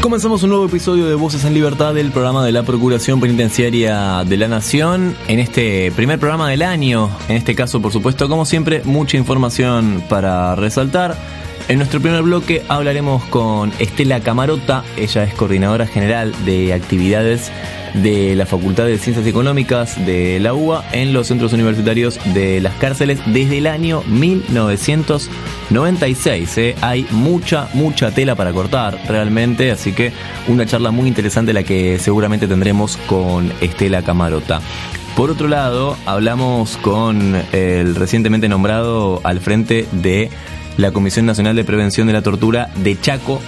Comenzamos 0.00 0.42
un 0.42 0.48
nuevo 0.48 0.64
episodio 0.64 1.06
de 1.06 1.14
Voces 1.14 1.44
en 1.44 1.52
Libertad 1.52 1.92
del 1.92 2.10
programa 2.10 2.42
de 2.44 2.52
la 2.52 2.62
Procuración 2.62 3.20
Penitenciaria 3.20 4.24
de 4.24 4.36
la 4.38 4.48
Nación. 4.48 5.14
En 5.28 5.38
este 5.38 5.92
primer 5.92 6.18
programa 6.18 6.48
del 6.48 6.62
año, 6.62 7.10
en 7.28 7.36
este 7.36 7.54
caso, 7.54 7.82
por 7.82 7.92
supuesto, 7.92 8.26
como 8.26 8.46
siempre, 8.46 8.80
mucha 8.84 9.18
información 9.18 10.02
para 10.08 10.56
resaltar. 10.56 11.18
En 11.68 11.76
nuestro 11.76 12.00
primer 12.00 12.22
bloque 12.22 12.62
hablaremos 12.68 13.22
con 13.24 13.72
Estela 13.78 14.20
Camarota, 14.20 14.84
ella 14.96 15.22
es 15.22 15.34
coordinadora 15.34 15.86
general 15.86 16.34
de 16.46 16.72
actividades 16.72 17.52
de 17.94 18.36
la 18.36 18.44
Facultad 18.46 18.86
de 18.86 18.98
Ciencias 18.98 19.26
Económicas 19.26 20.04
de 20.04 20.38
la 20.40 20.52
UBA 20.54 20.84
en 20.92 21.12
los 21.12 21.26
centros 21.26 21.52
universitarios 21.52 22.18
de 22.34 22.60
las 22.60 22.74
cárceles 22.76 23.18
desde 23.26 23.58
el 23.58 23.66
año 23.66 24.04
1996. 24.06 26.58
¿eh? 26.58 26.76
Hay 26.80 27.06
mucha, 27.10 27.68
mucha 27.74 28.10
tela 28.10 28.34
para 28.34 28.52
cortar 28.52 28.98
realmente, 29.08 29.70
así 29.70 29.92
que 29.92 30.12
una 30.48 30.66
charla 30.66 30.90
muy 30.90 31.06
interesante 31.08 31.52
la 31.52 31.62
que 31.62 31.98
seguramente 31.98 32.48
tendremos 32.48 32.96
con 33.06 33.52
Estela 33.60 34.02
Camarota. 34.02 34.60
Por 35.16 35.30
otro 35.30 35.48
lado, 35.48 35.96
hablamos 36.06 36.76
con 36.78 37.36
el 37.52 37.94
recientemente 37.94 38.48
nombrado 38.48 39.20
al 39.24 39.40
frente 39.40 39.86
de 39.92 40.30
la 40.76 40.92
Comisión 40.92 41.26
Nacional 41.26 41.56
de 41.56 41.64
Prevención 41.64 42.06
de 42.06 42.12
la 42.12 42.22
Tortura 42.22 42.70
de 42.76 42.98
Chaco, 43.00 43.40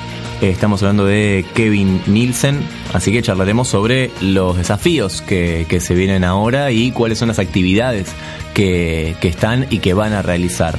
Estamos 0.42 0.82
hablando 0.82 1.04
de 1.04 1.44
Kevin 1.54 2.02
Nielsen, 2.08 2.58
así 2.92 3.12
que 3.12 3.22
charlaremos 3.22 3.68
sobre 3.68 4.10
los 4.20 4.56
desafíos 4.56 5.22
que, 5.22 5.78
se 5.80 5.94
vienen 5.94 6.24
ahora 6.24 6.72
y 6.72 6.90
cuáles 6.90 7.18
son 7.18 7.28
las 7.28 7.38
actividades 7.38 8.08
que, 8.52 9.14
que 9.20 9.28
están 9.28 9.68
y 9.70 9.78
que 9.78 9.94
van 9.94 10.12
a 10.12 10.20
realizar. 10.20 10.76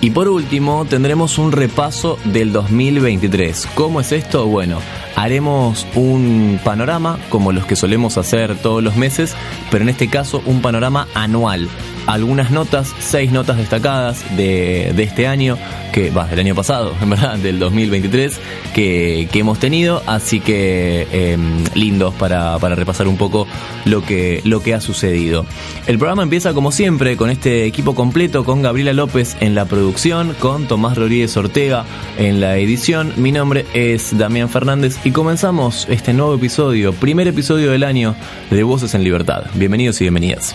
Y 0.00 0.10
por 0.10 0.28
último, 0.28 0.84
tendremos 0.84 1.38
un 1.38 1.52
repaso 1.52 2.18
del 2.24 2.52
2023. 2.52 3.68
¿Cómo 3.76 4.00
es 4.00 4.10
esto? 4.10 4.48
Bueno, 4.48 4.80
haremos 5.14 5.86
un 5.94 6.58
panorama 6.64 7.20
como 7.28 7.52
los 7.52 7.64
que 7.66 7.76
solemos 7.76 8.18
hacer 8.18 8.56
todos 8.56 8.82
los 8.82 8.96
meses, 8.96 9.36
pero 9.70 9.84
en 9.84 9.90
este 9.90 10.08
caso 10.08 10.42
un 10.44 10.60
panorama 10.60 11.06
anual 11.14 11.68
algunas 12.06 12.50
notas, 12.50 12.94
seis 12.98 13.32
notas 13.32 13.56
destacadas 13.56 14.24
de, 14.36 14.92
de 14.94 15.02
este 15.02 15.26
año, 15.26 15.58
que 15.92 16.10
va, 16.10 16.26
del 16.26 16.40
año 16.40 16.54
pasado, 16.54 16.94
en 17.02 17.10
verdad, 17.10 17.38
del 17.38 17.58
2023, 17.58 18.40
que, 18.74 19.28
que 19.30 19.38
hemos 19.38 19.58
tenido, 19.58 20.02
así 20.06 20.40
que 20.40 21.06
em, 21.12 21.64
lindos 21.74 22.14
para, 22.14 22.58
para, 22.58 22.74
repasar 22.74 23.06
un 23.06 23.16
poco 23.16 23.46
lo 23.84 24.04
que, 24.04 24.40
lo 24.44 24.62
que 24.62 24.74
ha 24.74 24.80
sucedido. 24.80 25.46
El 25.86 25.98
programa 25.98 26.22
empieza 26.22 26.54
como 26.54 26.72
siempre 26.72 27.16
con 27.16 27.30
este 27.30 27.66
equipo 27.66 27.94
completo, 27.94 28.44
con 28.44 28.62
Gabriela 28.62 28.92
López 28.92 29.36
en 29.40 29.54
la 29.54 29.66
producción, 29.66 30.34
con 30.38 30.66
Tomás 30.66 30.96
Rodríguez 30.96 31.36
Ortega 31.36 31.84
en 32.18 32.40
la 32.40 32.56
edición. 32.56 33.12
Mi 33.16 33.32
nombre 33.32 33.66
es 33.74 34.16
Damián 34.16 34.48
Fernández 34.48 34.98
y 35.04 35.10
comenzamos 35.10 35.86
este 35.90 36.12
nuevo 36.12 36.34
episodio, 36.34 36.92
primer 36.92 37.28
episodio 37.28 37.70
del 37.70 37.84
año 37.84 38.14
de 38.50 38.62
Voces 38.62 38.94
en 38.94 39.04
Libertad. 39.04 39.44
Bienvenidos 39.54 40.00
y 40.00 40.04
bienvenidas. 40.04 40.54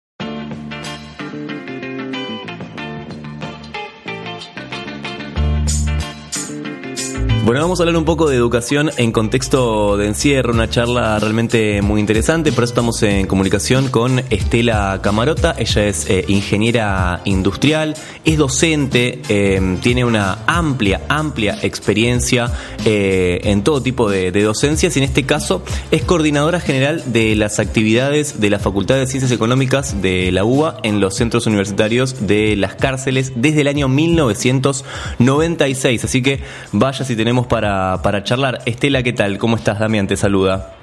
Bueno, 7.43 7.61
vamos 7.61 7.79
a 7.79 7.83
hablar 7.83 7.97
un 7.97 8.05
poco 8.05 8.29
de 8.29 8.35
educación 8.35 8.91
en 8.97 9.11
contexto 9.11 9.97
de 9.97 10.05
encierro, 10.05 10.53
una 10.53 10.69
charla 10.69 11.17
realmente 11.17 11.81
muy 11.81 11.99
interesante. 11.99 12.51
Por 12.51 12.63
eso 12.63 12.73
estamos 12.73 13.01
en 13.01 13.25
comunicación 13.25 13.87
con 13.87 14.19
Estela 14.29 14.99
Camarota. 15.01 15.55
Ella 15.57 15.87
es 15.87 16.07
eh, 16.07 16.23
ingeniera 16.27 17.21
industrial, 17.25 17.95
es 18.25 18.37
docente, 18.37 19.23
eh, 19.27 19.59
tiene 19.81 20.05
una 20.05 20.43
amplia, 20.45 21.01
amplia 21.09 21.57
experiencia 21.63 22.51
eh, 22.85 23.39
en 23.45 23.63
todo 23.63 23.81
tipo 23.81 24.07
de, 24.07 24.31
de, 24.31 24.43
docencias 24.43 24.95
y 24.95 24.99
en 24.99 25.05
este 25.05 25.25
caso 25.25 25.63
es 25.89 26.03
coordinadora 26.03 26.59
general 26.59 27.01
de 27.07 27.35
las 27.35 27.57
actividades 27.57 28.39
de 28.39 28.51
la 28.51 28.59
Facultad 28.59 28.97
de 28.97 29.07
Ciencias 29.07 29.31
Económicas 29.31 29.99
de 29.99 30.31
la 30.31 30.45
UBA 30.45 30.77
en 30.83 30.99
los 30.99 31.15
centros 31.15 31.47
universitarios 31.47 32.27
de 32.27 32.55
las 32.55 32.75
cárceles 32.75 33.33
desde 33.35 33.61
el 33.61 33.67
año 33.67 33.87
1996. 33.87 36.03
Así 36.03 36.21
que 36.21 36.41
vaya 36.71 37.03
si 37.03 37.15
tenemos 37.15 37.30
para, 37.47 38.01
para 38.03 38.23
charlar. 38.23 38.59
Estela, 38.65 39.03
¿qué 39.03 39.13
tal? 39.13 39.37
¿Cómo 39.37 39.55
estás? 39.55 39.79
Damián 39.79 40.07
te 40.07 40.17
saluda. 40.17 40.75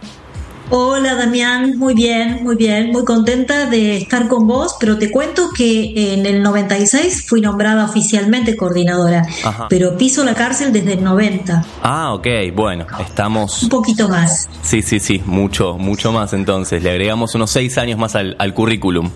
Hola 0.71 1.15
Damián, 1.15 1.79
muy 1.79 1.95
bien, 1.95 2.45
muy 2.45 2.55
bien, 2.55 2.93
muy 2.93 3.03
contenta 3.07 3.71
de 3.71 3.97
estar 3.97 4.29
con 4.29 4.47
vos, 4.47 4.77
pero 4.79 4.99
te 4.99 5.11
cuento 5.11 5.49
que 5.57 6.13
en 6.13 6.27
el 6.27 6.43
96 6.43 7.27
fui 7.27 7.41
nombrada 7.41 7.87
oficialmente 7.87 8.55
coordinadora, 8.55 9.27
pero 9.71 9.97
piso 9.97 10.25
la 10.25 10.35
cárcel 10.35 10.71
desde 10.75 10.93
el 10.95 11.05
90. 11.05 11.65
Ah, 11.83 12.13
ok, 12.13 12.27
bueno, 12.55 12.87
estamos... 13.01 13.63
Un 13.63 13.71
poquito 13.71 14.11
más. 14.11 14.47
Sí, 14.61 14.83
sí, 14.83 15.01
sí, 15.01 15.23
mucho, 15.25 15.79
mucho 15.79 16.13
más 16.13 16.35
entonces, 16.35 16.83
le 16.83 16.91
agregamos 16.91 17.35
unos 17.35 17.51
seis 17.51 17.79
años 17.79 17.99
más 17.99 18.15
al, 18.15 18.37
al 18.39 18.53
currículum. 18.53 19.11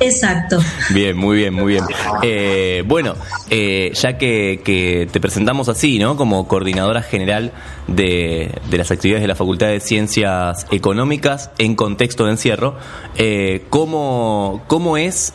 Exacto. 0.00 0.58
Bien, 0.90 1.16
muy 1.16 1.36
bien, 1.36 1.52
muy 1.52 1.72
bien. 1.72 1.84
Eh, 2.22 2.82
bueno, 2.86 3.14
eh, 3.50 3.92
ya 3.94 4.16
que, 4.16 5.08
te 5.12 5.20
presentamos 5.20 5.68
así, 5.68 5.98
¿no? 5.98 6.16
Como 6.16 6.48
coordinadora 6.48 7.02
general 7.02 7.52
de, 7.86 8.50
las 8.70 8.90
actividades 8.90 9.22
de 9.22 9.28
la 9.28 9.34
Facultad 9.34 9.68
de 9.68 9.80
Ciencias 9.80 10.66
Económicas 10.70 11.50
en 11.58 11.76
contexto 11.76 12.24
de 12.24 12.32
encierro, 12.32 12.76
eh, 13.16 13.66
¿cómo, 13.68 14.62
¿cómo 14.66 14.96
es 14.96 15.34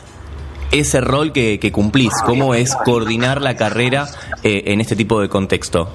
ese 0.72 1.00
rol 1.00 1.32
que, 1.32 1.60
que, 1.60 1.70
cumplís? 1.70 2.12
¿Cómo 2.24 2.54
es 2.54 2.74
coordinar 2.74 3.40
la 3.40 3.56
carrera 3.56 4.08
en 4.42 4.80
este 4.80 4.96
tipo 4.96 5.20
de 5.20 5.28
contexto? 5.28 5.88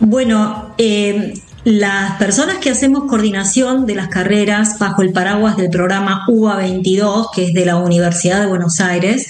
Bueno, 0.00 0.74
eh, 0.76 1.34
las 1.66 2.16
personas 2.16 2.58
que 2.58 2.70
hacemos 2.70 3.08
coordinación 3.08 3.86
de 3.86 3.96
las 3.96 4.06
carreras 4.06 4.78
bajo 4.78 5.02
el 5.02 5.12
paraguas 5.12 5.56
del 5.56 5.68
programa 5.68 6.24
UBA 6.28 6.58
22, 6.58 7.30
que 7.34 7.46
es 7.46 7.54
de 7.54 7.66
la 7.66 7.78
Universidad 7.78 8.40
de 8.40 8.46
Buenos 8.46 8.78
Aires, 8.78 9.26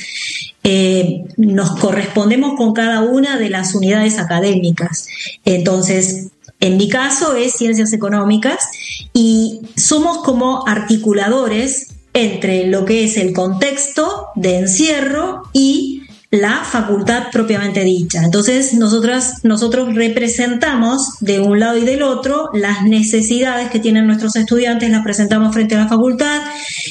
eh, 0.63 1.25
nos 1.39 1.81
correspondemos 1.81 2.59
con 2.59 2.75
cada 2.75 3.01
una 3.01 3.39
de 3.39 3.49
las 3.49 3.75
unidades 3.75 4.19
académicas. 4.19 5.09
Entonces, 5.47 6.27
en 6.61 6.77
mi 6.77 6.91
caso 6.91 7.35
es 7.37 7.55
ciencias 7.55 7.95
económicas 7.95 8.69
y 9.15 9.63
somos 9.75 10.19
como 10.19 10.69
articuladores 10.69 11.95
entre 12.13 12.67
lo 12.67 12.85
que 12.85 13.05
es 13.05 13.17
el 13.17 13.33
contexto 13.33 14.27
de 14.35 14.59
encierro 14.59 15.45
y 15.55 15.96
la 16.31 16.65
facultad 16.65 17.31
propiamente 17.31 17.85
dicha. 17.85 18.23
Entonces, 18.25 18.75
nosotras, 18.75 19.45
nosotros 19.45 19.95
representamos 19.95 21.19
de 21.21 21.41
un 21.41 21.61
lado 21.61 21.79
y 21.79 21.85
del 21.85 22.03
otro 22.03 22.51
las 22.53 22.83
necesidades 22.83 23.71
que 23.71 23.79
tienen 23.79 24.07
nuestros 24.07 24.35
estudiantes, 24.35 24.91
las 24.91 25.05
presentamos 25.05 25.55
frente 25.55 25.77
a 25.77 25.85
la 25.85 25.89
facultad, 25.89 26.43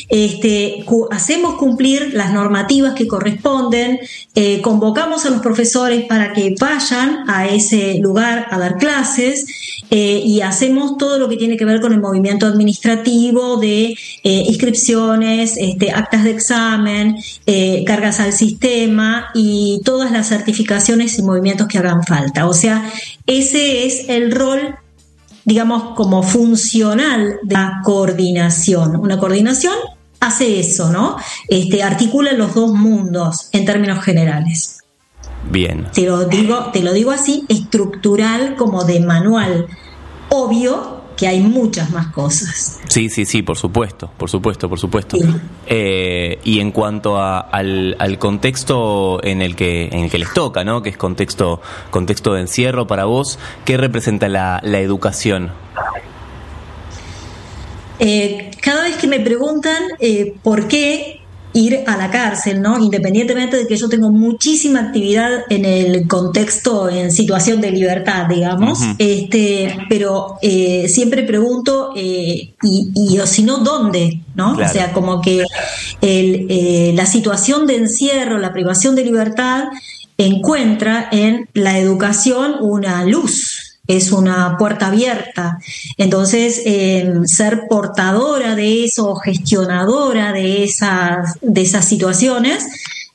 este, 0.10 0.86
hacemos 1.12 1.56
cumplir 1.56 2.14
las 2.14 2.32
normativas 2.32 2.94
que 2.94 3.08
corresponden, 3.08 4.00
eh, 4.36 4.62
convocamos 4.62 5.26
a 5.26 5.30
los 5.30 5.42
profesores 5.42 6.06
para 6.06 6.32
que 6.34 6.56
vayan 6.60 7.30
a 7.30 7.48
ese 7.48 7.98
lugar 8.00 8.48
a 8.52 8.58
dar 8.58 8.78
clases 8.78 9.46
eh, 9.92 10.22
y 10.24 10.42
hacemos 10.42 10.98
todo 10.98 11.20
lo 11.20 11.28
que 11.28 11.38
tiene 11.38 11.58
que 11.58 11.66
ver 11.66 11.82
con 11.82 11.94
el 11.94 12.00
movimiento 12.00 12.46
administrativo 12.46 13.58
de 13.58 13.98
eh, 14.24 14.44
inscripciones, 14.48 15.56
este, 15.58 15.92
actas 15.92 16.24
de 16.24 16.32
examen, 16.32 17.18
cargas 17.86 18.20
al 18.20 18.34
sistema, 18.34 19.25
y 19.34 19.82
todas 19.84 20.12
las 20.12 20.30
certificaciones 20.30 21.18
y 21.18 21.24
movimientos 21.24 21.68
que 21.68 21.78
hagan 21.78 22.04
falta. 22.04 22.48
O 22.48 22.54
sea, 22.54 22.92
ese 23.26 23.86
es 23.86 24.10
el 24.10 24.32
rol 24.32 24.76
digamos, 25.46 25.96
como 25.96 26.24
funcional 26.24 27.38
de 27.44 27.54
la 27.54 27.82
coordinación. 27.84 28.96
Una 28.96 29.20
coordinación 29.20 29.76
hace 30.20 30.60
eso, 30.60 30.92
¿no? 30.92 31.18
Este, 31.48 31.84
articula 31.84 32.34
los 32.34 32.56
dos 32.56 32.74
mundos 32.74 33.50
en 33.52 33.64
términos 33.64 34.04
generales. 34.04 34.80
Bien. 35.50 35.88
Te 35.94 36.02
lo 36.02 36.26
digo, 36.26 36.72
te 36.74 36.82
lo 36.82 36.94
digo 36.94 37.12
así, 37.12 37.46
estructural 37.48 38.56
como 38.56 38.84
de 38.84 39.00
manual. 39.00 39.68
Obvio 40.30 40.95
que 41.16 41.28
hay 41.28 41.40
muchas 41.42 41.92
más 41.92 42.08
cosas. 42.08 42.80
Sí, 42.88 43.10
sí, 43.10 43.26
sí, 43.26 43.42
por 43.42 43.58
supuesto, 43.58 44.12
por 44.18 44.30
supuesto, 44.30 44.70
por 44.70 44.80
supuesto. 44.80 45.18
Eh, 45.68 46.40
y 46.44 46.60
en 46.60 46.72
cuanto 46.72 47.22
al, 47.22 48.18
contexto 48.20 49.24
en 49.24 49.42
el 49.42 49.56
que 49.56 49.88
en 49.88 50.00
el 50.06 50.12
que 50.12 50.20
les 50.20 50.34
toca, 50.34 50.64
¿no? 50.64 50.82
Que 50.82 50.90
es 50.90 50.98
contexto 50.98 51.62
contexto 51.90 52.34
de 52.34 52.42
encierro 52.42 52.88
para 52.88 53.06
vos, 53.06 53.40
¿qué 53.64 53.78
representa 53.78 54.28
la, 54.28 54.60
la 54.64 54.80
educación? 54.80 55.52
Eh, 58.00 58.52
cada 58.62 58.84
vez 58.84 58.98
que 58.98 59.08
me 59.08 59.20
preguntan 59.20 59.82
eh, 60.00 60.34
por 60.44 60.68
qué 60.68 61.22
ir 61.56 61.84
a 61.88 61.98
la 61.98 62.12
cárcel, 62.12 62.62
¿no? 62.62 62.78
Independientemente 62.78 63.58
de 63.58 63.66
que 63.66 63.78
yo 63.78 63.90
tengo 63.90 64.12
muchísima 64.12 64.82
actividad 64.82 65.46
en 65.50 65.66
el 65.66 66.08
contexto, 66.08 66.90
en 66.90 67.12
situación 67.12 67.62
de 67.62 67.72
libertad, 67.72 68.28
digamos, 68.28 68.80
este, 69.00 69.76
pero 69.90 70.38
eh, 70.42 70.88
siempre 70.90 71.24
pregunto, 71.24 71.94
y, 71.96 72.54
y, 72.62 73.20
o 73.20 73.26
si 73.26 73.44
no, 73.44 73.60
¿dónde? 73.60 74.20
¿no? 74.36 74.54
O 74.54 74.68
sea, 74.68 74.92
como 74.92 75.22
que 75.22 75.44
el, 76.02 76.96
la 76.96 77.06
situación 77.06 77.66
de 77.66 77.78
encierro, 77.78 78.38
la 78.38 78.54
privación 78.54 78.96
de 78.96 79.06
libertad, 79.06 79.66
encuentra 80.18 81.10
en 81.12 81.50
la 81.54 81.78
educación 81.78 82.56
una 82.62 83.04
luz, 83.06 83.55
es 83.88 84.12
una 84.12 84.58
puerta 84.58 84.88
abierta. 84.88 85.60
Entonces, 85.98 86.62
em, 86.66 87.26
ser 87.26 87.64
portadora 87.70 88.56
de 88.56 88.86
eso, 88.86 89.16
gestionadora 89.16 90.32
de 90.32 90.64
esas, 90.64 91.38
de 91.42 91.62
esas 91.62 91.86
situaciones, 91.86 92.66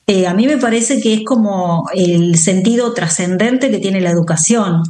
eh, 0.06 0.26
a 0.26 0.34
mí 0.34 0.46
me 0.46 0.56
parece 0.56 1.00
que 1.00 1.14
es 1.14 1.20
como 1.24 1.88
el 1.94 2.36
sentido 2.36 2.92
trascendente 2.92 3.70
que 3.70 3.78
tiene 3.78 4.00
la 4.00 4.10
educación. 4.10 4.82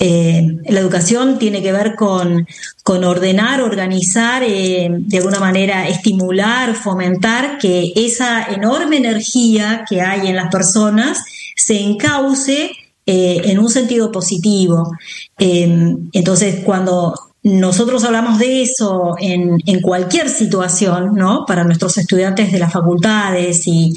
Eh, 0.00 0.46
la 0.68 0.80
educación 0.80 1.38
tiene 1.38 1.60
que 1.60 1.72
ver 1.72 1.96
con, 1.96 2.46
con 2.84 3.04
ordenar, 3.04 3.60
organizar, 3.60 4.42
eh, 4.44 4.88
de 4.90 5.18
alguna 5.18 5.40
manera 5.40 5.88
estimular, 5.88 6.74
fomentar 6.74 7.58
que 7.58 7.92
esa 7.96 8.44
enorme 8.52 8.96
energía 8.96 9.84
que 9.88 10.00
hay 10.00 10.28
en 10.28 10.36
las 10.36 10.50
personas 10.50 11.24
se 11.56 11.80
encauce 11.80 12.70
eh, 13.10 13.40
en 13.50 13.58
un 13.58 13.70
sentido 13.70 14.12
positivo. 14.12 14.92
Em, 15.38 16.10
entonces, 16.12 16.62
cuando 16.62 17.14
nosotros 17.42 18.04
hablamos 18.04 18.38
de 18.38 18.60
eso 18.60 19.14
en, 19.18 19.80
cualquier 19.80 20.28
situación, 20.28 21.14
¿no? 21.14 21.46
Para 21.46 21.64
nuestros 21.64 21.96
estudiantes 21.96 22.52
de 22.52 22.58
las 22.58 22.70
facultades 22.70 23.62
y, 23.64 23.94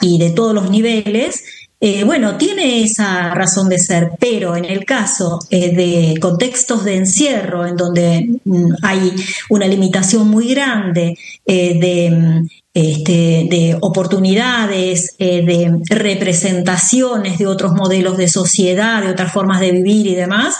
de 0.00 0.30
todos 0.30 0.54
los 0.54 0.70
niveles, 0.70 1.42
eh, 1.80 2.04
bueno, 2.04 2.36
tiene 2.36 2.84
esa 2.84 3.34
razón 3.34 3.68
de 3.68 3.80
ser, 3.80 4.12
pero 4.20 4.54
en 4.54 4.64
el 4.64 4.84
caso 4.84 5.40
eh, 5.50 5.74
de 5.74 6.20
contextos 6.20 6.84
de 6.84 6.98
encierro, 6.98 7.66
en 7.66 7.76
donde 7.76 8.38
mm, 8.44 8.74
hay 8.82 9.12
una 9.50 9.66
limitación 9.66 10.28
muy 10.28 10.54
grande 10.54 11.18
de 11.44 12.10
mm, 12.12 12.61
este, 12.74 13.46
de 13.50 13.76
oportunidades, 13.82 15.14
eh, 15.18 15.44
de 15.44 15.78
representaciones 15.94 17.38
de 17.38 17.46
otros 17.46 17.72
modelos 17.72 18.16
de 18.16 18.28
sociedad, 18.28 19.02
de 19.02 19.10
otras 19.10 19.30
formas 19.30 19.60
de 19.60 19.72
vivir 19.72 20.06
y 20.06 20.14
demás, 20.14 20.56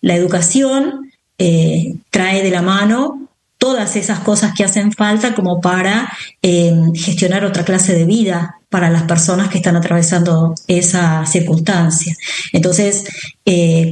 la 0.00 0.14
educación 0.14 1.12
eh, 1.36 1.96
trae 2.10 2.42
de 2.42 2.50
la 2.50 2.62
mano 2.62 3.28
todas 3.58 3.94
esas 3.96 4.20
cosas 4.20 4.54
que 4.54 4.64
hacen 4.64 4.90
falta 4.90 5.34
como 5.34 5.60
para 5.60 6.10
eh, 6.40 6.74
gestionar 6.94 7.44
otra 7.44 7.62
clase 7.62 7.94
de 7.94 8.06
vida 8.06 8.56
para 8.70 8.88
las 8.88 9.02
personas 9.02 9.48
que 9.48 9.58
están 9.58 9.76
atravesando 9.76 10.54
esa 10.66 11.26
circunstancia. 11.26 12.14
Entonces, 12.52 13.04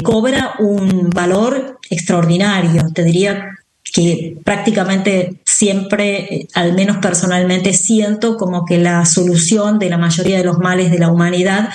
cobra 0.05 0.55
un 0.61 1.11
valor 1.11 1.81
extraordinario. 1.91 2.87
Te 2.95 3.03
diría 3.03 3.58
que 3.91 4.37
prácticamente 4.45 5.41
siempre, 5.45 6.35
eh, 6.35 6.49
al 6.55 6.75
menos 6.75 6.99
personalmente, 6.99 7.73
siento 7.73 8.37
como 8.37 8.65
que 8.65 8.79
la 8.79 9.05
solución 9.05 9.79
de 9.79 9.91
la 9.91 9.99
mayoría 9.99 10.39
de 10.39 10.45
los 10.45 10.59
males 10.59 10.91
de 10.91 10.99
la 10.99 11.11
humanidad 11.11 11.71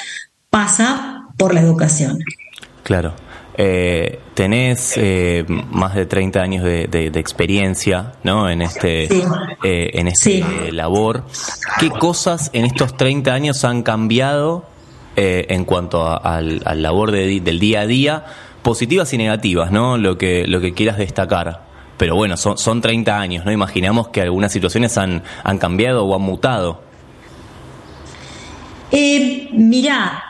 pasa 0.49 1.27
por 1.37 1.53
la 1.53 1.61
educación. 1.61 2.19
Claro. 2.83 3.13
Eh, 3.55 4.19
tenés 4.33 4.93
eh, 4.97 5.45
más 5.47 5.93
de 5.93 6.07
30 6.07 6.41
años 6.41 6.63
de, 6.63 7.11
experiencia 7.15 8.13
¿no? 8.23 8.49
en 8.49 8.63
este, 8.63 9.07
en 9.63 10.07
este 10.07 10.71
labor. 10.71 11.23
¿Qué 11.79 11.91
cosas 11.91 12.49
en 12.53 12.65
estos 12.65 12.97
30 12.97 13.31
años 13.31 13.63
han 13.63 13.83
cambiado 13.83 14.65
en 15.15 15.65
cuanto 15.65 16.03
al, 16.03 16.63
labor 16.81 17.11
del 17.11 17.59
día 17.59 17.81
a 17.81 17.85
día, 17.85 18.25
positivas 18.63 19.13
y 19.13 19.19
negativas, 19.19 19.71
¿no? 19.71 19.97
lo, 19.97 20.17
que, 20.17 20.47
lo 20.47 20.59
que 20.59 20.73
quieras 20.73 20.97
destacar? 20.97 21.72
Pero 21.97 22.15
bueno, 22.15 22.37
son, 22.37 22.57
son 22.57 22.81
30 22.81 23.19
años, 23.19 23.45
¿no? 23.45 23.51
Imaginamos 23.51 24.09
que 24.09 24.21
algunas 24.21 24.51
situaciones 24.51 24.97
han, 24.97 25.23
han 25.43 25.57
cambiado 25.57 26.05
o 26.05 26.15
han 26.15 26.21
mutado. 26.21 26.81
Eh, 28.91 29.49
mirá, 29.53 30.23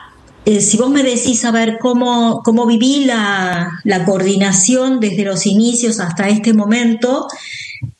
eh, 0.46 0.60
si 0.60 0.76
vos 0.76 0.90
me 0.90 1.02
decís 1.02 1.44
a 1.44 1.50
ver 1.50 1.78
cómo, 1.78 2.42
cómo 2.44 2.66
viví 2.66 3.04
la, 3.04 3.82
coordinación 4.06 5.00
desde 5.00 5.24
los 5.24 5.46
inicios 5.46 6.00
hasta 6.00 6.28
este 6.28 6.52
momento, 6.52 7.26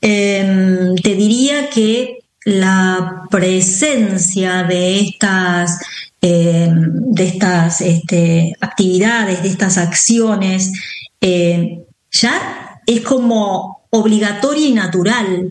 em, 0.01 0.95
te 0.97 1.15
diría 1.15 1.71
que 1.71 2.19
la 2.45 3.25
presencia 3.31 4.63
de 4.65 5.01
estas, 5.01 5.81
em, 6.21 7.13
de 7.13 7.27
estas 7.27 7.81
este, 7.81 8.55
actividades, 8.61 9.43
de 9.43 9.49
estas 9.49 9.79
acciones, 9.79 10.73
eh, 11.21 11.83
ya 12.11 12.74
es 12.87 13.01
como 13.03 13.85
obligatoria 13.91 14.69
y 14.69 14.73
natural. 14.73 15.51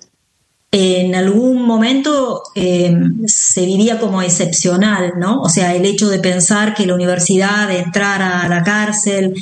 En 0.72 1.14
algún 1.14 1.68
momento 1.68 2.42
eh, 2.56 2.96
se 3.28 3.66
vivía 3.66 4.00
como 4.00 4.22
excepcional, 4.22 5.14
¿no? 5.20 5.42
O 5.42 5.50
sea, 5.50 5.76
el 5.76 5.86
hecho 5.86 6.10
de 6.10 6.20
pensar 6.20 6.74
que 6.74 6.88
la 6.88 6.96
universidad 6.96 7.70
entrara 7.72 8.42
a 8.42 8.50
la 8.50 8.64
cárcel 8.64 9.36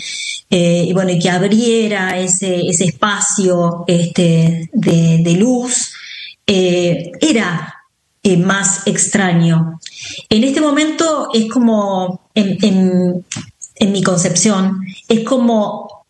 eh, 0.50 0.86
y 0.90 0.94
bueno, 0.94 1.14
que 1.22 1.30
abriera 1.30 2.20
ese, 2.20 2.68
espacio 2.68 3.86
este, 3.88 4.70
de, 4.74 5.36
luz, 5.40 5.94
eh, 6.46 7.12
era 7.22 7.76
más 8.40 8.86
extraño. 8.86 9.80
En 10.30 10.44
este 10.44 10.60
momento 10.60 11.30
es 11.34 11.50
como, 11.50 12.30
en 12.36 13.24
mi 13.80 14.04
concepción, 14.04 14.82
es 15.08 15.24
como 15.24 16.01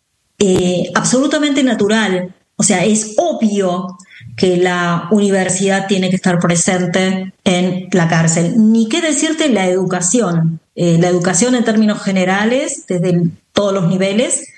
eh, 0.44 0.90
absolutamente 0.96 1.62
natural. 1.62 2.34
O 2.56 2.64
sea, 2.64 2.84
es 2.84 3.14
obvio 3.16 3.96
que 4.36 4.56
la 4.56 5.06
universidad 5.12 5.86
tiene 5.86 6.10
que 6.10 6.16
estar 6.16 6.40
presente 6.40 7.32
en 7.44 7.86
la 7.92 8.08
cárcel. 8.08 8.54
Ni 8.56 8.88
qué 8.88 9.00
decirte 9.00 9.48
la 9.50 9.68
educación. 9.68 10.58
Eh, 10.74 10.98
la 10.98 11.06
educación 11.06 11.54
en 11.54 11.62
términos 11.62 12.02
generales, 12.02 12.86
desde 12.88 13.22
todos 13.52 13.72
los 13.72 13.88
niveles, 13.88 14.48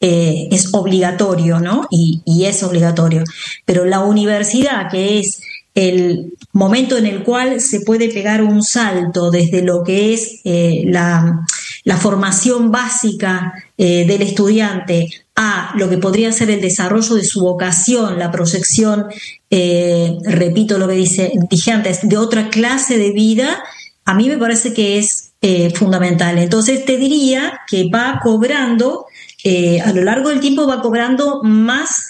eh, 0.00 0.48
es 0.50 0.72
obligatorio, 0.72 1.60
¿no? 1.60 1.88
Y, 1.90 2.22
es 2.46 2.62
obligatorio. 2.62 3.24
Pero 3.66 3.84
la 3.84 4.00
universidad, 4.00 4.90
que 4.90 5.18
es 5.18 5.42
el 5.74 6.32
momento 6.54 6.96
en 6.96 7.04
el 7.04 7.22
cual 7.22 7.60
se 7.60 7.80
puede 7.80 8.08
pegar 8.08 8.42
un 8.42 8.62
salto 8.62 9.30
desde 9.30 9.60
lo 9.60 9.84
que 9.84 10.14
es 10.14 10.40
la, 10.44 11.44
la, 11.82 11.96
formación 11.96 12.70
básica 12.70 13.52
del 13.76 14.22
estudiante 14.22 15.23
a 15.36 15.74
lo 15.76 15.88
que 15.88 15.98
podría 15.98 16.30
ser 16.32 16.50
el 16.50 16.60
desarrollo 16.60 17.16
de 17.16 17.24
su 17.24 17.40
vocación, 17.40 18.18
la 18.18 18.30
proyección, 18.30 19.06
eh, 19.50 20.16
repito 20.22 20.78
lo 20.78 20.86
que 20.86 20.94
dice, 20.94 21.32
dije 21.50 21.72
antes, 21.72 22.08
de 22.08 22.16
otra 22.16 22.50
clase 22.50 22.98
de 22.98 23.10
vida, 23.10 23.62
a 24.04 24.14
mí 24.14 24.28
me 24.28 24.38
parece 24.38 24.72
que 24.72 24.98
es 24.98 25.32
eh, 25.40 25.70
fundamental. 25.70 26.38
Entonces 26.38 26.84
te 26.84 26.98
diría 26.98 27.60
que 27.66 27.88
va 27.92 28.20
cobrando, 28.22 29.06
eh, 29.42 29.80
a 29.80 29.92
lo 29.92 30.04
largo 30.04 30.28
del 30.28 30.40
tiempo 30.40 30.66
va 30.66 30.82
cobrando 30.82 31.42
más 31.42 32.08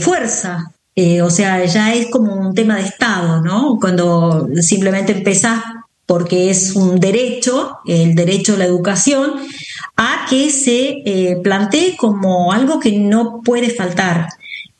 fuerza. 0.00 0.72
o 1.22 1.30
sea, 1.30 1.64
ya 1.66 1.94
es 1.94 2.10
como 2.10 2.34
un 2.34 2.54
tema 2.54 2.76
de 2.76 2.82
Estado, 2.82 3.42
¿no? 3.42 3.78
Cuando 3.78 4.48
simplemente 4.60 5.12
empezás 5.12 5.62
porque 6.10 6.50
es 6.50 6.74
un 6.74 6.98
derecho, 6.98 7.78
el 7.86 8.16
derecho 8.16 8.54
a 8.54 8.58
la 8.58 8.64
educación, 8.64 9.34
a 10.02 10.24
que 10.30 10.48
se 10.48 11.02
eh, 11.04 11.36
plantee 11.44 11.94
como 11.94 12.52
algo 12.54 12.80
que 12.80 12.92
no 12.92 13.42
puede 13.44 13.68
faltar. 13.68 14.28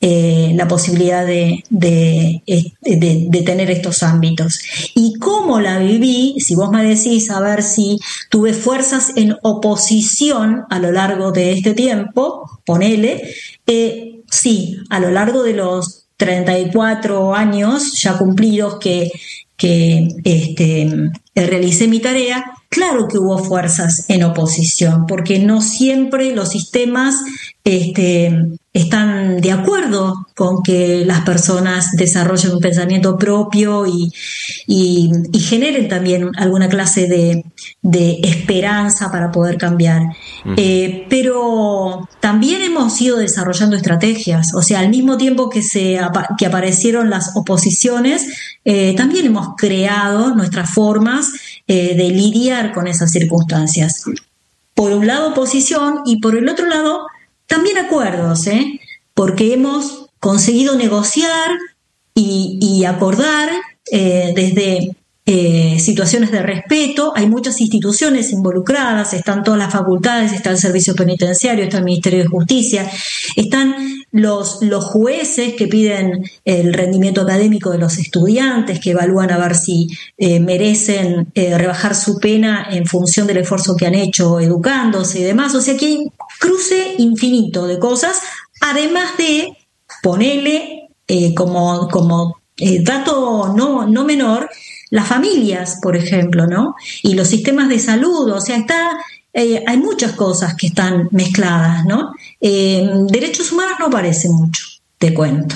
Eh, 0.03 0.53
la 0.55 0.67
posibilidad 0.67 1.23
de, 1.23 1.63
de, 1.69 3.43
tener 3.45 3.69
estos 3.69 4.01
ámbitos. 4.01 4.59
Y 4.95 5.19
cómo 5.19 5.59
la 5.59 5.77
viví, 5.77 6.37
si 6.39 6.55
vos 6.55 6.71
me 6.71 6.83
decís 6.83 7.29
a 7.29 7.39
ver 7.39 7.61
si 7.61 7.99
tuve 8.31 8.53
fuerzas 8.53 9.11
en 9.15 9.37
oposición 9.43 10.63
a 10.71 10.79
lo 10.79 10.91
largo 10.91 11.31
de 11.31 11.51
este 11.51 11.75
tiempo, 11.75 12.49
ponele, 12.65 13.31
eh, 13.67 14.21
sí, 14.27 14.79
a 14.89 14.99
lo 14.99 15.11
largo 15.11 15.43
de 15.43 15.53
los 15.53 16.07
34 16.17 17.35
años 17.35 18.01
ya 18.01 18.17
cumplidos 18.17 18.79
que, 18.79 19.11
que 19.55 20.07
este, 20.23 21.11
realicé 21.35 21.87
mi 21.87 21.99
tarea, 21.99 22.43
claro 22.71 23.07
que 23.07 23.19
hubo 23.19 23.37
fuerzas 23.37 24.05
en 24.07 24.23
oposición, 24.23 25.05
porque 25.05 25.37
no 25.39 25.61
siempre 25.61 26.33
los 26.33 26.49
sistemas 26.49 27.15
este, 27.63 28.57
están 28.73 29.41
de 29.41 29.51
acuerdo 29.51 30.27
con 30.33 30.63
que 30.63 31.03
las 31.05 31.21
personas 31.21 31.91
desarrollen 31.91 32.53
un 32.53 32.61
pensamiento 32.61 33.17
propio 33.17 33.85
y, 33.85 34.11
generen 35.41 35.89
también 35.89 36.31
alguna 36.37 36.69
clase 36.69 37.07
de, 37.07 38.19
esperanza 38.23 39.11
para 39.11 39.31
poder 39.31 39.57
cambiar. 39.57 40.03
Eh, 40.55 41.05
pero 41.09 42.07
también 42.21 42.61
hemos 42.61 42.99
ido 43.01 43.17
desarrollando 43.17 43.75
estrategias, 43.75 44.53
o 44.53 44.61
sea, 44.61 44.79
al 44.79 44.89
mismo 44.89 45.17
tiempo 45.17 45.49
que, 45.49 45.61
se, 45.61 45.99
que 46.37 46.45
aparecieron 46.45 47.09
las 47.09 47.35
oposiciones, 47.35 48.27
eh, 48.63 48.95
también 48.95 49.25
hemos 49.25 49.55
creado 49.57 50.33
nuestras 50.33 50.69
formas 50.69 51.27
eh, 51.67 51.95
de 51.95 52.09
lidiar 52.09 52.71
con 52.71 52.87
esas 52.87 53.11
circunstancias. 53.11 54.05
Por 54.73 54.93
un 54.93 55.07
lado, 55.07 55.31
oposición 55.31 56.01
y 56.05 56.21
por 56.21 56.37
el 56.37 56.47
otro 56.47 56.67
lado, 56.67 57.05
también 57.51 57.77
acuerdos, 57.77 58.47
¿eh? 58.47 58.79
porque 59.13 59.53
hemos 59.53 60.07
conseguido 60.21 60.77
negociar 60.77 61.51
y, 62.15 62.85
acordar 62.85 63.49
eh, 63.91 64.31
desde 64.35 64.95
eh, 65.25 65.77
situaciones 65.79 66.31
de 66.31 66.41
respeto. 66.41 67.13
Hay 67.15 67.27
muchas 67.27 67.61
instituciones 67.61 68.31
involucradas, 68.31 69.13
están 69.13 69.43
todas 69.43 69.59
las 69.59 69.71
facultades, 69.71 70.33
está 70.33 70.49
el 70.49 70.57
Servicio 70.57 70.95
Penitenciario, 70.95 71.63
está 71.63 71.77
el 71.77 71.85
Ministerio 71.85 72.19
de 72.19 72.27
Justicia, 72.27 72.89
están 73.35 73.75
los, 74.11 74.61
los 74.61 74.85
jueces 74.85 75.53
que 75.53 75.67
piden 75.67 76.23
el 76.43 76.73
rendimiento 76.73 77.21
académico 77.21 77.71
de 77.71 77.77
los 77.77 77.97
estudiantes, 77.97 78.79
que 78.79 78.91
evalúan 78.91 79.31
a 79.31 79.37
ver 79.37 79.55
si 79.55 79.87
merecen 80.17 81.31
rebajar 81.33 81.95
su 81.95 82.19
pena 82.19 82.67
en 82.71 82.85
función 82.85 83.27
del 83.27 83.37
esfuerzo 83.37 83.75
que 83.77 83.85
han 83.85 83.95
hecho 83.95 84.39
educándose 84.39 85.19
y 85.19 85.23
demás. 85.23 85.55
O 85.55 85.61
sea 85.61 85.77
que 85.77 85.85
hay 85.85 86.11
cruce 86.39 86.95
infinito 86.97 87.67
de 87.67 87.79
cosas, 87.79 88.19
además 88.59 89.17
de 89.17 89.57
ponerle 90.01 90.89
eh, 91.07 91.33
como, 91.35 91.87
como 91.89 92.41
eh, 92.57 92.81
dato 92.81 93.53
no, 93.55 93.87
no 93.87 94.05
menor 94.05 94.49
las 94.91 95.07
familias, 95.07 95.79
por 95.81 95.97
ejemplo, 95.97 96.45
¿no? 96.45 96.75
Y 97.01 97.15
los 97.15 97.27
sistemas 97.27 97.69
de 97.69 97.79
salud, 97.79 98.29
o 98.29 98.41
sea, 98.41 98.57
está, 98.57 98.99
eh, 99.33 99.63
hay 99.65 99.77
muchas 99.77 100.11
cosas 100.11 100.53
que 100.55 100.67
están 100.67 101.07
mezcladas, 101.11 101.85
¿no? 101.85 102.11
derechos 102.39 103.51
humanos 103.51 103.77
no 103.79 103.85
aparece 103.85 104.27
mucho, 104.27 104.65
te 104.97 105.13
cuento. 105.13 105.55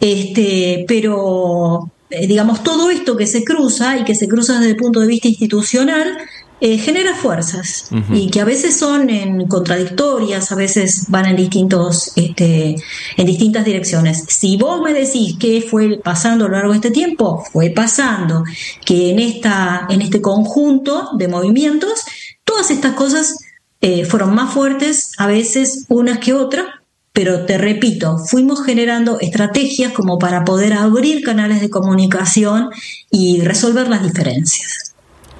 Este, 0.00 0.84
pero, 0.88 1.90
digamos, 2.10 2.62
todo 2.62 2.90
esto 2.90 3.16
que 3.16 3.26
se 3.26 3.44
cruza 3.44 3.98
y 3.98 4.04
que 4.04 4.14
se 4.14 4.28
cruza 4.28 4.54
desde 4.54 4.70
el 4.70 4.76
punto 4.76 5.00
de 5.00 5.06
vista 5.06 5.28
institucional, 5.28 6.18
eh, 6.58 6.78
genera 6.78 7.14
fuerzas 7.14 7.90
y 8.10 8.30
que 8.30 8.40
a 8.40 8.46
veces 8.46 8.78
son 8.78 9.10
en 9.10 9.46
contradictorias, 9.46 10.50
a 10.50 10.54
veces 10.54 11.04
van 11.08 11.26
en 11.26 11.36
distintos, 11.36 12.12
este, 12.16 12.76
en 13.16 13.26
distintas 13.26 13.64
direcciones. 13.66 14.24
Si 14.28 14.56
vos 14.56 14.80
me 14.80 14.94
decís 14.94 15.36
qué 15.38 15.60
fue 15.60 16.00
pasando 16.02 16.46
a 16.46 16.48
lo 16.48 16.54
largo 16.54 16.70
de 16.70 16.76
este 16.76 16.90
tiempo, 16.90 17.44
fue 17.52 17.68
pasando 17.68 18.42
que 18.86 19.10
en 19.10 19.18
esta, 19.18 19.86
en 19.90 20.00
este 20.00 20.22
conjunto 20.22 21.10
de 21.18 21.28
movimientos, 21.28 22.06
todas 22.42 22.70
estas 22.70 22.94
cosas 22.94 23.36
eh, 23.82 24.06
fueron 24.06 24.34
más 24.34 24.54
fuertes, 24.54 25.12
a 25.18 25.26
veces 25.26 25.84
unas 25.90 26.20
que 26.20 26.32
otras, 26.32 26.66
pero 27.12 27.44
te 27.44 27.58
repito, 27.58 28.16
fuimos 28.16 28.64
generando 28.64 29.20
estrategias 29.20 29.92
como 29.92 30.18
para 30.18 30.44
poder 30.46 30.72
abrir 30.72 31.22
canales 31.22 31.60
de 31.60 31.68
comunicación 31.68 32.70
y 33.10 33.42
resolver 33.42 33.88
las 33.88 34.02
diferencias. 34.02 34.94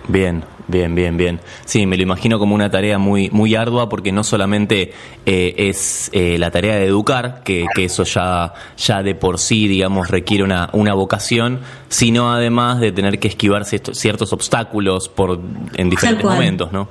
Bien, 0.08 0.44
Bien, 0.68 0.94
bien, 0.94 1.16
bien. 1.16 1.40
Sí, 1.64 1.86
me 1.86 1.96
lo 1.96 2.02
imagino 2.02 2.38
como 2.38 2.54
una 2.54 2.70
tarea 2.70 2.98
muy, 2.98 3.30
muy 3.30 3.54
ardua 3.54 3.88
porque 3.88 4.10
no 4.10 4.24
solamente 4.24 4.92
eh, 5.24 5.54
es 5.56 6.10
eh, 6.12 6.38
la 6.38 6.50
tarea 6.50 6.76
de 6.76 6.86
educar, 6.86 7.42
que, 7.44 7.66
eso 7.76 8.02
ya, 8.02 8.52
ya 8.76 9.02
de 9.02 9.14
por 9.14 9.38
sí, 9.38 9.68
digamos, 9.68 10.08
requiere 10.08 10.42
una, 10.42 10.68
una 10.72 10.94
vocación, 10.94 11.60
sino 11.88 12.32
además 12.32 12.80
de 12.80 12.90
tener 12.90 13.20
que 13.20 13.28
esquivar 13.28 13.64
ciertos 13.64 14.32
obstáculos 14.32 15.08
por, 15.08 15.40
en 15.76 15.88
diferentes 15.88 16.24
momentos, 16.24 16.72
¿no? 16.72 16.88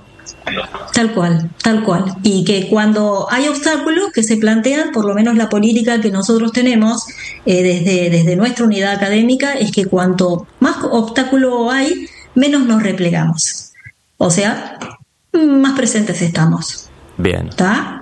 Tal 0.94 1.14
cual, 1.14 1.50
tal 1.62 1.84
cual. 1.84 2.16
Y 2.24 2.46
que 2.46 2.68
cuando 2.70 3.28
hay 3.30 3.48
obstáculos 3.48 4.12
que 4.14 4.24
se 4.24 4.38
plantean, 4.38 4.92
por 4.92 5.06
lo 5.06 5.14
menos 5.14 5.36
la 5.36 5.50
política 5.50 6.00
que 6.00 6.12
nosotros 6.12 6.52
tenemos 6.52 7.06
eh, 7.46 7.62
desde, 7.62 8.10
desde 8.10 8.36
nuestra 8.36 8.66
unidad 8.66 8.94
académica, 8.94 9.54
es 9.54 9.72
que 9.72 9.86
cuanto 9.86 10.48
más 10.60 10.78
obstáculo 10.90 11.70
hay, 11.70 12.08
menos 12.36 12.66
nos 12.66 12.82
replegamos. 12.82 13.65
O 14.18 14.30
sea, 14.30 14.78
más 15.34 15.74
presentes 15.74 16.22
estamos. 16.22 16.90
Bien. 17.18 17.48
¿Está? 17.48 18.00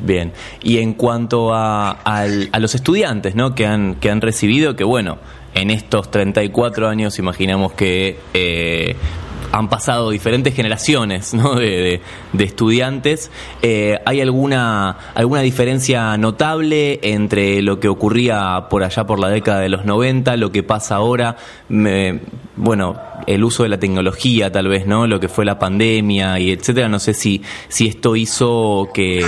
Bien. 0.00 0.32
Y 0.62 0.78
en 0.78 0.94
cuanto 0.94 1.54
a, 1.54 1.90
a, 1.90 2.58
los 2.58 2.74
estudiantes 2.74 3.34
¿no? 3.34 3.54
que, 3.54 3.66
han, 3.66 3.96
que 3.96 4.10
han 4.10 4.20
recibido, 4.20 4.74
que 4.74 4.84
bueno, 4.84 5.18
en 5.54 5.70
estos 5.70 6.10
34 6.10 6.88
años 6.88 7.18
imaginamos 7.18 7.72
que 7.72 8.18
eh, 8.34 8.96
han 9.52 9.68
pasado 9.68 10.10
diferentes 10.10 10.54
generaciones 10.54 11.32
de, 11.32 12.00
estudiantes. 12.38 13.30
Eh, 13.62 13.98
¿Hay 14.04 14.20
alguna, 14.20 14.96
alguna 15.14 15.40
diferencia 15.40 16.16
notable 16.16 17.00
entre 17.02 17.62
lo 17.62 17.80
que 17.80 17.88
ocurría 17.88 18.66
por 18.70 18.84
allá 18.84 19.06
por 19.06 19.18
la 19.18 19.28
década 19.28 19.60
de 19.60 19.68
los 19.68 19.84
90, 19.84 20.36
lo 20.36 20.52
que 20.52 20.62
pasa 20.62 20.96
ahora? 20.96 21.36
bueno, 22.56 22.96
el 23.26 23.44
uso 23.44 23.64
de 23.64 23.68
la 23.68 23.78
tecnología 23.78 24.50
tal 24.50 24.68
vez, 24.68 24.86
¿no? 24.86 25.06
Lo 25.06 25.20
que 25.20 25.28
fue 25.28 25.44
la 25.44 25.58
pandemia 25.58 26.38
y 26.38 26.50
etcétera. 26.50 26.88
No 26.88 26.98
sé 26.98 27.14
si, 27.14 27.42
si 27.68 27.88
esto 27.88 28.16
hizo 28.16 28.88
que, 28.94 29.24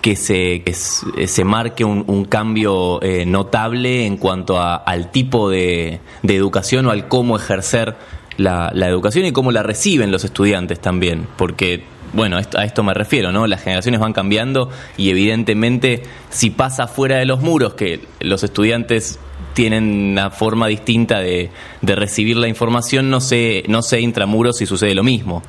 que, 0.00 0.16
se, 0.16 0.62
se 0.72 1.44
marque 1.44 1.84
un, 1.84 2.24
cambio 2.24 3.02
eh, 3.02 3.24
notable 3.26 4.06
en 4.06 4.16
cuanto 4.16 4.60
al 4.60 5.10
tipo 5.10 5.50
de, 5.50 6.00
de 6.22 6.36
educación 6.36 6.86
o 6.86 6.90
al 6.90 7.08
cómo 7.08 7.36
ejercer 7.36 7.94
la, 8.36 8.70
educación 8.86 9.26
y 9.26 9.32
cómo 9.32 9.52
la 9.52 9.62
reciben 9.62 10.10
los 10.10 10.24
estudiantes 10.24 10.80
también, 10.80 11.26
porque 11.36 11.84
bueno, 12.12 12.36
a 12.36 12.64
esto 12.64 12.82
me 12.82 12.94
refiero, 12.94 13.32
¿no? 13.32 13.46
Las 13.46 13.62
generaciones 13.62 14.00
van 14.00 14.12
cambiando 14.12 14.70
y 14.96 15.10
evidentemente 15.10 16.02
si 16.30 16.50
pasa 16.50 16.86
fuera 16.86 17.18
de 17.18 17.26
los 17.26 17.40
muros, 17.40 17.74
que 17.74 18.00
los 18.20 18.42
estudiantes 18.42 19.18
tienen 19.52 20.12
una 20.12 20.30
forma 20.30 20.66
distinta 20.66 21.18
de, 21.18 21.50
de 21.82 21.94
recibir 21.94 22.36
la 22.36 22.48
información, 22.48 23.10
no 23.10 23.20
sé, 23.20 23.64
no 23.68 23.82
sé 23.82 24.00
intramuros 24.00 24.58
si 24.58 24.66
sucede 24.66 24.94
lo 24.94 25.02
mismo. 25.02 25.42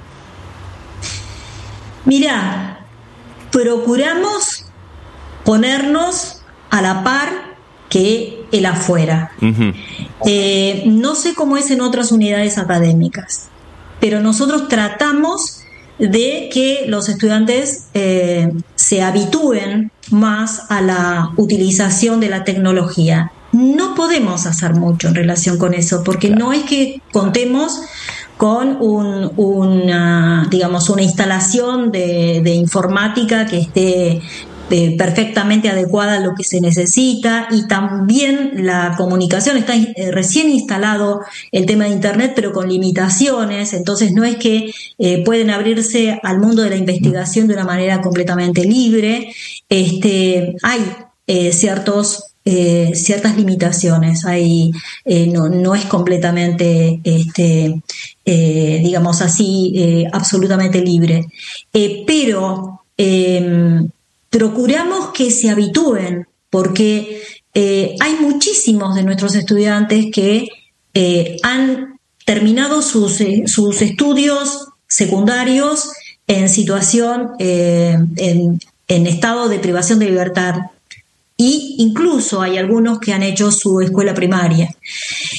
Mira, 2.05 2.85
procuramos 3.51 4.65
ponernos 5.43 6.41
a 6.69 6.81
la 6.81 7.03
par 7.03 7.46
que 7.89 8.45
el 8.51 8.65
afuera. 8.65 9.31
Eh, 10.25 10.83
no 10.85 11.15
sé 11.15 11.33
cómo 11.35 11.57
es 11.57 11.71
en 11.71 11.81
otras 11.81 12.11
unidades 12.11 12.57
académicas, 12.57 13.47
pero 13.99 14.19
nosotros 14.19 14.67
tratamos 14.67 15.61
de 15.99 16.49
que 16.53 16.85
los 16.87 17.09
estudiantes 17.09 17.87
eh, 17.93 18.51
se 18.75 19.01
habitúen 19.01 19.91
más 20.11 20.69
a 20.69 20.81
la 20.81 21.31
utilización 21.37 22.19
de 22.19 22.29
la 22.29 22.43
tecnología. 22.43 23.31
No 23.51 23.95
podemos 23.95 24.45
hacer 24.45 24.75
mucho 24.75 25.07
en 25.07 25.15
relación 25.15 25.57
con 25.57 25.73
eso, 25.73 26.03
porque 26.03 26.29
no 26.29 26.53
es 26.53 26.63
que 26.63 27.01
contemos 27.11 27.81
con 28.37 28.77
una, 28.79 30.47
digamos, 30.51 30.89
una 30.89 31.01
instalación 31.01 31.91
de, 31.91 32.41
de 32.43 32.51
informática 32.51 33.47
que 33.47 33.57
esté 33.57 34.21
eh, 34.69 34.97
perfectamente 34.97 35.69
adecuada 35.69 36.15
a 36.15 36.19
lo 36.19 36.35
que 36.35 36.43
se 36.43 36.59
necesita 36.59 37.47
y 37.51 37.67
también 37.67 38.65
la 38.65 38.95
comunicación 38.97 39.55
está 39.55 39.77
eh, 39.77 40.11
recién 40.11 40.49
instalado 40.49 41.21
el 41.53 41.65
tema 41.65 41.85
de 41.85 41.91
internet 41.91 42.33
pero 42.35 42.51
con 42.51 42.67
limitaciones. 42.67 43.71
Entonces 43.71 44.11
no 44.11 44.25
es 44.25 44.35
que 44.35 44.73
eh, 44.97 45.23
pueden 45.23 45.51
abrirse 45.51 46.19
al 46.21 46.41
mundo 46.41 46.63
de 46.63 46.71
la 46.71 46.75
investigación 46.75 47.47
de 47.47 47.53
una 47.53 47.63
manera 47.63 48.01
completamente 48.01 48.65
libre. 48.65 49.33
Este 49.69 50.57
hay 50.61 50.81
ciertos 51.51 52.33
ciertas 52.43 53.37
limitaciones. 53.37 54.25
Hay 54.25 54.71
no, 55.05 55.47
no 55.49 55.75
es 55.75 55.85
completamente 55.85 56.99
este 57.03 57.81
digamos 58.25 59.21
así 59.21 60.05
absolutamente 60.11 60.81
libre. 60.81 61.25
Pero 62.05 62.81
em, 62.97 63.89
procuramos 64.37 65.09
que 65.13 65.31
se 65.31 65.49
habitúen, 65.49 66.27
porque 66.51 67.23
eh, 67.55 67.95
hay 67.99 68.13
muchísimos 68.19 68.93
de 68.93 69.01
nuestros 69.01 69.33
estudiantes 69.33 70.05
que 70.13 70.47
eh, 70.93 71.37
han 71.41 71.99
terminado 72.23 72.83
sus, 72.83 73.19
eh, 73.19 73.45
sus, 73.47 73.81
estudios 73.81 74.67
secundarios 74.87 75.89
en 76.27 76.49
situación, 76.49 77.31
en, 77.39 78.59
estado 78.87 79.49
de 79.49 79.57
privación 79.57 79.97
de 79.97 80.05
libertad. 80.05 80.55
Y 81.35 81.77
incluso 81.79 82.39
hay 82.39 82.59
algunos 82.59 82.99
que 82.99 83.13
han 83.13 83.23
hecho 83.23 83.51
su 83.51 83.81
escuela 83.81 84.13
primaria. 84.13 84.75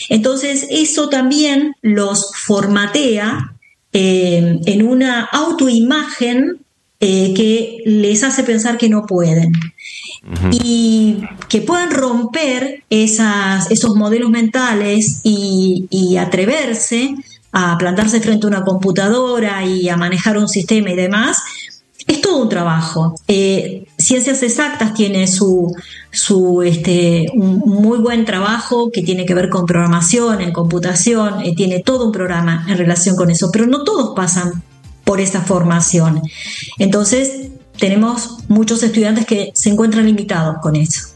Entonces, 0.08 0.66
eso 0.70 1.08
también 1.08 1.76
los 1.82 2.32
formatea 2.34 3.54
en 3.92 4.86
una 4.86 5.24
autoimagen 5.24 6.58
eh, 7.00 7.32
que 7.32 7.78
les 7.86 8.24
hace 8.24 8.42
pensar 8.42 8.76
que 8.76 8.88
no 8.88 9.06
pueden. 9.06 9.52
Y 10.50 11.22
que 11.48 11.62
puedan 11.62 11.92
romper 11.92 12.82
esas, 12.90 13.70
esos 13.70 13.94
modelos 13.94 14.30
mentales 14.30 15.20
y, 15.22 16.16
atreverse 16.18 17.14
a 17.52 17.78
plantarse 17.78 18.20
frente 18.20 18.46
a 18.46 18.48
una 18.48 18.64
computadora 18.64 19.64
y 19.64 19.88
a 19.88 19.96
manejar 19.96 20.36
un 20.36 20.48
sistema 20.48 20.90
y 20.90 20.96
demás, 20.96 21.38
es 22.06 22.20
todo 22.20 22.42
un 22.42 22.48
trabajo. 22.48 23.14
Eh, 23.28 23.86
Ciencias 23.96 24.42
Exactas 24.42 24.92
tiene 24.92 25.28
su, 25.28 25.74
su 26.10 26.62
este, 26.62 27.26
un 27.34 27.60
muy 27.60 27.98
buen 27.98 28.24
trabajo 28.24 28.90
que 28.90 29.02
tiene 29.02 29.24
que 29.24 29.34
ver 29.34 29.48
con 29.48 29.66
programación, 29.66 30.40
en 30.40 30.52
computación, 30.52 31.42
eh, 31.42 31.54
tiene 31.54 31.80
todo 31.80 32.06
un 32.06 32.12
programa 32.12 32.66
en 32.68 32.76
relación 32.76 33.14
con 33.14 33.30
eso, 33.30 33.50
pero 33.52 33.66
no 33.66 33.84
todos 33.84 34.14
pasan 34.16 34.62
por 35.08 35.22
esa 35.22 35.40
formación. 35.40 36.20
Entonces, 36.78 37.48
tenemos 37.78 38.40
muchos 38.48 38.82
estudiantes 38.82 39.24
que 39.24 39.52
se 39.54 39.70
encuentran 39.70 40.04
limitados 40.04 40.58
con 40.60 40.76
eso. 40.76 41.08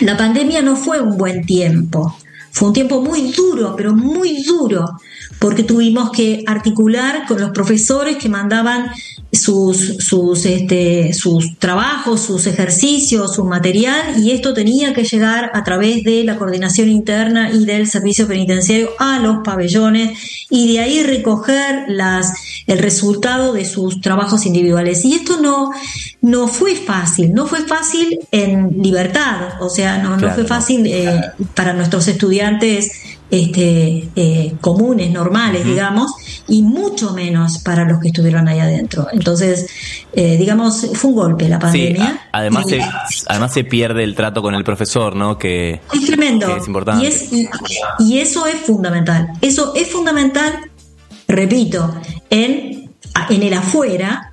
La 0.00 0.16
pandemia 0.16 0.62
no 0.62 0.76
fue 0.76 1.02
un 1.02 1.18
buen 1.18 1.44
tiempo, 1.44 2.16
fue 2.52 2.68
un 2.68 2.72
tiempo 2.72 3.02
muy 3.02 3.32
duro, 3.32 3.74
pero 3.76 3.94
muy 3.94 4.42
duro, 4.42 4.98
porque 5.38 5.62
tuvimos 5.62 6.10
que 6.10 6.42
articular 6.46 7.26
con 7.28 7.38
los 7.38 7.50
profesores 7.50 8.16
que 8.16 8.30
mandaban 8.30 8.86
sus, 9.30 9.98
sus, 9.98 10.46
este, 10.46 11.12
sus 11.12 11.58
trabajos, 11.58 12.22
sus 12.22 12.46
ejercicios, 12.46 13.34
su 13.34 13.44
material, 13.44 14.24
y 14.24 14.30
esto 14.30 14.54
tenía 14.54 14.94
que 14.94 15.04
llegar 15.04 15.50
a 15.52 15.64
través 15.64 16.02
de 16.02 16.24
la 16.24 16.38
coordinación 16.38 16.88
interna 16.88 17.50
y 17.50 17.66
del 17.66 17.88
servicio 17.88 18.26
penitenciario 18.26 18.88
a 18.98 19.18
los 19.18 19.44
pabellones 19.44 20.18
y 20.48 20.72
de 20.72 20.80
ahí 20.80 21.02
recoger 21.02 21.84
las, 21.88 22.32
el 22.66 22.78
resultado 22.78 23.52
de 23.52 23.64
sus 23.64 24.00
trabajos 24.00 24.46
individuales. 24.46 25.04
Y 25.04 25.14
esto 25.14 25.40
no, 25.40 25.70
no 26.20 26.48
fue 26.48 26.74
fácil, 26.74 27.32
no 27.32 27.46
fue 27.46 27.60
fácil 27.66 28.18
en 28.32 28.82
libertad, 28.82 29.60
o 29.60 29.68
sea, 29.68 29.98
no, 29.98 30.16
no 30.16 30.30
fue 30.32 30.44
fácil 30.44 30.86
eh, 30.86 31.20
para 31.54 31.72
nuestros 31.72 32.08
estudiantes 32.08 32.90
este, 33.30 34.08
eh, 34.14 34.54
comunes, 34.60 35.10
normales, 35.10 35.64
digamos, 35.64 36.12
y 36.48 36.62
mucho 36.62 37.12
menos 37.12 37.58
para 37.58 37.84
los 37.84 38.00
que 38.00 38.08
estuvieron 38.08 38.46
ahí 38.46 38.60
adentro. 38.60 39.08
Entonces, 39.12 39.66
eh, 40.12 40.36
digamos, 40.38 40.86
fue 40.94 41.10
un 41.10 41.16
golpe 41.16 41.48
la 41.48 41.58
pandemia. 41.58 42.28
además, 42.32 42.66
se, 42.68 42.80
además 43.26 43.52
se 43.52 43.64
pierde 43.64 44.04
el 44.04 44.14
trato 44.14 44.42
con 44.42 44.54
el 44.54 44.62
profesor, 44.62 45.16
¿no? 45.16 45.38
Que 45.38 45.80
es 45.92 46.06
tremendo. 46.06 46.56
es 46.56 46.66
importante. 46.66 47.08
Y, 47.98 48.18
eso 48.18 48.46
es 48.46 48.60
fundamental. 48.60 49.28
Eso 49.40 49.74
es 49.74 49.90
fundamental, 49.90 50.70
repito, 51.28 51.94
en, 52.30 52.90
en 53.30 53.42
el 53.42 53.52
afuera, 53.54 54.30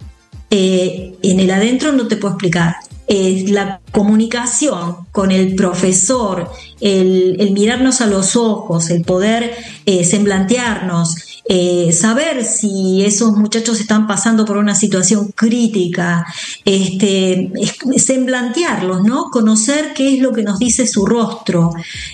eh, 0.50 1.16
en 1.22 1.40
el 1.40 1.52
adentro 1.52 1.92
no 1.92 2.08
te 2.08 2.18
puedo 2.18 2.36
explicar 2.36 2.76
la 3.08 3.82
comunicación 3.92 5.08
con 5.12 5.32
el 5.32 5.56
profesor, 5.56 6.50
el, 6.80 7.52
mirarnos 7.52 8.02
a 8.02 8.08
los 8.08 8.36
ojos, 8.36 8.90
el 8.90 9.04
poder 9.04 9.56
eh, 9.86 10.04
semblantearnos, 10.04 11.16
eh, 11.48 11.92
saber 11.92 12.46
si 12.46 13.04
esos 13.04 13.34
muchachos 13.34 13.80
están 13.82 14.08
pasando 14.08 14.46
por 14.46 14.58
una 14.58 14.76
situación 14.76 15.32
crítica, 15.36 16.26
este, 16.64 17.52
semblantearlos, 17.98 19.04
¿no? 19.04 19.26
Conocer 19.26 19.94
qué 19.94 20.16
es 20.16 20.22
lo 20.22 20.32
que 20.32 20.44
nos 20.44 20.58
dice 20.58 20.88
su 20.88 21.06
rostro, 21.06 21.72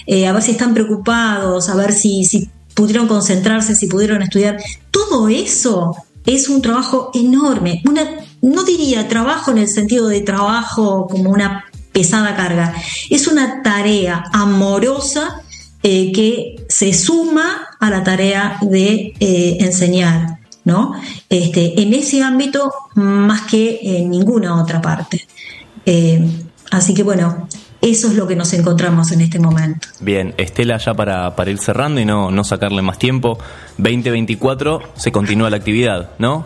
eh, 0.07 0.27
a 0.27 0.33
ver 0.33 0.41
si 0.41 0.51
están 0.51 0.73
preocupados, 0.73 1.69
a 1.69 1.75
ver 1.75 1.93
si 1.93 2.49
pudieron 2.79 3.07
concentrarse, 3.07 3.75
si 3.75 3.87
pudieron 3.87 4.21
estudiar. 4.21 4.57
Todo 4.89 5.27
eso 5.27 5.97
es 6.25 6.47
un 6.47 6.61
trabajo 6.61 7.11
enorme, 7.13 7.81
una 7.85 8.03
no 8.41 8.63
diría 8.63 9.09
trabajo 9.09 9.51
en 9.51 9.57
el 9.57 9.67
sentido 9.67 10.07
de 10.07 10.21
trabajo 10.21 11.07
como 11.07 11.29
una 11.29 11.65
pesada 11.91 12.37
carga, 12.37 12.73
es 13.09 13.27
una 13.27 13.61
tarea 13.63 14.23
amorosa 14.31 15.41
eh, 15.83 16.13
que 16.13 16.65
se 16.69 16.93
suma 16.93 17.67
a 17.81 17.89
la 17.89 18.01
tarea 18.01 18.59
de 18.61 19.13
eh, 19.19 19.57
enseñar, 19.59 20.39
¿no? 20.63 20.93
Este, 21.29 21.81
en 21.81 21.93
ese 21.93 22.23
ámbito 22.23 22.71
más 22.95 23.41
que 23.41 23.79
en 23.81 24.09
ninguna 24.09 24.61
otra 24.61 24.81
parte. 24.81 25.27
Eh, 25.85 26.25
así 26.71 26.93
que 26.93 27.03
bueno, 27.03 27.49
eso 27.81 28.07
es 28.07 28.15
lo 28.15 28.27
que 28.27 28.35
nos 28.35 28.51
encontramos 28.53 29.11
en 29.11 29.21
este 29.21 29.39
momento. 29.39 29.87
Bien, 30.01 30.33
Estela, 30.37 30.77
ya 30.77 30.93
para, 30.93 31.35
para 31.35 31.51
ir 31.51 31.59
cerrando 31.59 32.01
y 32.01 32.05
no, 32.05 32.31
no 32.31 32.43
sacarle 32.43 32.81
más 32.81 32.99
tiempo, 32.99 33.39
2024 33.77 34.81
se 34.95 35.11
continúa 35.11 35.49
la 35.49 35.57
actividad, 35.57 36.11
¿no? 36.19 36.45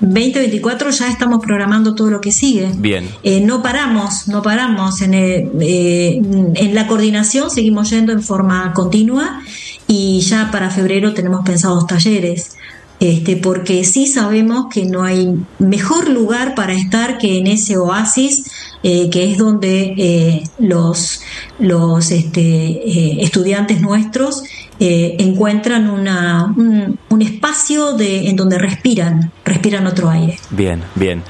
2024 0.00 0.90
ya 0.90 1.08
estamos 1.08 1.42
programando 1.42 1.94
todo 1.94 2.10
lo 2.10 2.20
que 2.20 2.30
sigue. 2.30 2.70
Bien. 2.76 3.08
Eh, 3.22 3.40
no 3.40 3.62
paramos, 3.62 4.28
no 4.28 4.42
paramos. 4.42 5.00
En, 5.00 5.14
eh, 5.14 6.20
en 6.54 6.74
la 6.74 6.86
coordinación 6.86 7.50
seguimos 7.50 7.88
yendo 7.88 8.12
en 8.12 8.22
forma 8.22 8.74
continua 8.74 9.40
y 9.86 10.20
ya 10.20 10.50
para 10.50 10.70
febrero 10.70 11.14
tenemos 11.14 11.44
pensados 11.46 11.86
talleres. 11.86 12.56
Este, 12.98 13.36
porque 13.36 13.84
sí 13.84 14.06
sabemos 14.06 14.66
que 14.72 14.86
no 14.86 15.04
hay 15.04 15.34
mejor 15.58 16.08
lugar 16.08 16.54
para 16.54 16.72
estar 16.72 17.18
que 17.18 17.38
en 17.38 17.46
ese 17.46 17.76
oasis, 17.76 18.44
eh, 18.88 19.10
que 19.10 19.32
es 19.32 19.36
donde 19.36 20.44
los, 20.60 21.20
los 21.58 22.10
este, 22.12 23.24
estudiantes 23.24 23.80
nuestros 23.80 24.44
eh, 24.78 25.16
encuentran 25.18 25.90
una, 25.90 26.54
un, 26.54 27.22
espacio 27.22 27.94
de, 27.94 28.28
en 28.28 28.36
donde 28.36 28.58
respiran, 28.58 29.32
respiran 29.44 29.88
otro 29.88 30.08
aire. 30.08 30.38
Bien, 30.50 30.82
bien. 30.94 31.24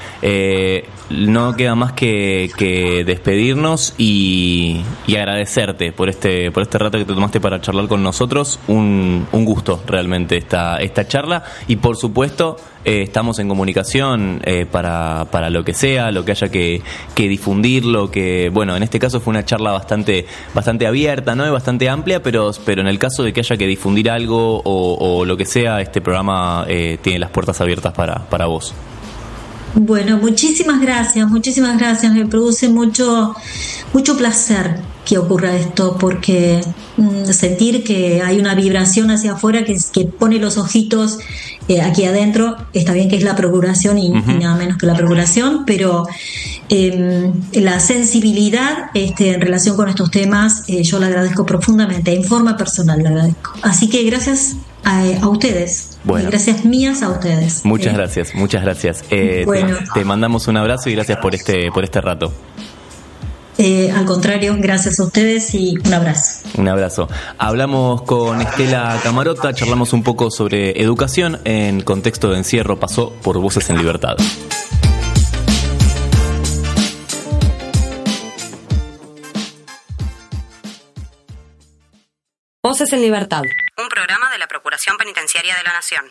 No 1.09 1.55
queda 1.55 1.75
más 1.75 1.93
que, 1.93 2.49
que 2.57 3.03
despedirnos 3.05 3.93
y, 3.97 4.83
y, 5.05 5.15
agradecerte 5.15 5.91
por 5.91 6.09
este, 6.09 6.51
por 6.51 6.63
este 6.63 6.77
rato 6.77 6.97
que 6.97 7.05
te 7.05 7.13
tomaste 7.13 7.39
para 7.39 7.61
charlar 7.61 7.87
con 7.87 8.03
nosotros. 8.03 8.59
Un, 8.67 9.25
un 9.31 9.45
gusto 9.45 9.81
realmente 9.87 10.37
esta, 10.37 10.77
esta 10.77 11.07
charla 11.07 11.43
y 11.67 11.77
por 11.77 11.95
supuesto 11.95 12.57
eh, 12.87 13.01
estamos 13.01 13.39
en 13.39 13.49
comunicación 13.49 14.39
eh, 14.45 14.65
para, 14.65 15.27
para, 15.29 15.49
lo 15.49 15.65
que 15.65 15.73
sea, 15.73 16.09
lo 16.11 16.23
que 16.23 16.31
haya 16.31 16.49
que, 16.49 16.81
que 17.15 17.27
difundirlo, 17.27 18.09
que 18.09 18.49
bueno, 18.49 18.77
en 18.77 18.83
este 18.83 18.97
caso 18.97 19.19
fue 19.19 19.31
una 19.31 19.43
charla 19.43 19.71
bastante, 19.71 20.25
bastante 20.53 20.87
abierta, 20.87 21.35
¿no? 21.35 21.45
Y 21.45 21.49
bastante 21.49 21.89
amplia, 21.89 22.23
pero, 22.23 22.51
pero 22.65 22.81
en 22.81 22.87
el 22.87 22.97
caso 22.97 23.23
de 23.23 23.33
que 23.33 23.41
haya 23.41 23.57
que 23.57 23.67
difundir 23.67 24.09
algo 24.09 24.61
o, 24.63 25.25
lo 25.25 25.35
que 25.35 25.45
sea, 25.45 25.81
este 25.81 25.99
programa 25.99 26.65
eh, 26.69 26.97
tiene 27.01 27.19
las 27.19 27.29
puertas 27.29 27.59
abiertas 27.59 27.93
para, 27.93 28.25
para 28.29 28.45
vos. 28.45 28.73
Bueno, 29.75 30.17
muchísimas 30.17 30.81
gracias, 30.81 31.29
muchísimas 31.29 31.77
gracias. 31.77 32.13
Me 32.13 32.25
produce 32.25 32.69
mucho, 32.69 33.35
mucho 33.93 34.17
placer 34.17 34.79
que 35.05 35.17
ocurra 35.17 35.55
esto, 35.55 35.97
porque 35.97 36.61
mm, 36.97 37.25
sentir 37.25 37.83
que 37.83 38.21
hay 38.21 38.39
una 38.39 38.55
vibración 38.55 39.09
hacia 39.11 39.33
afuera 39.33 39.63
que, 39.63 39.77
que 39.93 40.05
pone 40.05 40.37
los 40.37 40.57
ojitos 40.57 41.19
eh, 41.69 41.81
aquí 41.81 42.05
adentro, 42.05 42.55
está 42.71 42.93
bien 42.93 43.09
que 43.09 43.17
es 43.17 43.23
la 43.23 43.35
procuración 43.35 43.97
y, 43.97 44.09
nada 44.09 44.55
menos 44.55 44.77
que 44.77 44.85
la 44.85 44.95
procuración, 44.95 45.65
pero 45.65 46.07
em, 46.69 47.33
la 47.51 47.81
sensibilidad 47.81 48.89
este, 48.93 49.33
en 49.33 49.41
relación 49.41 49.75
con 49.75 49.89
estos 49.89 50.09
temas 50.09 50.63
eh, 50.67 50.83
yo 50.83 50.97
la 50.99 51.07
agradezco 51.07 51.45
profundamente, 51.45 52.13
en 52.13 52.23
forma 52.23 52.55
personal 52.55 53.03
la 53.03 53.09
agradezco. 53.09 53.53
Así 53.63 53.89
que 53.89 54.03
gracias 54.03 54.55
a, 54.85 55.27
ustedes. 55.27 55.86
Gracias 56.03 56.65
mías 56.65 57.01
a 57.01 57.09
ustedes. 57.09 57.65
Muchas 57.65 57.93
eh, 57.93 57.97
gracias, 57.97 58.35
muchas 58.35 58.63
gracias. 58.63 59.01
Te, 59.03 59.45
te 59.93 60.05
mandamos 60.05 60.47
un 60.47 60.57
abrazo 60.57 60.89
y 60.89 60.93
gracias 60.93 61.17
por 61.19 61.35
este, 61.35 61.71
por 61.71 61.83
este 61.83 62.01
rato. 62.01 62.31
Eh, 63.57 63.91
al 63.91 64.05
contrario, 64.05 64.55
gracias 64.59 64.99
a 64.99 65.03
ustedes 65.03 65.53
y 65.55 65.77
un 65.83 65.93
abrazo. 65.93 66.47
Un 66.57 66.67
abrazo. 66.67 67.09
Hablamos 67.39 68.03
con 68.03 68.39
Estela 68.41 68.99
Camarota, 69.01 69.53
charlamos 69.53 69.93
un 69.93 70.03
poco 70.03 70.29
sobre 70.29 70.79
educación 70.81 71.39
en 71.43 71.81
contexto 71.81 72.29
de 72.29 72.37
encierro, 72.37 72.79
pasó 72.79 73.13
por 73.23 73.39
Voces 73.39 73.69
en 73.71 73.79
Libertad. 73.79 74.15
Voces 82.67 82.91
en 82.91 83.01
Libertad, 83.01 83.43
un 83.77 83.87
programa 83.87 84.29
de 84.29 84.37
la 84.39 84.45
Procuración 84.45 84.97
Penitenciaria 84.97 85.55
de 85.55 85.63
la 85.63 85.71
Nación. 85.71 86.03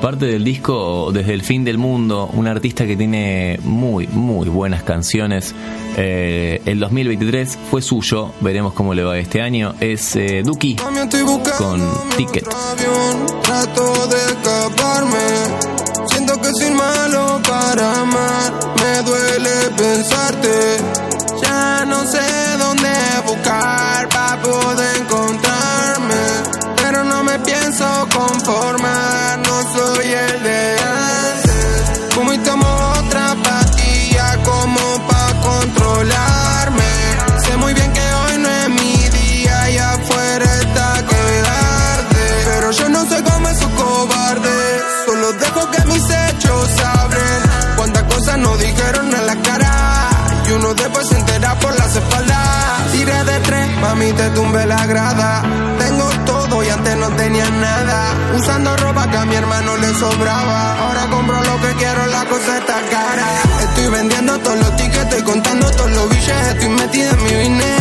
Parte 0.00 0.26
del 0.26 0.44
disco 0.44 1.10
Desde 1.10 1.34
el 1.34 1.42
fin 1.42 1.64
del 1.64 1.76
mundo, 1.76 2.30
un 2.32 2.46
artista 2.46 2.86
que 2.86 2.94
tiene 2.94 3.58
muy, 3.64 4.06
muy 4.06 4.48
buenas 4.48 4.84
canciones. 4.84 5.56
Eh, 5.96 6.62
el 6.66 6.78
2023 6.78 7.58
fue 7.68 7.82
suyo, 7.82 8.32
veremos 8.40 8.74
cómo 8.74 8.94
le 8.94 9.02
va 9.02 9.18
este 9.18 9.42
año. 9.42 9.74
Es 9.80 10.14
eh, 10.14 10.42
Duki 10.44 10.76
con 10.76 12.08
Ticket. 12.16 12.44
Trato 12.44 14.06
de 14.06 14.16
escaparme, 14.18 16.06
siento 16.06 16.40
que 16.40 16.48
soy 16.60 16.70
malo 16.70 17.42
para 17.42 18.02
amar, 18.02 18.52
me 18.76 19.02
duele 19.02 19.50
pensarte. 19.76 20.95
No 21.56 22.04
sé 22.04 22.58
dónde 22.58 22.92
buscar 23.26 24.08
para 24.10 24.42
poder 24.42 24.96
encontrarme, 24.96 26.22
pero 26.76 27.02
no 27.04 27.22
me 27.22 27.38
pienso 27.38 27.84
conformar, 28.12 29.38
no 29.38 29.62
soy 29.72 30.12
el 30.12 30.42
de 30.42 30.76
antes. 30.78 32.14
Como 32.14 32.32
y 32.34 32.38
tomo 32.38 32.66
otra 32.98 33.34
pastilla 33.42 34.36
como 34.44 35.06
pa' 35.08 35.32
controlarme. 35.42 36.92
Sé 37.44 37.56
muy 37.56 37.72
bien 37.72 37.90
que 37.92 38.06
hoy 38.14 38.38
no 38.38 38.48
es 38.50 38.68
mi 38.68 39.08
día 39.08 39.70
y 39.70 39.78
afuera 39.78 40.44
está 40.60 41.02
quedarte. 41.06 42.22
Pero 42.44 42.70
yo 42.72 42.88
no 42.90 43.08
soy 43.08 43.22
como 43.22 43.48
esos 43.48 43.70
cobardes, 43.70 44.82
solo 45.06 45.32
dejo 45.32 45.70
que 45.70 45.84
mis 45.86 46.04
hechos 46.04 46.68
abren. 46.84 47.42
Cuántas 47.76 48.02
cosas 48.02 48.38
nos 48.38 48.58
dijeron 48.58 49.14
en 49.14 49.26
la 49.26 49.36
cara 49.36 50.10
y 50.48 50.52
uno 50.52 50.74
después 50.74 51.06
mami 54.06 54.12
te 54.16 54.30
tumbé 54.30 54.66
la 54.66 54.86
grada. 54.86 55.42
Tengo 55.78 56.08
todo 56.24 56.62
y 56.62 56.68
antes 56.68 56.96
no 56.96 57.08
tenía 57.16 57.48
nada. 57.50 58.14
Usando 58.36 58.76
ropa 58.76 59.10
que 59.10 59.16
a 59.16 59.24
mi 59.24 59.34
hermano 59.34 59.76
le 59.76 59.94
sobraba. 59.94 60.74
Ahora 60.80 61.06
compro 61.10 61.42
lo 61.42 61.60
que 61.60 61.74
quiero, 61.74 62.06
la 62.06 62.24
cosa 62.26 62.58
está 62.58 62.74
cara. 62.90 63.26
Estoy 63.62 63.88
vendiendo 63.88 64.38
todos 64.38 64.58
los 64.58 64.76
tickets, 64.76 65.02
estoy 65.04 65.22
contando 65.22 65.70
todos 65.70 65.90
los 65.90 66.08
billetes. 66.10 66.48
Estoy 66.48 66.68
metida 66.68 67.10
en 67.10 67.24
mi 67.24 67.30
business. 67.30 67.80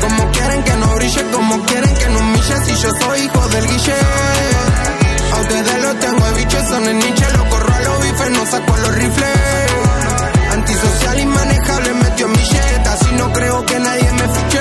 Como 0.00 0.30
quieren 0.32 0.62
que 0.62 0.76
no 0.76 0.94
brille, 0.94 1.22
como 1.32 1.64
quieren 1.64 1.94
que 1.94 2.08
no 2.08 2.18
humille. 2.20 2.56
Si 2.64 2.74
yo 2.82 2.90
soy 3.00 3.20
hijo 3.20 3.48
del 3.48 3.66
guille. 3.66 3.94
A 5.32 5.40
ustedes 5.40 5.82
los 5.82 6.00
tengo 6.00 6.26
de 6.26 6.34
biches, 6.34 6.68
son 6.68 6.88
en 6.88 6.98
niche. 6.98 7.26
Lo 7.36 7.48
corro 7.50 7.74
a 7.74 7.80
los 7.80 8.02
bifes, 8.02 8.30
no 8.30 8.46
saco 8.46 8.76
los 8.76 8.94
rifles. 8.94 9.36
Antisocial, 10.52 10.95
metió. 12.24 12.90
Así 12.90 13.12
no 13.16 13.32
creo 13.32 13.64
que 13.66 13.78
nadie 13.78 14.10
me 14.12 14.28
fiche. 14.28 14.60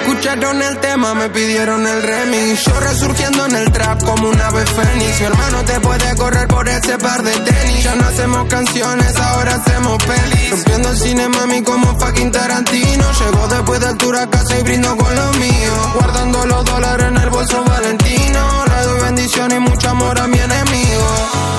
Escucharon 0.00 0.62
el 0.62 0.78
tema, 0.78 1.14
me 1.14 1.28
pidieron 1.28 1.86
el 1.86 2.02
remix. 2.02 2.64
Yo 2.64 2.80
resurgiendo 2.80 3.46
en 3.46 3.56
el 3.56 3.72
trap 3.72 4.02
como 4.04 4.28
un 4.30 4.40
ave 4.40 4.64
fénix. 4.64 5.20
Mi 5.20 5.26
hermano 5.26 5.64
te 5.64 5.80
puede 5.80 6.16
correr 6.16 6.48
por 6.48 6.68
ese 6.68 6.96
par 6.98 7.22
de 7.22 7.32
tenis. 7.32 7.84
Ya 7.84 7.94
no 7.94 8.04
hacemos 8.04 8.48
canciones, 8.48 9.16
ahora 9.16 9.54
hacemos 9.54 10.02
pelis. 10.04 10.50
Rompiendo 10.50 10.90
el 10.90 10.96
cine, 10.96 11.28
mami, 11.28 11.62
como 11.62 11.98
fucking 11.98 12.30
Tarantino. 12.30 13.04
Llegó 13.12 13.48
después 13.48 13.80
de 13.80 13.86
altura 13.86 14.22
a 14.22 14.30
casa 14.30 14.58
y 14.58 14.62
brindo 14.62 14.96
con 14.96 15.14
lo 15.14 15.32
mío. 15.34 15.92
Guardando 15.94 16.46
los 16.46 16.64
dólares 16.64 17.06
en 17.08 17.16
el 17.16 17.30
bolso 17.30 17.64
Valentino. 17.64 18.67
Doy 18.84 19.00
bendición 19.00 19.50
y 19.52 19.58
mucho 19.58 19.90
amor 19.90 20.18
a 20.20 20.26
mi 20.26 20.38
enemigo. 20.38 21.06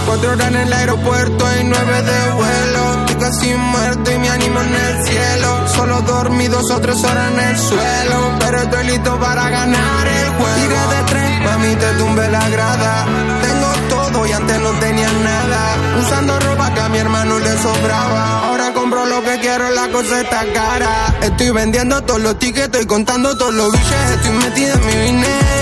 Cuatro 0.05 0.32
horas 0.32 0.47
en 0.47 0.55
el 0.55 0.73
aeropuerto 0.73 1.45
y 1.60 1.63
nueve 1.65 2.01
de 2.01 2.32
vuelo. 2.32 3.05
Estoy 3.05 3.15
casi 3.15 3.53
muerto 3.53 4.12
y 4.12 4.17
me 4.19 4.29
animo 4.29 4.62
en 4.62 4.75
el 4.75 5.08
cielo. 5.08 5.67
Solo 5.75 6.01
dormí 6.01 6.47
dos 6.47 6.69
o 6.71 6.79
tres 6.79 7.03
horas 7.03 7.32
en 7.32 7.39
el 7.39 7.58
suelo. 7.58 8.19
Pero 8.39 8.62
estoy 8.62 8.86
listo 8.88 9.19
para 9.19 9.49
ganar 9.49 10.08
el 10.08 10.29
juego. 10.29 10.55
Tiré 10.55 10.79
de 10.95 11.03
tres, 11.10 11.41
mami, 11.43 11.75
te 11.75 11.91
tumbé 11.97 12.29
la 12.29 12.49
grada. 12.49 13.05
Tengo 13.41 13.71
todo 13.89 14.25
y 14.25 14.32
antes 14.32 14.60
no 14.60 14.71
tenía 14.79 15.12
nada. 15.12 15.75
Usando 16.01 16.39
ropa 16.39 16.73
que 16.73 16.79
a 16.79 16.89
mi 16.89 16.97
hermano 16.97 17.38
le 17.39 17.58
sobraba. 17.62 18.47
Ahora 18.47 18.73
compro 18.73 19.05
lo 19.05 19.21
que 19.23 19.39
quiero, 19.39 19.69
la 19.71 19.89
cosa 19.89 20.21
está 20.21 20.45
cara. 20.53 21.15
Estoy 21.21 21.51
vendiendo 21.51 22.01
todos 22.03 22.21
los 22.21 22.39
tickets, 22.39 22.65
estoy 22.65 22.86
contando 22.86 23.38
todos 23.38 23.53
los 23.53 23.71
billetes. 23.71 24.12
Estoy 24.15 24.32
metida 24.32 24.73
en 24.73 24.86
mi 24.86 24.93
business. 24.93 25.59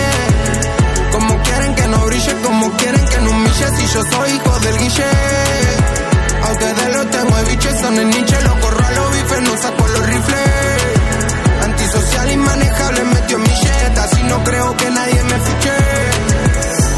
No 1.90 2.06
brille, 2.06 2.34
como 2.44 2.72
quieren 2.78 3.06
que 3.06 3.18
no 3.22 3.32
humille. 3.32 3.68
Si 3.78 3.88
yo 3.94 4.02
soy 4.12 4.32
hijo 4.32 4.60
del 4.60 4.78
guille. 4.78 5.06
A 6.44 6.52
ustedes 6.52 6.96
los 6.96 7.10
tengo 7.12 7.36
de 7.38 7.44
biches, 7.50 7.80
son 7.80 7.98
en 7.98 8.10
niche. 8.10 8.38
Lo 8.44 8.60
corro 8.60 8.86
a 8.86 8.92
los 8.92 9.12
bifes, 9.12 9.42
no 9.42 9.58
saco 9.58 9.88
los 9.88 10.06
rifles. 10.06 11.64
Antisocial, 11.64 12.32
inmanejable, 12.32 13.04
metió 13.06 13.40
mi 13.40 13.48
jet. 13.48 13.98
Así 13.98 14.24
no 14.24 14.44
creo 14.44 14.76
que 14.78 14.90
nadie 14.90 15.24
me 15.24 15.40
fiche. 15.40 15.78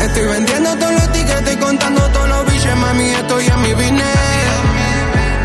Estoy 0.06 0.26
vendiendo 0.26 0.76
todos 0.78 0.94
los 0.94 1.12
tickets, 1.12 1.40
estoy 1.40 1.58
contando 1.58 2.02
todos 2.10 2.30
los 2.30 2.46
billetes. 2.48 2.76
Mami, 2.78 3.10
estoy 3.10 3.46
en 3.46 3.62
mi 3.62 3.74
business. 3.74 4.18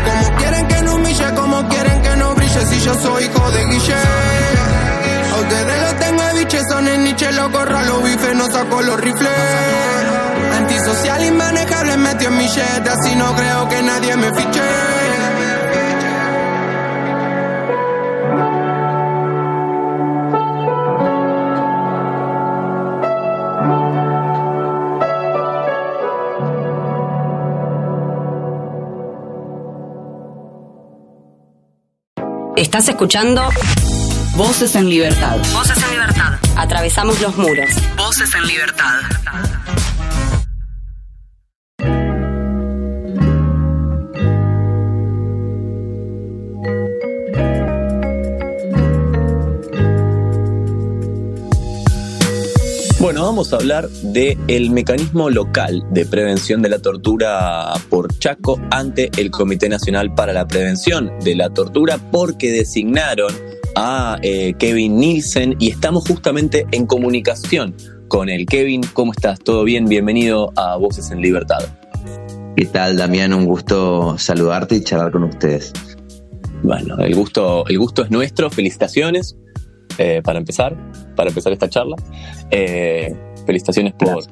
Como 0.05 0.37
quieren 0.37 0.67
que 0.67 0.81
no 0.81 0.95
humille, 0.95 1.35
como 1.35 1.67
quieren 1.69 2.01
que 2.01 2.15
no 2.15 2.35
brille. 2.35 2.65
Si 2.65 2.79
yo 2.81 2.93
soy 2.95 3.23
hijo 3.25 3.51
de 3.51 3.65
guille. 3.65 4.84
Biches, 6.45 6.63
son 6.69 6.87
en 6.87 7.03
niche, 7.03 7.31
lo 7.31 7.51
corro 7.51 7.77
a 7.77 7.83
los 7.83 8.03
bifes, 8.03 8.35
no 8.35 8.45
saco 8.47 8.81
los 8.81 8.99
rifles. 8.99 9.31
Antisocial, 10.57 11.25
inmanejable, 11.25 11.97
metió 11.97 12.29
en 12.29 12.37
mi 12.37 12.47
jet, 12.47 12.87
así 12.87 13.15
no 13.15 13.35
creo 13.35 13.69
que 13.69 13.81
nadie 13.81 14.15
me 14.15 14.33
fiche. 14.33 14.61
Estás 32.57 32.87
escuchando 32.89 33.49
Voces 34.35 34.75
en 34.75 34.89
libertad. 34.89 35.37
Voces 35.53 35.81
en 35.81 35.91
Libertad. 35.91 36.04
Atravesamos 36.57 37.19
los 37.21 37.37
muros. 37.37 37.69
Voces 37.97 38.33
en 38.33 38.47
libertad. 38.47 39.01
Bueno, 53.05 53.23
vamos 53.23 53.53
a 53.53 53.57
hablar 53.57 53.87
de 53.89 54.35
el 54.47 54.71
mecanismo 54.71 55.29
local 55.29 55.85
de 55.91 56.07
prevención 56.07 56.63
de 56.63 56.69
la 56.69 56.79
tortura 56.79 57.71
por 57.87 58.17
Chaco 58.17 58.59
ante 58.71 59.11
el 59.17 59.29
Comité 59.29 59.69
Nacional 59.69 60.15
para 60.15 60.33
la 60.33 60.47
Prevención 60.47 61.11
de 61.23 61.35
la 61.35 61.51
Tortura 61.51 61.99
porque 62.11 62.51
designaron 62.51 63.31
a 63.75 64.17
eh, 64.21 64.53
Kevin 64.57 64.97
Nielsen 64.97 65.55
y 65.59 65.69
estamos 65.71 66.07
justamente 66.07 66.65
en 66.71 66.85
comunicación 66.85 67.75
con 68.07 68.29
él. 68.29 68.45
Kevin, 68.45 68.81
¿cómo 68.93 69.11
estás? 69.11 69.39
¿Todo 69.39 69.63
bien? 69.63 69.85
Bienvenido 69.85 70.51
a 70.55 70.77
Voces 70.77 71.11
en 71.11 71.21
Libertad. 71.21 71.59
¿Qué 72.55 72.65
tal, 72.65 72.97
Damián? 72.97 73.33
Un 73.33 73.45
gusto 73.45 74.17
saludarte 74.17 74.75
y 74.75 74.83
charlar 74.83 75.11
con 75.11 75.23
ustedes. 75.23 75.73
Bueno, 76.63 76.97
el 76.99 77.13
gusto, 77.15 77.65
el 77.67 77.77
gusto 77.77 78.03
es 78.03 78.11
nuestro. 78.11 78.49
Felicitaciones 78.49 79.35
eh, 79.97 80.21
para 80.23 80.39
empezar, 80.39 80.75
para 81.15 81.29
empezar 81.29 81.51
esta 81.51 81.69
charla. 81.69 81.95
Eh, 82.51 83.13
felicitaciones 83.45 83.93
por, 83.93 84.23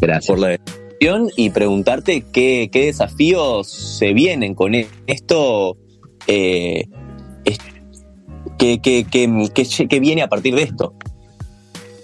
Gracias. 0.00 0.26
por 0.26 0.38
la 0.40 0.48
decisión 0.48 1.28
y 1.36 1.50
preguntarte 1.50 2.24
qué, 2.32 2.68
qué 2.72 2.86
desafíos 2.86 3.68
se 3.68 4.12
vienen 4.12 4.54
con 4.54 4.74
esto. 5.06 5.76
eh, 6.26 6.80
es- 6.80 6.88
¿qué, 8.58 8.80
qué, 8.80 9.06
qué- 9.10 9.48
qué- 9.54 9.88
qué 9.88 10.00
viene 10.00 10.22
a 10.22 10.28
partir 10.28 10.54
de 10.54 10.62
esto? 10.62 10.94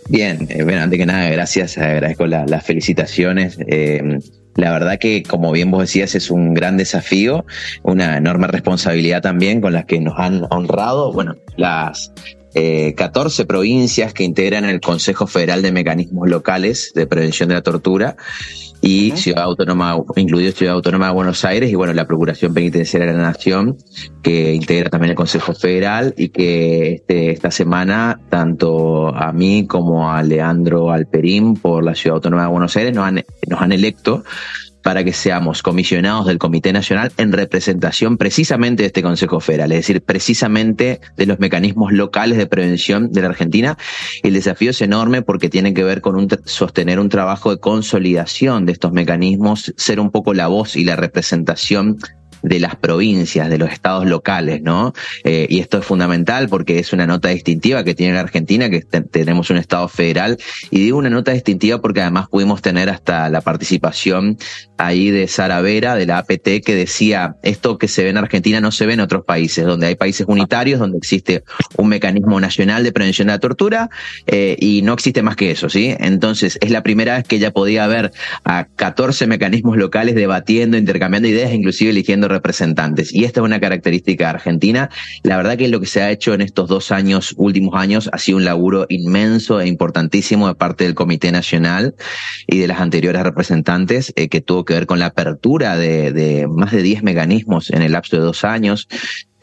Bien, 0.09 0.47
eh, 0.51 0.63
bueno, 0.65 0.83
antes 0.83 0.99
que 0.99 1.07
nada, 1.07 1.29
gracias, 1.31 1.79
agradezco 1.79 2.27
la- 2.27 2.45
las 2.47 2.65
felicitaciones. 2.65 3.59
Eh, 3.67 4.19
la 4.57 4.71
verdad 4.73 4.99
que, 4.99 5.23
como 5.23 5.51
bien 5.51 5.71
vos 5.71 5.81
decías, 5.81 6.15
es 6.15 6.31
un 6.31 6.55
gran 6.55 6.77
desafío, 6.77 7.45
una 7.83 8.17
enorme 8.19 8.47
responsabilidad 8.47 9.23
también 9.23 9.61
con 9.61 9.73
las 9.73 9.87
que 9.87 9.99
nos 10.01 10.15
han 10.19 10.47
honrado, 10.51 11.13
bueno, 11.13 11.35
las 11.57 12.13
eh, 12.55 12.95
14 12.95 13.47
provincias 13.47 14.15
que 14.15 14.25
integran 14.25 14.65
el 14.65 14.81
Consejo 14.81 15.27
Federal 15.27 15.63
de 15.63 15.73
Mecanismos 15.73 16.29
Locales 16.29 16.93
de 16.95 17.07
Prevención 17.07 17.49
de 17.49 17.57
la 17.57 17.63
Tortura 17.63 18.17
y 18.81 19.13
Ciudad 19.13 19.45
Autónoma, 19.45 19.97
incluido 20.17 20.53
Ciudad 20.53 20.75
Autónoma 20.75 21.07
de 21.07 21.15
Buenos 21.15 21.45
Aires 21.45 21.71
y 21.71 21.75
bueno, 21.75 21.95
la 21.95 22.07
Procuración 22.07 22.53
Penitenciaria 22.53 23.11
de 23.11 23.17
la 23.17 23.25
Nación, 23.25 23.79
que 24.23 24.53
integra 24.53 24.91
también 24.91 25.11
el 25.11 25.17
Consejo 25.17 25.55
Federal 25.55 26.15
y 26.19 26.29
que 26.29 26.93
este, 26.95 27.31
esta 27.31 27.51
semana, 27.51 28.21
tanto 28.29 29.09
a 29.09 29.33
mí 29.33 29.67
como 29.67 30.13
a 30.13 30.23
Leandro 30.23 30.91
Alperín 30.91 31.55
por 31.55 31.83
la 31.83 31.95
Ciudad 31.95 32.17
Autónoma 32.17 32.43
de 32.43 32.51
Buenos 32.51 32.77
Aires 32.77 32.95
nos 32.95 33.07
han, 33.07 33.25
nos 33.49 33.61
han 33.61 33.73
electo 33.73 34.23
para 34.85 35.03
que 35.03 35.15
seamos 35.15 35.63
comisionados 35.63 36.27
del 36.27 36.39
Comité 36.39 36.73
Nacional 36.73 37.11
en 37.17 37.33
representación 37.33 38.19
precisamente 38.19 38.83
de 38.83 38.89
este 38.89 39.03
Consejo 39.03 39.41
Federal, 39.41 39.73
es 39.73 39.79
decir, 39.79 40.03
precisamente 40.03 41.01
de 41.17 41.27
los 41.27 41.41
mecanismos 41.41 41.93
locales 41.93 42.37
de 42.37 42.47
prevención 42.47 43.11
de 43.11 43.23
la 43.23 43.29
Argentina. 43.29 43.79
El 44.23 44.35
desafío 44.35 44.71
es 44.71 44.83
enorme 44.83 45.23
porque 45.23 45.49
tiene 45.49 45.73
que 45.73 45.83
ver 45.83 46.03
con 46.03 46.17
un, 46.17 46.29
sostener 46.45 47.01
un 47.01 47.09
trabajo 47.09 47.51
de 47.51 47.59
consolidación 47.59 48.67
de 48.67 48.73
estos 48.73 48.93
mecanismos, 48.93 49.73
ser 49.79 49.99
un 49.99 50.11
poco 50.11 50.35
la 50.35 50.49
voz 50.49 50.77
y 50.77 50.85
la 50.85 50.97
representación 50.97 51.97
de 52.45 52.61
las 52.61 52.77
provincias, 52.77 53.49
de 53.49 53.59
los 53.59 53.71
estados 53.71 54.07
locales, 54.07 54.63
¿no? 54.63 54.93
Eh, 55.25 55.47
y 55.49 55.61
esto 55.61 55.79
es 55.79 55.85
fundamental 55.85 56.49
porque 56.49 56.79
es 56.79 56.93
una 56.93 57.07
nota 57.07 57.31
distintiva 57.31 57.85
que 57.85 57.95
tiene 57.95 58.15
la 58.15 58.21
Argentina, 58.21 58.69
que 58.69 58.83
tenemos 58.83 59.49
un 59.51 59.57
estado 59.57 59.89
federal, 59.89 60.37
y 60.71 60.81
digo 60.81 60.99
una 60.99 61.11
nota 61.11 61.33
distintiva 61.33 61.81
porque 61.81 62.03
además 62.03 62.29
pudimos 62.29 62.61
tener 62.61 62.91
hasta 62.91 63.31
la 63.31 63.41
participación 63.41 64.37
ahí 64.77 65.11
de 65.11 65.27
Sara 65.27 65.63
Vera, 65.63 65.97
de 65.97 66.07
la 66.07 66.19
APT, 66.19 66.63
que 66.65 66.75
decía, 66.75 67.37
esto 67.43 67.79
que 67.79 67.89
se 67.89 68.05
ve 68.05 68.11
en 68.11 68.19
Argentina 68.19 68.61
no 68.61 68.73
se 68.73 68.85
ve 68.85 68.93
en 68.93 69.01
otros 69.01 69.25
países, 69.25 69.65
donde 69.65 69.87
hay 69.87 69.95
países 69.95 70.27
unitarios, 70.29 70.79
donde 70.79 70.99
existe 70.99 71.45
un 71.79 71.89
mecanismo 71.89 72.39
nacional 72.41 72.85
de 72.85 72.93
prevención 72.93 73.29
de 73.29 73.35
la 73.35 73.39
tortura, 73.39 73.89
eh, 74.27 74.57
y 74.61 74.83
no 74.83 74.93
existe 74.93 75.23
más 75.23 75.37
que 75.37 75.51
eso, 75.51 75.71
¿sí? 75.71 75.95
Entonces, 75.99 76.59
es 76.61 76.71
la 76.71 76.83
primera 76.83 77.17
vez 77.17 77.25
que 77.25 77.37
ella 77.37 77.53
podía 77.53 77.87
ver 77.87 78.13
a 78.45 78.67
14 78.77 79.27
mecanismos 79.27 79.79
locales 79.79 80.15
debatiendo, 80.15 80.77
intercambiando 80.77 81.29
ideas, 81.29 81.55
inclusive 81.55 81.91
eligiendo 81.91 82.29
representantes. 82.35 83.15
Y 83.15 83.25
esta 83.25 83.41
es 83.41 83.45
una 83.45 83.61
característica 83.61 84.29
argentina. 84.29 84.91
La 85.23 85.37
verdad 85.37 85.57
que 85.57 85.69
lo 85.69 85.81
que 85.81 85.87
se 85.87 86.03
ha 86.03 86.11
hecho 86.11 86.35
en 86.35 86.41
estos 86.41 86.69
dos 86.69 86.91
años, 86.91 87.35
últimos 87.37 87.75
años, 87.75 88.11
ha 88.13 88.19
sido 88.19 88.39
un 88.39 88.45
laburo 88.45 88.87
inmenso 88.89 89.61
e 89.61 89.67
importantísimo 89.67 90.49
de 90.49 90.55
parte 90.55 90.85
del 90.85 90.95
Comité 90.95 91.33
Nacional 91.33 91.95
y 92.47 92.59
de 92.59 92.67
las 92.67 92.81
anteriores 92.81 93.23
representantes, 93.23 94.13
eh, 94.17 94.29
que 94.29 94.41
tuvo 94.41 94.65
que 94.65 94.75
ver 94.75 94.87
con 94.87 94.99
la 94.99 95.07
apertura 95.07 95.77
de, 95.77 96.47
más 96.51 96.73
de 96.73 96.83
10 96.83 97.03
mecanismos 97.03 97.71
en 97.71 97.83
el 97.83 97.93
lapso 97.93 98.17
de 98.17 98.23
dos 98.23 98.45
años. 98.45 98.89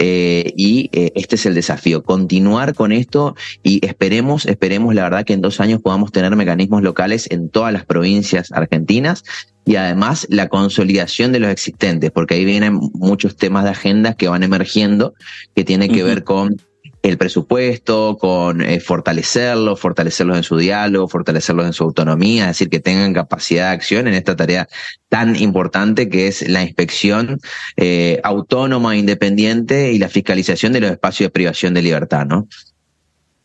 Eh, 0.04 0.54
y 0.58 0.90
eh, 0.94 1.12
este 1.14 1.36
es 1.36 1.46
el 1.46 1.54
desafío, 1.54 2.02
continuar 2.02 2.74
con 2.74 2.92
esto 2.92 3.36
y 3.62 3.86
esperemos, 3.86 4.48
esperemos 4.48 4.96
la 4.96 5.04
verdad 5.04 5.26
que 5.26 5.34
en 5.34 5.42
dos 5.42 5.60
años 5.60 5.80
podamos 5.80 6.12
tener 6.12 6.36
mecanismos 6.36 6.82
locales 6.82 7.28
en 7.30 7.50
todas 7.50 7.72
las 7.72 7.86
provincias 7.86 8.52
argentinas 8.52 9.24
y 9.66 9.76
además 9.76 10.28
la 10.30 10.48
consolidación 10.48 11.32
de 11.32 11.40
los 11.40 11.52
existentes, 11.52 12.12
porque 12.12 12.36
ahí 12.36 12.46
vienen 12.46 12.80
muchos 12.94 13.36
temas 13.36 13.64
de 13.64 13.72
agenda 13.72 14.16
que 14.16 14.28
van 14.28 14.44
emergiendo 14.44 15.14
que 15.56 15.64
tienen 15.64 15.92
que 15.92 16.04
ver 16.04 16.24
con 16.24 16.58
el 17.04 17.18
presupuesto, 17.18 18.18
con 18.20 18.62
eh, 18.62 18.80
fortalecerlos, 18.80 19.80
fortalecerlos 19.80 20.38
en 20.38 20.44
su 20.44 20.58
diálogo, 20.58 21.08
fortalecerlos 21.08 21.66
en 21.66 21.74
su 21.74 21.84
autonomía, 21.84 22.44
es 22.44 22.50
decir, 22.50 22.70
que 22.70 22.80
tengan 22.80 23.14
capacidad 23.14 23.70
de 23.70 23.76
acción 23.76 24.08
en 24.08 24.14
esta 24.14 24.36
tarea 24.36 24.68
tan 25.10 25.36
importante 25.36 26.10
que 26.10 26.28
es 26.28 26.48
la 26.48 26.62
inspección 26.62 27.40
eh, 27.76 28.20
autónoma, 28.24 28.98
independiente 28.98 29.92
y 29.94 29.98
la 29.98 30.10
fiscalización 30.10 30.74
de 30.74 30.82
los 30.82 30.92
espacios 30.92 31.28
de 31.28 31.32
privación 31.32 31.74
de 31.74 31.82
libertad, 31.82 32.26
¿no? 32.26 32.48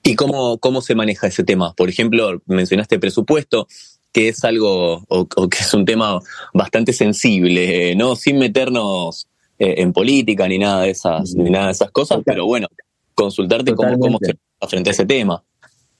¿Y 0.02 0.14
cómo, 0.14 0.58
cómo 0.58 0.82
se 0.82 0.94
maneja 0.94 1.26
ese 1.26 1.42
tema? 1.42 1.72
Por 1.74 1.88
ejemplo, 1.88 2.40
mencionaste 2.46 2.98
presupuesto, 3.00 3.66
que 4.12 4.28
es 4.28 4.44
algo, 4.44 5.04
o, 5.08 5.26
que 5.26 5.58
es 5.58 5.74
un 5.74 5.84
tema 5.84 6.20
bastante 6.54 6.92
sensible, 6.92 7.94
¿no? 7.96 8.16
Sin 8.16 8.38
meternos 8.38 9.28
eh, 9.58 9.74
en 9.78 9.92
política 9.92 10.48
ni 10.48 10.58
nada 10.58 10.82
de 10.82 10.90
esas, 10.90 11.34
ni 11.34 11.50
nada 11.50 11.66
de 11.66 11.72
esas 11.72 11.90
cosas, 11.90 12.20
pero 12.24 12.46
bueno, 12.46 12.68
consultarte 13.14 13.74
cómo, 13.74 13.98
cómo 13.98 14.18
se 14.20 14.36
frente 14.68 14.90
a 14.90 14.92
ese 14.92 15.06
tema. 15.06 15.42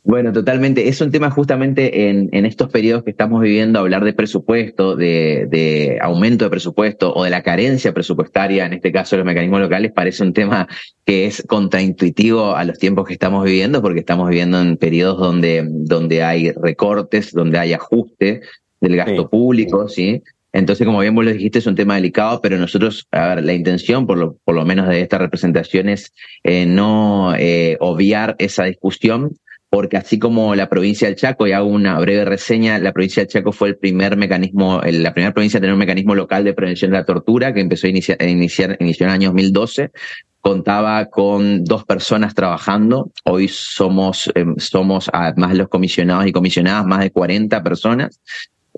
Bueno, 0.09 0.33
totalmente. 0.33 0.87
Es 0.87 1.01
un 1.01 1.11
tema 1.11 1.33
justamente 1.33 2.09
en, 2.09 2.29
en 2.31 2.47
estos 2.47 2.71
periodos 2.71 3.03
que 3.03 3.11
estamos 3.11 3.43
viviendo, 3.43 3.81
hablar 3.81 4.05
de 4.05 4.13
presupuesto, 4.13 4.95
de, 4.95 5.49
de, 5.51 5.99
aumento 6.01 6.45
de 6.45 6.51
presupuesto 6.51 7.13
o 7.13 7.25
de 7.25 7.31
la 7.31 7.43
carencia 7.43 7.93
presupuestaria, 7.93 8.67
en 8.67 8.75
este 8.75 8.93
caso 8.93 9.17
de 9.17 9.19
los 9.19 9.27
mecanismos 9.27 9.61
locales, 9.61 9.91
parece 9.91 10.23
un 10.23 10.33
tema 10.33 10.69
que 11.05 11.27
es 11.27 11.43
contraintuitivo 11.49 12.55
a 12.55 12.65
los 12.65 12.79
tiempos 12.79 13.05
que 13.05 13.15
estamos 13.15 13.43
viviendo, 13.43 13.83
porque 13.83 13.99
estamos 13.99 14.29
viviendo 14.29 14.61
en 14.61 14.77
periodos 14.77 15.19
donde, 15.19 15.67
donde 15.69 16.23
hay 16.23 16.53
recortes, 16.53 17.33
donde 17.33 17.59
hay 17.59 17.73
ajuste 17.73 18.43
del 18.81 18.95
gasto 18.95 19.29
público, 19.29 19.89
¿sí? 19.89 20.23
Entonces, 20.53 20.87
como 20.87 21.01
bien 21.01 21.17
vos 21.17 21.25
lo 21.25 21.33
dijiste, 21.33 21.59
es 21.59 21.67
un 21.67 21.75
tema 21.75 21.97
delicado, 21.97 22.41
pero 22.41 22.59
nosotros, 22.59 23.09
a 23.11 23.35
ver, 23.35 23.45
la 23.45 23.55
intención, 23.55 24.07
por 24.07 24.19
lo, 24.19 24.37
por 24.45 24.55
lo 24.55 24.65
menos 24.65 24.89
de 24.89 25.01
esta 25.01 25.19
representación, 25.19 25.89
es 25.89 26.13
eh, 26.45 26.65
no 26.65 27.35
eh, 27.37 27.77
obviar 27.81 28.37
esa 28.39 28.65
discusión, 28.65 29.33
porque 29.69 29.97
así 29.97 30.19
como 30.19 30.55
la 30.55 30.69
provincia 30.69 31.09
del 31.09 31.17
Chaco, 31.17 31.47
y 31.47 31.53
hago 31.53 31.67
una 31.67 31.99
breve 31.99 32.25
reseña, 32.25 32.79
la 32.79 32.93
provincia 32.93 33.23
del 33.23 33.29
Chaco 33.29 33.53
fue 33.53 33.69
el 33.69 33.77
primer 33.77 34.17
mecanismo, 34.17 34.81
la 34.85 35.13
primera 35.13 35.35
provincia 35.35 35.59
a 35.59 35.61
tener 35.61 35.73
un 35.75 35.79
mecanismo 35.79 36.15
local 36.15 36.45
de 36.45 36.55
prevención 36.55 36.93
de 36.93 36.99
la 36.99 37.05
tortura, 37.05 37.53
que 37.53 37.61
empezó 37.61 37.87
a 37.87 37.91
iniciar, 37.91 38.19
inició 38.21 38.67
en 38.79 39.09
el 39.09 39.09
año 39.09 39.29
2012, 39.31 39.91
contaba 40.41 41.07
con 41.07 41.65
dos 41.65 41.85
personas 41.85 42.35
trabajando. 42.35 43.11
Hoy 43.25 43.49
somos, 43.49 44.31
eh, 44.37 44.45
somos 44.59 45.11
además 45.13 45.57
los 45.57 45.69
comisionados 45.69 46.27
y 46.27 46.33
comisionadas, 46.33 46.87
más 46.87 47.01
de 47.01 47.11
40 47.11 47.63
personas. 47.65 48.21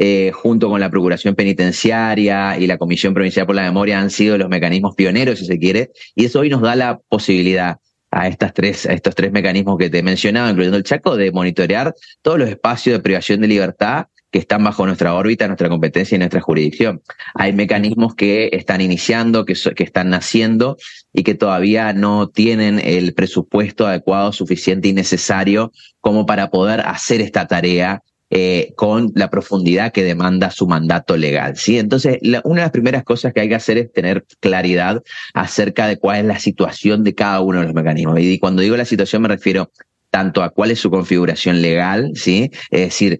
Eh, 0.00 0.30
junto 0.32 0.68
con 0.68 0.78
la 0.78 0.90
Procuración 0.90 1.34
Penitenciaria 1.34 2.56
y 2.56 2.68
la 2.68 2.78
Comisión 2.78 3.14
Provincial 3.14 3.46
por 3.46 3.56
la 3.56 3.62
Memoria, 3.62 4.00
han 4.00 4.10
sido 4.10 4.38
los 4.38 4.48
mecanismos 4.48 4.94
pioneros, 4.94 5.40
si 5.40 5.44
se 5.44 5.58
quiere, 5.58 5.90
y 6.14 6.26
eso 6.26 6.38
hoy 6.38 6.48
nos 6.48 6.62
da 6.62 6.76
la 6.76 7.00
posibilidad 7.08 7.78
a 8.10 8.28
estas 8.28 8.54
tres, 8.54 8.86
a 8.86 8.92
estos 8.92 9.14
tres 9.14 9.32
mecanismos 9.32 9.78
que 9.78 9.90
te 9.90 9.98
he 9.98 10.02
mencionado, 10.02 10.50
incluyendo 10.50 10.76
el 10.76 10.84
Chaco, 10.84 11.16
de 11.16 11.30
monitorear 11.32 11.94
todos 12.22 12.38
los 12.38 12.48
espacios 12.48 12.96
de 12.96 13.02
privación 13.02 13.40
de 13.40 13.48
libertad 13.48 14.06
que 14.30 14.38
están 14.38 14.62
bajo 14.62 14.84
nuestra 14.84 15.14
órbita, 15.14 15.46
nuestra 15.46 15.68
competencia 15.68 16.16
y 16.16 16.18
nuestra 16.18 16.40
jurisdicción. 16.40 17.02
Hay 17.34 17.52
mecanismos 17.52 18.14
que 18.14 18.50
están 18.52 18.80
iniciando, 18.80 19.44
que, 19.44 19.54
que 19.74 19.84
están 19.84 20.10
naciendo 20.10 20.76
y 21.12 21.22
que 21.22 21.34
todavía 21.34 21.92
no 21.94 22.28
tienen 22.28 22.78
el 22.78 23.14
presupuesto 23.14 23.86
adecuado, 23.86 24.32
suficiente 24.32 24.88
y 24.88 24.92
necesario 24.92 25.72
como 26.00 26.26
para 26.26 26.50
poder 26.50 26.80
hacer 26.80 27.20
esta 27.20 27.46
tarea 27.46 28.02
eh, 28.30 28.72
con 28.76 29.10
la 29.14 29.30
profundidad 29.30 29.92
que 29.92 30.04
demanda 30.04 30.50
su 30.50 30.66
mandato 30.66 31.16
legal. 31.16 31.56
¿sí? 31.56 31.78
Entonces, 31.78 32.18
una 32.44 32.60
de 32.60 32.64
las 32.66 32.70
primeras 32.70 33.04
cosas 33.04 33.32
que 33.32 33.40
hay 33.40 33.48
que 33.48 33.54
hacer 33.54 33.78
es 33.78 33.92
tener 33.92 34.26
claridad 34.40 35.02
acerca 35.34 35.86
de 35.86 35.98
cuál 35.98 36.20
es 36.20 36.24
la 36.26 36.38
situación 36.38 37.04
de 37.04 37.14
cada 37.14 37.40
uno 37.40 37.60
de 37.60 37.66
los 37.66 37.74
mecanismos. 37.74 38.20
Y 38.20 38.38
cuando 38.38 38.62
digo 38.62 38.76
la 38.76 38.84
situación 38.84 39.22
me 39.22 39.28
refiero 39.28 39.70
tanto 40.10 40.42
a 40.42 40.50
cuál 40.50 40.70
es 40.70 40.78
su 40.78 40.90
configuración 40.90 41.62
legal, 41.62 42.10
¿sí? 42.14 42.50
Es 42.70 42.80
decir, 42.80 43.18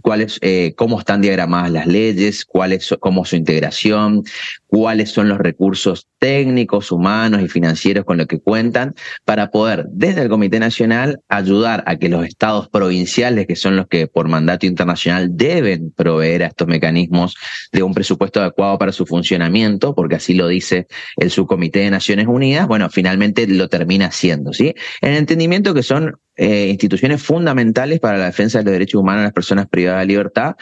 cuáles, 0.00 0.38
eh, 0.42 0.74
cómo 0.76 0.98
están 0.98 1.20
diagramadas 1.20 1.70
las 1.70 1.86
leyes, 1.86 2.44
cuál 2.44 2.72
es, 2.72 2.94
cómo 3.00 3.24
su 3.24 3.36
integración, 3.36 4.22
cuáles 4.70 5.10
son 5.10 5.28
los 5.28 5.38
recursos 5.38 6.06
técnicos, 6.18 6.92
humanos 6.92 7.42
y 7.42 7.48
financieros 7.48 8.04
con 8.04 8.18
los 8.18 8.28
que 8.28 8.38
cuentan 8.38 8.94
para 9.24 9.50
poder 9.50 9.86
desde 9.90 10.22
el 10.22 10.28
Comité 10.28 10.60
Nacional 10.60 11.20
ayudar 11.28 11.82
a 11.86 11.96
que 11.96 12.08
los 12.08 12.24
estados 12.24 12.68
provinciales, 12.68 13.48
que 13.48 13.56
son 13.56 13.74
los 13.74 13.88
que 13.88 14.06
por 14.06 14.28
mandato 14.28 14.66
internacional 14.66 15.30
deben 15.32 15.90
proveer 15.90 16.44
a 16.44 16.46
estos 16.46 16.68
mecanismos 16.68 17.34
de 17.72 17.82
un 17.82 17.92
presupuesto 17.92 18.40
adecuado 18.40 18.78
para 18.78 18.92
su 18.92 19.06
funcionamiento, 19.06 19.92
porque 19.94 20.16
así 20.16 20.34
lo 20.34 20.46
dice 20.46 20.86
el 21.16 21.32
Subcomité 21.32 21.80
de 21.80 21.90
Naciones 21.90 22.28
Unidas, 22.28 22.68
bueno, 22.68 22.88
finalmente 22.90 23.48
lo 23.48 23.68
termina 23.68 24.06
haciendo, 24.06 24.52
¿sí? 24.52 24.72
En 25.00 25.12
el 25.12 25.18
entendimiento 25.18 25.74
que 25.74 25.82
son 25.82 26.14
eh, 26.36 26.68
instituciones 26.68 27.20
fundamentales 27.20 27.98
para 27.98 28.18
la 28.18 28.26
defensa 28.26 28.58
de 28.58 28.64
los 28.64 28.72
derechos 28.72 29.00
humanos 29.00 29.22
de 29.22 29.24
las 29.24 29.32
personas 29.32 29.66
privadas 29.66 30.02
de 30.02 30.06
libertad. 30.06 30.54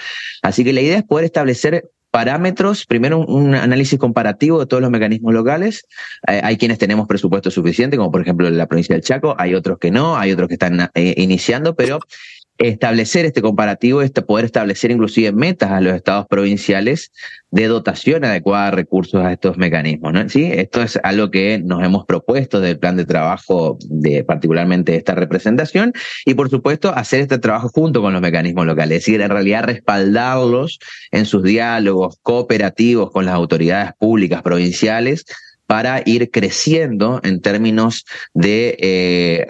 Así 0.42 0.64
que 0.64 0.73
la 0.73 0.81
idea 0.81 0.97
es 0.99 1.05
poder 1.05 1.27
establecer 1.27 1.85
parámetros, 2.11 2.87
primero 2.87 3.18
un, 3.18 3.55
análisis 3.55 3.99
comparativo 3.99 4.61
de 4.61 4.66
todos 4.66 4.81
los 4.81 4.90
mecanismos 4.90 5.35
locales. 5.35 5.87
Eh, 6.27 6.40
hay 6.42 6.57
quienes 6.57 6.79
tenemos 6.79 7.07
presupuesto 7.07 7.51
suficiente, 7.51 7.97
como 7.97 8.11
por 8.11 8.23
ejemplo 8.23 8.49
la 8.51 8.66
provincia 8.66 8.94
del 8.94 9.03
Chaco, 9.03 9.35
hay 9.38 9.55
otros 9.55 9.79
que 9.79 9.90
no, 9.90 10.16
hay 10.16 10.33
otros 10.33 10.49
que 10.49 10.55
están 10.55 10.90
eh, 10.94 11.14
iniciando, 11.16 11.75
pero 11.75 12.01
establecer 12.59 13.25
este 13.25 13.40
comparativo, 13.40 14.03
este 14.03 14.23
poder 14.23 14.44
establecer 14.44 14.90
inclusive 14.90 15.33
metas 15.33 15.71
a 15.71 15.81
los 15.81 15.94
estados 15.94 16.27
provinciales 16.27 17.12
de 17.51 17.66
dotación 17.66 18.25
adecuada 18.25 18.66
de 18.66 18.71
recursos 18.73 19.25
a 19.25 19.33
estos 19.33 19.57
mecanismos. 19.57 20.12
¿no? 20.12 20.29
¿Sí? 20.29 20.51
Esto 20.53 20.83
es 20.83 20.99
algo 21.03 21.31
que 21.31 21.61
nos 21.64 21.83
hemos 21.85 22.05
propuesto 22.05 22.61
del 22.61 22.79
plan 22.79 22.97
de 22.97 23.07
trabajo 23.07 23.79
de 23.88 24.25
particularmente 24.25 24.97
esta 24.97 25.14
representación 25.14 25.92
y 26.27 26.35
por 26.35 26.51
supuesto 26.51 26.92
hacer 26.94 27.21
este 27.21 27.38
trabajo 27.38 27.68
junto 27.68 28.03
con 28.03 28.12
los 28.12 28.21
mecanismos 28.21 28.66
locales, 28.66 28.99
es 28.99 29.05
decir, 29.05 29.21
en 29.21 29.31
realidad 29.31 29.64
respaldarlos 29.64 30.79
en 31.12 31.27
sus 31.27 31.42
diálogos 31.42 32.18
cooperativos 32.23 33.11
con 33.11 33.25
las 33.25 33.35
autoridades 33.35 33.92
públicas 33.99 34.42
provinciales 34.42 35.25
para 35.68 36.00
ir 36.07 36.31
creciendo 36.31 37.20
en 37.22 37.42
términos 37.42 38.07
de, 38.33 38.74
eh, 38.81 39.46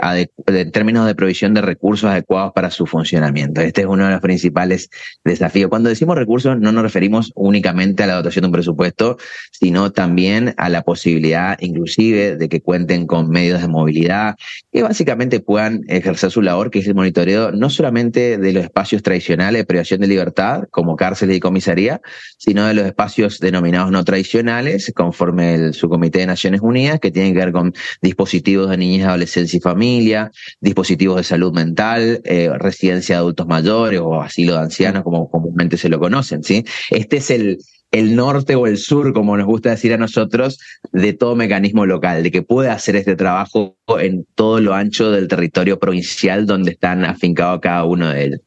términos 0.72 1.07
de 1.07 1.14
provisión 1.14 1.54
de 1.54 1.61
recursos 1.61 2.11
adecuados 2.11 2.50
para 2.52 2.72
su 2.72 2.87
funcionamiento. 2.87 3.61
Este 3.61 3.83
es 3.83 3.87
uno 3.87 4.04
de 4.04 4.11
los 4.11 4.20
principales 4.20 4.90
desafíos. 5.24 5.70
Cuando 5.70 5.88
decimos 5.88 6.16
recursos 6.16 6.59
no 6.59 6.72
nos 6.72 6.83
referimos 6.83 7.31
únicamente 7.37 8.02
a 8.02 8.09
la 8.09 8.16
dotación 8.16 8.42
de 8.42 8.46
un 8.48 8.52
presupuesto, 8.52 9.16
sino 9.52 9.92
también 9.92 10.54
a 10.57 10.68
la 10.68 10.83
posibilidad 10.83 11.57
inclusive 11.61 12.37
de 12.37 12.48
que 12.48 12.62
cuenten 12.62 13.07
con 13.07 13.31
medios 13.31 13.61
de 13.61 13.68
movilidad 13.68 14.35
que 14.72 14.83
básicamente 14.83 15.38
puedan 15.38 15.83
ejercer 15.87 16.33
su 16.33 16.42
labor, 16.42 16.72
que 16.72 16.81
es 16.81 16.88
el 16.88 16.96
monitoreo 16.96 17.52
no 17.52 17.70
solamente 17.70 18.38
de 18.38 18.52
los 18.52 18.64
espacios 18.64 19.04
tradicionales 19.04 19.61
de 19.61 19.66
privación 19.66 20.00
de 20.00 20.09
libertad, 20.09 20.64
como 20.72 20.96
cárceles 20.96 21.37
y 21.37 21.40
comisaría, 21.40 22.00
sino 22.38 22.66
de 22.66 22.74
los 22.74 22.87
espacios 22.87 23.38
denominados 23.38 23.92
no 23.92 24.02
tradicionales, 24.02 24.92
conforme 24.96 25.54
el, 25.54 25.74
su 25.74 25.88
comité 25.88 26.08
de 26.11 26.27
Naciones 26.27 26.61
Unidas, 26.62 27.01
que 27.01 27.11
tienen 27.11 27.35
que 27.35 27.40
ver 27.40 27.53
con 27.53 27.75
dispositivos 28.01 28.71
de 28.71 28.77
niñez, 28.77 29.07
adolescencia 29.07 29.57
y 29.57 29.61
familia, 29.61 30.31
dispositivos 30.61 31.16
de 31.16 31.25
salud 31.25 31.53
mental, 31.53 32.21
eh, 32.25 32.51
residencia 32.59 33.16
de 33.16 33.21
adultos 33.21 33.47
mayores 33.47 34.01
o 34.01 34.21
asilo 34.21 34.55
de 34.55 34.61
ancianos, 34.61 35.03
como 35.03 35.31
comúnmente 35.31 35.77
se 35.77 35.88
lo 35.88 35.99
conocen, 35.99 36.42
¿sí? 36.42 36.64
Este 36.90 37.18
es 37.18 37.31
el, 37.31 37.59
el 37.90 38.16
norte 38.16 38.55
o 38.55 38.66
el 38.66 38.79
sur, 38.79 39.12
como 39.12 39.37
nos 39.37 39.47
gusta 39.47 39.71
decir 39.71 39.92
a 39.92 39.99
nosotros, 39.99 40.59
de 40.92 41.12
todo 41.12 41.37
mecanismo 41.37 41.87
local, 41.87 42.23
de 42.23 42.31
que 42.31 42.42
pueda 42.42 42.73
hacer 42.73 42.97
este 42.97 43.16
trabajo 43.16 43.77
en 43.99 44.27
todo 44.35 44.61
lo 44.61 44.75
ancho 44.75 45.11
del 45.11 45.29
territorio 45.29 45.79
provincial 45.79 46.47
donde 46.47 46.73
están 46.73 47.05
afincados 47.05 47.61
cada 47.61 47.85
uno 47.85 48.11
de 48.11 48.25
ellos. 48.25 48.40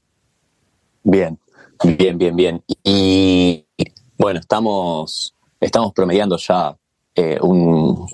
Bien, 1.04 1.38
bien, 1.97 2.17
bien, 2.17 2.36
bien. 2.36 2.63
Y 2.84 3.65
bueno, 4.17 4.39
estamos, 4.39 5.36
estamos 5.60 5.93
promediando 5.93 6.38
ya 6.38 6.76
eh, 7.15 7.38
un, 7.41 8.08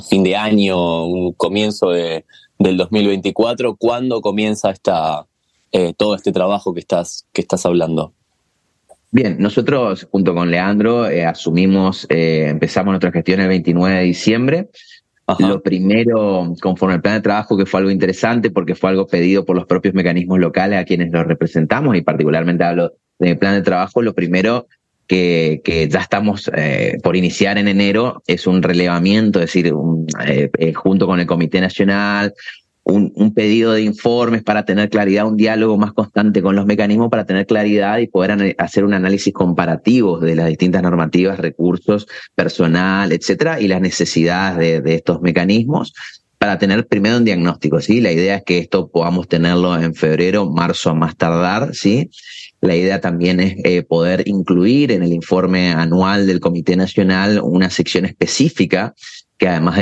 fin, 0.00 0.22
de 0.22 0.36
año, 0.36 1.06
un 1.06 1.32
comienzo 1.32 1.90
de, 1.90 2.24
del 2.58 2.76
2024. 2.76 3.76
¿Cuándo 3.76 4.20
comienza 4.20 4.70
esta, 4.70 5.26
eh, 5.72 5.94
todo 5.96 6.14
este 6.14 6.32
trabajo 6.32 6.74
que 6.74 6.80
estás, 6.80 7.26
que 7.32 7.40
estás 7.40 7.64
hablando? 7.66 8.12
Bien, 9.14 9.36
nosotros 9.38 10.08
junto 10.10 10.34
con 10.34 10.50
Leandro 10.50 11.08
eh, 11.08 11.24
asumimos, 11.24 12.04
eh, 12.10 12.48
empezamos 12.48 12.90
nuestra 12.90 13.12
gestión 13.12 13.38
el 13.40 13.46
29 13.46 13.98
de 13.98 14.02
diciembre. 14.02 14.70
Lo 15.38 15.62
primero, 15.62 16.52
conforme 16.60 16.94
al 16.94 17.00
plan 17.00 17.14
de 17.14 17.20
trabajo, 17.20 17.56
que 17.56 17.64
fue 17.64 17.78
algo 17.78 17.92
interesante 17.92 18.50
porque 18.50 18.74
fue 18.74 18.90
algo 18.90 19.06
pedido 19.06 19.44
por 19.44 19.54
los 19.54 19.66
propios 19.66 19.94
mecanismos 19.94 20.40
locales 20.40 20.80
a 20.80 20.84
quienes 20.84 21.12
los 21.12 21.24
representamos 21.26 21.96
y 21.96 22.02
particularmente 22.02 22.64
hablo 22.64 22.92
del 23.20 23.38
plan 23.38 23.54
de 23.54 23.62
trabajo, 23.62 24.02
lo 24.02 24.14
primero 24.14 24.66
que, 25.06 25.60
que 25.64 25.88
ya 25.88 26.00
estamos 26.00 26.50
eh, 26.54 26.98
por 27.02 27.16
iniciar 27.16 27.58
en 27.58 27.68
enero 27.68 28.22
es 28.26 28.46
un 28.46 28.62
relevamiento, 28.62 29.40
es 29.40 29.46
decir, 29.46 29.72
un, 29.72 30.06
junto 30.74 31.06
con 31.06 31.20
el 31.20 31.26
Comité 31.26 31.60
Nacional, 31.60 32.34
un, 32.84 33.32
pedido 33.32 33.72
de 33.72 33.82
informes 33.82 34.42
para 34.42 34.64
tener 34.64 34.90
claridad, 34.90 35.26
un 35.26 35.36
diálogo 35.36 35.78
más 35.78 35.92
constante 35.92 36.42
con 36.42 36.54
los 36.54 36.66
mecanismos 36.66 37.08
para 37.08 37.24
tener 37.24 37.46
claridad 37.46 37.98
y 37.98 38.08
poder 38.08 38.54
hacer 38.58 38.84
un 38.84 38.92
análisis 38.92 39.32
comparativo 39.32 40.20
de 40.20 40.36
las 40.36 40.48
distintas 40.48 40.82
normativas, 40.82 41.38
recursos, 41.38 42.06
personal, 42.34 43.12
etcétera, 43.12 43.60
y 43.60 43.68
las 43.68 43.80
necesidades 43.80 44.58
de, 44.58 44.80
de 44.82 44.94
estos 44.96 45.22
mecanismos 45.22 45.94
para 46.38 46.58
tener 46.58 46.86
primero 46.86 47.16
un 47.16 47.24
diagnóstico, 47.24 47.80
¿sí? 47.80 48.02
La 48.02 48.12
idea 48.12 48.36
es 48.36 48.42
que 48.44 48.58
esto 48.58 48.88
podamos 48.88 49.28
tenerlo 49.28 49.80
en 49.80 49.94
febrero, 49.94 50.50
marzo 50.50 50.90
a 50.90 50.94
más 50.94 51.16
tardar, 51.16 51.74
¿sí? 51.74 52.10
La 52.64 52.74
idea 52.74 52.98
también 52.98 53.40
es 53.40 53.56
eh, 53.62 53.82
poder 53.82 54.26
incluir 54.26 54.90
en 54.90 55.02
el 55.02 55.12
informe 55.12 55.72
anual 55.72 56.26
del 56.26 56.40
Comité 56.40 56.76
Nacional 56.76 57.38
una 57.42 57.68
sección 57.68 58.06
específica 58.06 58.94
que 59.36 59.48
además 59.48 59.76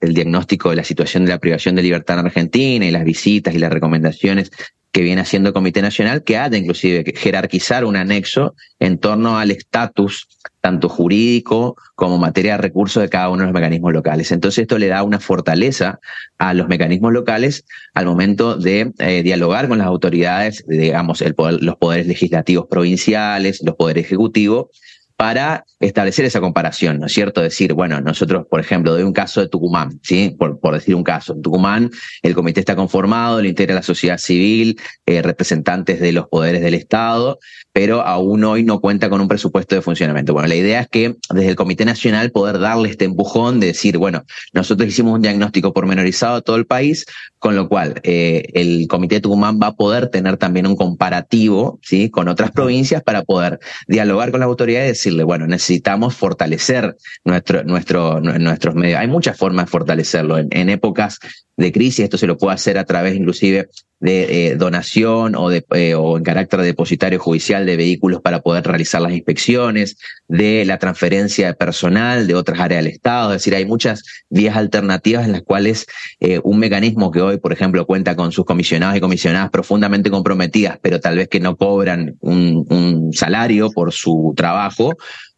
del 0.00 0.14
diagnóstico 0.14 0.70
de 0.70 0.76
la 0.76 0.82
situación 0.82 1.24
de 1.24 1.30
la 1.30 1.38
privación 1.38 1.76
de 1.76 1.82
libertad 1.82 2.18
en 2.18 2.26
Argentina 2.26 2.84
y 2.86 2.90
las 2.90 3.04
visitas 3.04 3.54
y 3.54 3.58
las 3.58 3.72
recomendaciones 3.72 4.50
que 4.94 5.02
viene 5.02 5.22
haciendo 5.22 5.48
el 5.48 5.52
Comité 5.52 5.82
Nacional, 5.82 6.22
que 6.22 6.38
haya 6.38 6.56
inclusive 6.56 7.02
que 7.02 7.18
jerarquizar 7.18 7.84
un 7.84 7.96
anexo 7.96 8.54
en 8.78 8.98
torno 8.98 9.36
al 9.36 9.50
estatus 9.50 10.28
tanto 10.60 10.88
jurídico 10.88 11.76
como 11.96 12.16
materia 12.16 12.52
de 12.52 12.58
recursos 12.58 13.02
de 13.02 13.08
cada 13.08 13.28
uno 13.28 13.40
de 13.40 13.46
los 13.46 13.54
mecanismos 13.54 13.92
locales. 13.92 14.30
Entonces 14.30 14.62
esto 14.62 14.78
le 14.78 14.86
da 14.86 15.02
una 15.02 15.18
fortaleza 15.18 15.98
a 16.38 16.54
los 16.54 16.68
mecanismos 16.68 17.12
locales 17.12 17.64
al 17.92 18.06
momento 18.06 18.56
de 18.56 18.92
eh, 19.00 19.24
dialogar 19.24 19.66
con 19.66 19.78
las 19.78 19.88
autoridades, 19.88 20.64
digamos, 20.68 21.22
el 21.22 21.34
los 21.60 21.76
poderes 21.76 22.06
legislativos 22.06 22.66
provinciales, 22.70 23.62
los 23.64 23.74
poderes 23.74 24.04
ejecutivos, 24.04 24.68
para 25.16 25.64
establecer 25.80 26.24
esa 26.24 26.40
comparación, 26.40 26.98
¿no 26.98 27.06
es 27.06 27.12
cierto? 27.12 27.40
Decir, 27.40 27.72
bueno, 27.74 28.00
nosotros, 28.00 28.46
por 28.50 28.60
ejemplo, 28.60 28.92
doy 28.92 29.02
un 29.02 29.12
caso 29.12 29.40
de 29.40 29.48
Tucumán, 29.48 30.00
¿sí? 30.02 30.34
Por, 30.36 30.58
por 30.58 30.74
decir 30.74 30.94
un 30.94 31.04
caso. 31.04 31.34
En 31.34 31.42
Tucumán, 31.42 31.90
el 32.22 32.34
comité 32.34 32.60
está 32.60 32.74
conformado, 32.74 33.40
lo 33.40 33.48
integra 33.48 33.74
la 33.74 33.82
sociedad 33.82 34.18
civil, 34.18 34.80
eh, 35.06 35.22
representantes 35.22 36.00
de 36.00 36.12
los 36.12 36.26
poderes 36.28 36.62
del 36.62 36.74
Estado, 36.74 37.38
pero 37.72 38.02
aún 38.02 38.44
hoy 38.44 38.64
no 38.64 38.80
cuenta 38.80 39.08
con 39.08 39.20
un 39.20 39.28
presupuesto 39.28 39.74
de 39.74 39.82
funcionamiento. 39.82 40.32
Bueno, 40.32 40.48
la 40.48 40.56
idea 40.56 40.80
es 40.80 40.88
que 40.88 41.14
desde 41.30 41.50
el 41.50 41.56
Comité 41.56 41.84
Nacional 41.84 42.30
poder 42.30 42.58
darle 42.58 42.88
este 42.88 43.04
empujón 43.04 43.60
de 43.60 43.68
decir, 43.68 43.98
bueno, 43.98 44.24
nosotros 44.52 44.88
hicimos 44.88 45.14
un 45.14 45.22
diagnóstico 45.22 45.72
pormenorizado 45.72 46.36
a 46.36 46.40
todo 46.40 46.56
el 46.56 46.66
país, 46.66 47.04
con 47.38 47.56
lo 47.56 47.68
cual 47.68 48.00
eh, 48.02 48.46
el 48.54 48.86
Comité 48.88 49.16
de 49.16 49.20
Tucumán 49.22 49.58
va 49.62 49.68
a 49.68 49.74
poder 49.74 50.08
tener 50.08 50.36
también 50.36 50.66
un 50.66 50.76
comparativo, 50.76 51.78
¿sí? 51.82 52.10
Con 52.10 52.28
otras 52.28 52.50
provincias 52.50 53.02
para 53.02 53.22
poder 53.22 53.58
dialogar 53.86 54.30
con 54.30 54.40
las 54.40 54.46
autoridades 54.46 55.03
decirle, 55.04 55.24
bueno, 55.24 55.46
necesitamos 55.46 56.14
fortalecer 56.14 56.96
nuestro, 57.24 57.62
nuestro, 57.64 58.20
nuestros 58.20 58.74
medios. 58.74 59.00
Hay 59.00 59.08
muchas 59.08 59.36
formas 59.36 59.66
de 59.66 59.70
fortalecerlo. 59.70 60.38
En, 60.38 60.48
en 60.50 60.70
épocas 60.70 61.18
de 61.56 61.72
crisis, 61.72 62.04
esto 62.04 62.18
se 62.18 62.26
lo 62.26 62.36
puede 62.36 62.54
hacer 62.54 62.78
a 62.78 62.84
través 62.84 63.14
inclusive 63.14 63.68
de 64.00 64.48
eh, 64.48 64.56
donación 64.56 65.34
o, 65.34 65.48
de, 65.48 65.64
eh, 65.74 65.94
o 65.94 66.18
en 66.18 66.24
carácter 66.24 66.60
depositario 66.60 67.18
judicial 67.18 67.64
de 67.64 67.76
vehículos 67.76 68.20
para 68.20 68.40
poder 68.40 68.64
realizar 68.66 69.00
las 69.00 69.12
inspecciones, 69.12 69.96
de 70.28 70.64
la 70.64 70.78
transferencia 70.78 71.46
de 71.46 71.54
personal 71.54 72.26
de 72.26 72.34
otras 72.34 72.60
áreas 72.60 72.84
del 72.84 72.92
Estado. 72.92 73.30
Es 73.30 73.40
decir, 73.40 73.54
hay 73.54 73.64
muchas 73.64 74.02
vías 74.28 74.56
alternativas 74.56 75.24
en 75.24 75.32
las 75.32 75.42
cuales 75.42 75.86
eh, 76.20 76.40
un 76.44 76.58
mecanismo 76.58 77.10
que 77.10 77.22
hoy, 77.22 77.38
por 77.38 77.52
ejemplo, 77.52 77.86
cuenta 77.86 78.14
con 78.14 78.32
sus 78.32 78.44
comisionados 78.44 78.96
y 78.96 79.00
comisionadas 79.00 79.50
profundamente 79.50 80.10
comprometidas, 80.10 80.78
pero 80.82 81.00
tal 81.00 81.16
vez 81.16 81.28
que 81.28 81.40
no 81.40 81.56
cobran 81.56 82.16
un, 82.20 82.66
un 82.68 83.12
salario 83.12 83.70
por 83.70 83.92
su 83.92 84.34
trabajo, 84.36 84.96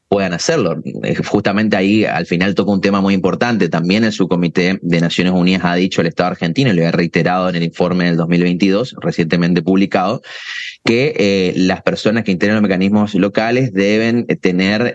puedan 0.09 0.33
hacerlo. 0.33 0.81
Eh, 1.03 1.17
justamente 1.17 1.77
ahí 1.77 2.05
al 2.05 2.27
final 2.27 2.55
toca 2.55 2.73
un 2.73 2.81
tema 2.81 3.01
muy 3.01 3.15
importante. 3.15 3.69
También 3.69 4.05
el 4.05 4.13
subcomité 4.13 4.79
de 4.81 5.01
Naciones 5.01 5.33
Unidas 5.33 5.63
ha 5.65 5.75
dicho 5.75 6.01
el 6.01 6.07
Estado 6.07 6.31
argentino, 6.31 6.71
y 6.71 6.75
lo 6.75 6.83
he 6.83 6.93
reiterado 6.93 7.49
en 7.49 7.57
el 7.57 7.63
informe 7.63 8.07
del 8.07 8.17
2022, 8.17 8.97
recientemente 9.01 9.63
publicado, 9.63 10.23
que 10.85 11.15
eh, 11.19 11.55
las 11.57 11.83
personas 11.83 12.25
que 12.25 12.33
integran 12.33 12.57
los 12.57 12.63
mecanismos 12.63 13.15
locales 13.15 13.73
deben 13.73 14.25
eh, 14.29 14.37
tener 14.37 14.93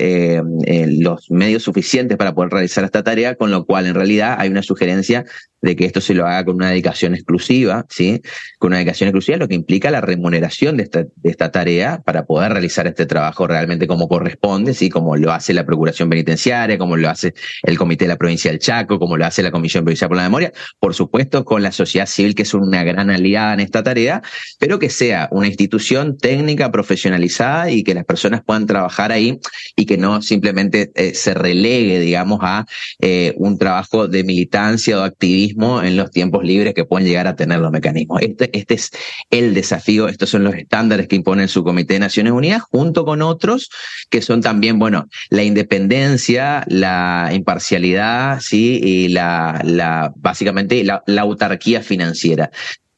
los 1.01 1.29
medios 1.29 1.63
suficientes 1.63 2.17
para 2.17 2.33
poder 2.33 2.51
realizar 2.51 2.83
esta 2.83 3.03
tarea, 3.03 3.35
con 3.35 3.51
lo 3.51 3.65
cual 3.65 3.85
en 3.85 3.95
realidad 3.95 4.35
hay 4.37 4.49
una 4.49 4.63
sugerencia 4.63 5.25
de 5.61 5.75
que 5.75 5.85
esto 5.85 6.01
se 6.01 6.13
lo 6.13 6.25
haga 6.25 6.45
con 6.45 6.55
una 6.55 6.69
dedicación 6.69 7.13
exclusiva, 7.13 7.85
¿sí? 7.89 8.21
Con 8.57 8.69
una 8.69 8.77
dedicación 8.77 9.07
exclusiva, 9.07 9.37
lo 9.37 9.47
que 9.47 9.55
implica 9.55 9.91
la 9.91 10.01
remuneración 10.01 10.77
de 10.77 10.83
esta, 10.83 11.03
de 11.03 11.29
esta 11.29 11.51
tarea 11.51 12.01
para 12.03 12.25
poder 12.25 12.51
realizar 12.51 12.87
este 12.87 13.05
trabajo 13.05 13.47
realmente 13.47 13.87
como 13.87 14.07
corresponde, 14.07 14.73
¿sí? 14.73 14.89
Como 14.89 15.15
lo 15.15 15.31
hace 15.31 15.53
la 15.53 15.65
Procuración 15.65 16.09
Penitenciaria, 16.09 16.77
como 16.77 16.97
lo 16.97 17.09
hace 17.09 17.33
el 17.63 17.77
Comité 17.77 18.05
de 18.05 18.09
la 18.09 18.17
Provincia 18.17 18.49
del 18.49 18.59
Chaco, 18.59 18.97
como 18.99 19.17
lo 19.17 19.25
hace 19.25 19.43
la 19.43 19.51
Comisión 19.51 19.83
Provincial 19.83 20.07
por 20.07 20.17
la 20.17 20.23
Memoria, 20.23 20.51
por 20.79 20.95
supuesto 20.95 21.45
con 21.45 21.61
la 21.61 21.71
sociedad 21.71 22.07
civil, 22.07 22.33
que 22.33 22.43
es 22.43 22.53
una 22.53 22.83
gran 22.83 23.09
aliada 23.09 23.53
en 23.53 23.59
esta 23.59 23.83
tarea, 23.83 24.21
pero 24.59 24.79
que 24.79 24.89
sea 24.89 25.29
una 25.31 25.47
institución 25.47 26.17
técnica 26.17 26.71
profesionalizada 26.71 27.69
y 27.69 27.83
que 27.83 27.93
las 27.93 28.05
personas 28.05 28.41
puedan 28.45 28.65
trabajar 28.65 29.11
ahí 29.11 29.37
y 29.75 29.85
que 29.85 29.97
no 29.97 30.21
simplemente 30.21 30.91
eh, 30.95 31.13
se 31.13 31.33
relegue, 31.33 31.99
digamos, 31.99 32.39
a 32.41 32.65
eh, 32.99 33.33
un 33.37 33.57
trabajo 33.57 34.07
de 34.07 34.23
militancia 34.23 34.99
o 34.99 35.03
activismo 35.03 35.50
en 35.57 35.97
los 35.97 36.11
tiempos 36.11 36.43
libres 36.43 36.73
que 36.73 36.85
pueden 36.85 37.07
llegar 37.07 37.27
a 37.27 37.35
tener 37.35 37.59
los 37.59 37.71
mecanismos. 37.71 38.21
Este, 38.21 38.49
este 38.57 38.75
es 38.75 38.91
el 39.29 39.53
desafío, 39.53 40.07
estos 40.07 40.29
son 40.29 40.43
los 40.43 40.55
estándares 40.55 41.07
que 41.07 41.15
impone 41.15 41.47
su 41.47 41.63
Comité 41.63 41.95
de 41.95 41.99
Naciones 41.99 42.33
Unidas, 42.33 42.61
junto 42.61 43.05
con 43.05 43.21
otros 43.21 43.69
que 44.09 44.21
son 44.21 44.41
también, 44.41 44.79
bueno, 44.79 45.07
la 45.29 45.43
independencia, 45.43 46.63
la 46.67 47.29
imparcialidad, 47.33 48.39
sí, 48.41 48.79
y 48.81 49.07
la, 49.09 49.61
la 49.63 50.11
básicamente 50.15 50.83
la, 50.83 51.03
la 51.05 51.21
autarquía 51.21 51.81
financiera. 51.81 52.51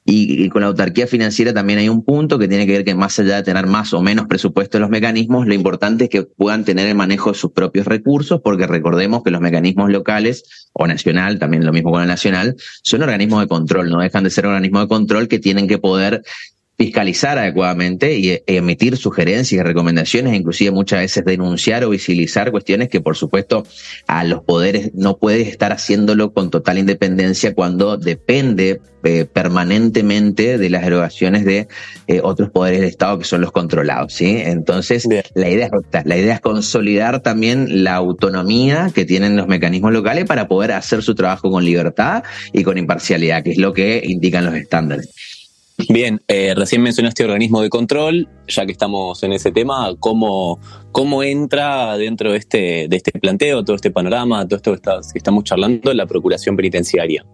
Y, 0.05 0.49
con 0.49 0.61
la 0.61 0.67
autarquía 0.67 1.07
financiera 1.07 1.53
también 1.53 1.79
hay 1.79 1.87
un 1.87 2.03
punto 2.03 2.37
que 2.37 2.49
tiene 2.49 2.65
que 2.65 2.73
ver 2.73 2.83
que 2.83 2.93
más 2.93 3.17
allá 3.19 3.37
de 3.37 3.43
tener 3.43 3.67
más 3.67 3.93
o 3.93 4.01
menos 4.01 4.27
presupuesto 4.27 4.77
en 4.77 4.81
los 4.81 4.89
mecanismos, 4.89 5.47
lo 5.47 5.53
importante 5.53 6.05
es 6.05 6.09
que 6.09 6.23
puedan 6.23 6.65
tener 6.65 6.87
el 6.87 6.95
manejo 6.95 7.31
de 7.31 7.37
sus 7.37 7.51
propios 7.51 7.87
recursos, 7.87 8.41
porque 8.43 8.67
recordemos 8.67 9.23
que 9.23 9.31
los 9.31 9.39
mecanismos 9.39 9.89
locales 9.89 10.67
o 10.73 10.87
nacional, 10.87 11.39
también 11.39 11.65
lo 11.65 11.71
mismo 11.71 11.91
con 11.91 12.01
el 12.01 12.07
nacional, 12.07 12.55
son 12.81 13.01
organismos 13.01 13.41
de 13.41 13.47
control, 13.47 13.89
no 13.89 14.01
dejan 14.01 14.25
de 14.25 14.29
ser 14.29 14.45
organismos 14.45 14.81
de 14.83 14.87
control 14.89 15.27
que 15.29 15.39
tienen 15.39 15.67
que 15.67 15.77
poder 15.77 16.23
fiscalizar 16.77 17.37
adecuadamente 17.37 18.17
y 18.17 18.29
e, 18.29 18.43
emitir 18.47 18.97
sugerencias 18.97 19.59
y 19.59 19.63
recomendaciones, 19.63 20.35
inclusive 20.35 20.71
muchas 20.71 20.99
veces 20.99 21.25
denunciar 21.25 21.83
o 21.83 21.89
visibilizar 21.89 22.51
cuestiones 22.51 22.89
que 22.89 23.01
por 23.01 23.15
supuesto 23.15 23.65
a 24.07 24.23
los 24.23 24.43
poderes 24.43 24.91
no 24.93 25.17
puede 25.17 25.41
estar 25.41 25.71
haciéndolo 25.71 26.33
con 26.33 26.49
total 26.49 26.79
independencia 26.79 27.53
cuando 27.53 27.97
depende 27.97 28.81
eh, 29.05 29.25
permanentemente 29.25 30.57
de 30.57 30.69
las 30.69 30.85
erogaciones 30.85 31.43
de 31.43 31.67
eh, 32.07 32.21
otros 32.23 32.49
poderes 32.49 32.79
del 32.79 32.89
Estado 32.89 33.19
que 33.19 33.25
son 33.25 33.41
los 33.41 33.51
controlados, 33.51 34.13
¿sí? 34.13 34.37
Entonces, 34.37 35.07
la 35.35 35.49
idea, 35.49 35.67
es, 35.67 36.05
la 36.05 36.17
idea 36.17 36.35
es 36.35 36.41
consolidar 36.41 37.19
también 37.19 37.83
la 37.83 37.95
autonomía 37.95 38.91
que 38.95 39.03
tienen 39.03 39.35
los 39.35 39.47
mecanismos 39.47 39.91
locales 39.91 40.25
para 40.25 40.47
poder 40.47 40.71
hacer 40.71 41.03
su 41.03 41.15
trabajo 41.15 41.51
con 41.51 41.65
libertad 41.65 42.23
y 42.53 42.63
con 42.63 42.77
imparcialidad, 42.77 43.43
que 43.43 43.51
es 43.51 43.57
lo 43.57 43.73
que 43.73 44.01
indican 44.05 44.45
los 44.45 44.55
estándares. 44.55 45.32
Bien, 45.89 46.21
eh, 46.27 46.53
recién 46.55 46.81
mencionaste 46.81 47.23
organismo 47.23 47.61
de 47.61 47.69
control, 47.69 48.29
ya 48.47 48.65
que 48.65 48.71
estamos 48.71 49.23
en 49.23 49.33
ese 49.33 49.51
tema, 49.51 49.93
¿cómo, 49.99 50.59
cómo 50.91 51.23
entra 51.23 51.97
dentro 51.97 52.31
de 52.31 52.37
este, 52.37 52.87
de 52.89 52.95
este 52.95 53.11
planteo, 53.19 53.63
todo 53.63 53.75
este 53.75 53.91
panorama, 53.91 54.47
todo 54.47 54.73
esto 54.73 54.91
que, 55.11 55.17
estamos 55.17 55.43
charlando, 55.43 55.93
la 55.93 56.05
Procuración 56.05 56.55
Penitenciaria? 56.55 57.25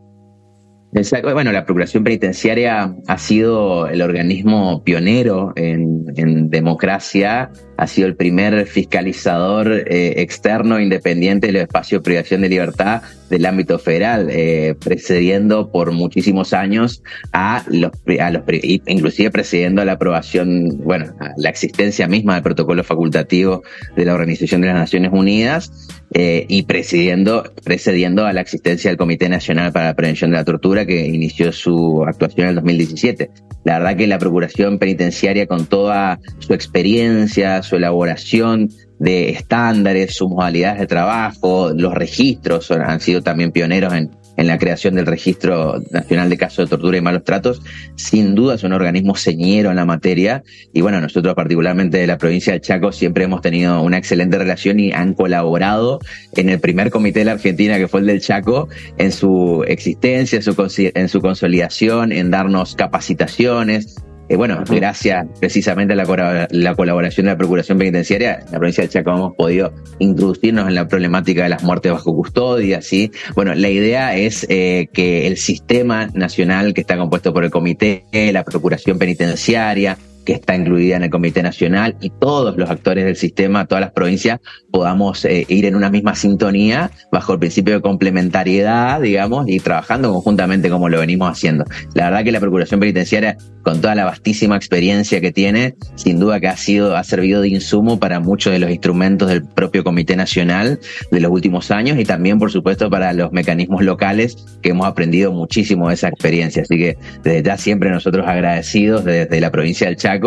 Bueno, 1.34 1.52
la 1.52 1.66
Procuración 1.66 2.04
Penitenciaria 2.04 2.96
ha 3.08 3.18
sido 3.18 3.88
el 3.88 4.02
organismo 4.02 4.84
pionero 4.84 5.54
en 5.56 6.50
democracia 6.50 7.52
ha 7.80 7.88
sido 7.88 8.10
el 8.10 8.16
primer 8.18 8.66
fiscalizador 8.66 9.72
eh, 9.72 10.16
externo 10.18 10.82
independiente 10.82 11.48
de 11.48 11.54
los 11.54 11.62
espacios 11.62 12.02
de 12.02 12.04
privación 12.04 12.42
de 12.42 12.50
libertad 12.50 13.04
del 13.30 13.46
ámbito 13.46 13.80
federal, 13.80 14.28
eh, 14.30 14.76
precediendo 14.84 15.72
por 15.72 15.94
muchísimos 15.94 16.52
años 16.52 17.02
a 17.32 17.64
los, 17.70 17.92
a 18.20 18.32
los, 18.32 18.44
inclusive 18.86 19.32
precediendo 19.32 19.82
a 19.82 19.86
la 19.86 19.94
aprobación, 19.94 20.82
bueno, 20.84 21.14
a 21.22 21.30
la 21.38 21.50
existencia 21.50 22.08
misma 22.08 22.34
del 22.34 22.44
protocolo 22.44 22.84
facultativo 22.84 23.64
de 23.96 24.04
la 24.04 24.14
Organización 24.14 24.60
de 24.60 24.68
las 24.68 24.76
Naciones 24.76 25.12
Unidas 25.14 25.72
eh, 26.14 26.46
y 26.50 26.64
precediendo, 26.64 27.44
precediendo 27.64 28.26
a 28.26 28.34
la 28.34 28.42
existencia 28.42 28.90
del 28.90 28.98
Comité 28.98 29.30
Nacional 29.30 29.72
para 29.72 29.86
la 29.86 29.96
Prevención 29.96 30.32
de 30.32 30.38
la 30.38 30.44
Tortura 30.44 30.86
que 30.86 31.08
inició 31.08 31.54
su 31.54 32.04
actuación 32.06 32.46
en 32.46 32.50
el 32.50 32.56
2017. 32.56 33.30
La 33.64 33.78
verdad 33.78 33.96
que 33.96 34.08
la 34.08 34.18
Procuración 34.18 34.80
Penitenciaria 34.80 35.46
con 35.46 35.68
toda 35.68 36.20
su 36.40 36.54
experiencia, 36.54 37.62
su 37.70 37.76
elaboración 37.76 38.70
de 39.00 39.30
estándares, 39.30 40.16
sus 40.16 40.30
modalidades 40.30 40.80
de 40.80 40.88
trabajo, 40.88 41.72
los 41.76 41.94
registros, 41.94 42.70
han 42.72 43.00
sido 43.00 43.22
también 43.22 43.52
pioneros 43.52 43.94
en, 43.94 44.12
en 44.40 44.48
la 44.48 44.58
creación 44.58 44.96
del 44.96 45.06
Registro 45.06 45.82
Nacional 45.92 46.30
de 46.30 46.38
Casos 46.38 46.66
de 46.66 46.70
Tortura 46.70 46.98
y 46.98 47.02
Malos 47.02 47.26
Tratos, 47.26 47.62
sin 47.96 48.36
duda 48.36 48.56
es 48.56 48.64
un 48.64 48.72
organismo 48.72 49.16
señero 49.16 49.70
en 49.70 49.76
la 49.76 49.86
materia 49.86 50.44
y 50.74 50.80
bueno, 50.80 51.02
nosotros 51.02 51.36
particularmente 51.36 51.98
de 51.98 52.08
la 52.08 52.18
provincia 52.18 52.54
de 52.54 52.62
Chaco 52.62 52.94
siempre 52.94 53.26
hemos 53.26 53.42
tenido 53.42 53.82
una 53.82 53.98
excelente 53.98 54.38
relación 54.38 54.80
y 54.80 54.94
han 54.94 55.14
colaborado 55.14 56.00
en 56.38 56.48
el 56.48 56.62
primer 56.62 56.90
comité 56.90 57.20
de 57.20 57.26
la 57.26 57.32
Argentina 57.34 57.78
que 57.78 57.90
fue 57.90 58.00
el 58.00 58.06
del 58.06 58.22
Chaco 58.22 58.70
en 58.98 59.12
su 59.12 59.66
existencia, 59.68 60.38
en 60.38 60.44
su, 60.44 60.92
en 60.96 61.10
su 61.10 61.20
consolidación, 61.20 62.14
en 62.14 62.32
darnos 62.32 62.76
capacitaciones, 62.76 63.98
eh, 64.30 64.36
bueno, 64.36 64.64
gracias 64.70 65.26
precisamente 65.40 65.94
a 65.94 65.96
la, 65.96 66.76
colaboración 66.76 67.26
de 67.26 67.32
la 67.32 67.38
Procuración 67.38 67.78
Penitenciaria, 67.78 68.40
en 68.46 68.52
la 68.52 68.60
provincia 68.60 68.84
de 68.84 68.90
Chaco 68.90 69.12
hemos 69.12 69.36
podido 69.36 69.74
introducirnos 69.98 70.68
en 70.68 70.76
la 70.76 70.88
problemática 70.88 71.44
de 71.44 71.50
las 71.50 71.64
muertes 71.64 71.92
bajo 71.92 72.14
custodia, 72.14 72.82
¿sí? 72.82 73.12
Bueno, 73.36 73.54
la 73.56 73.70
idea 73.70 74.16
es 74.16 74.46
eh, 74.50 74.88
que 74.94 75.28
el 75.28 75.38
sistema 75.38 76.08
nacional 76.14 76.74
que 76.74 76.82
está 76.82 76.96
compuesto 76.98 77.34
por 77.34 77.44
el 77.44 77.50
comité, 77.50 78.06
la 78.32 78.44
Procuración 78.44 79.00
Penitenciaria, 79.00 79.98
que 80.30 80.36
está 80.36 80.56
incluida 80.56 80.96
en 80.96 81.02
el 81.02 81.10
Comité 81.10 81.42
Nacional 81.42 81.96
y 82.02 82.12
todos 82.12 82.56
los 82.56 82.70
actores 82.70 83.04
del 83.04 83.16
sistema, 83.16 83.66
todas 83.66 83.82
las 83.82 83.94
provincias, 83.94 84.40
podamos 84.72 85.26
eh, 85.26 85.44
ir 85.48 85.66
en 85.66 85.76
una 85.76 85.90
misma 85.90 86.14
sintonía 86.14 86.92
bajo 87.12 87.34
el 87.34 87.40
principio 87.40 87.74
de 87.74 87.82
complementariedad, 87.82 89.02
digamos, 89.02 89.50
y 89.50 89.60
trabajando 89.60 90.14
conjuntamente 90.14 90.70
como 90.70 90.88
lo 90.88 91.00
venimos 91.00 91.32
haciendo. 91.32 91.66
La 91.96 92.12
verdad 92.12 92.24
que 92.24 92.32
la 92.32 92.40
Procuración 92.40 92.80
Penitenciaria, 92.80 93.38
con 93.64 93.82
toda 93.82 93.96
la 93.96 94.06
vastísima 94.06 94.56
experiencia 94.56 95.20
que 95.20 95.32
tiene, 95.32 95.74
sin 95.96 96.20
duda 96.20 96.40
que 96.40 96.48
ha 96.48 96.58
sido, 96.58 96.96
ha 96.96 97.04
servido 97.04 97.42
de 97.42 97.50
insumo 97.50 98.00
para 98.00 98.20
muchos 98.20 98.54
de 98.54 98.60
los 98.60 98.70
instrumentos 98.70 99.30
del 99.30 99.44
propio 99.44 99.84
Comité 99.84 100.16
Nacional 100.16 100.80
de 101.10 101.20
los 101.20 101.32
últimos 101.32 101.72
años 101.72 101.98
y 101.98 102.06
también, 102.06 102.38
por 102.38 102.52
supuesto, 102.52 102.88
para 102.92 103.14
los 103.14 103.32
mecanismos 103.32 103.84
locales 103.84 104.46
que 104.62 104.70
hemos 104.70 104.86
aprendido 104.86 105.32
muchísimo 105.32 105.88
de 105.88 105.96
esa 105.96 106.10
experiencia. 106.10 106.62
Así 106.62 106.78
que 106.78 106.98
desde 107.24 107.42
ya 107.42 107.58
siempre 107.58 107.90
nosotros 107.90 108.28
agradecidos 108.28 109.04
desde 109.04 109.42
la 109.42 109.50
provincia 109.50 109.88
del 109.88 109.96
Chaco 109.96 110.19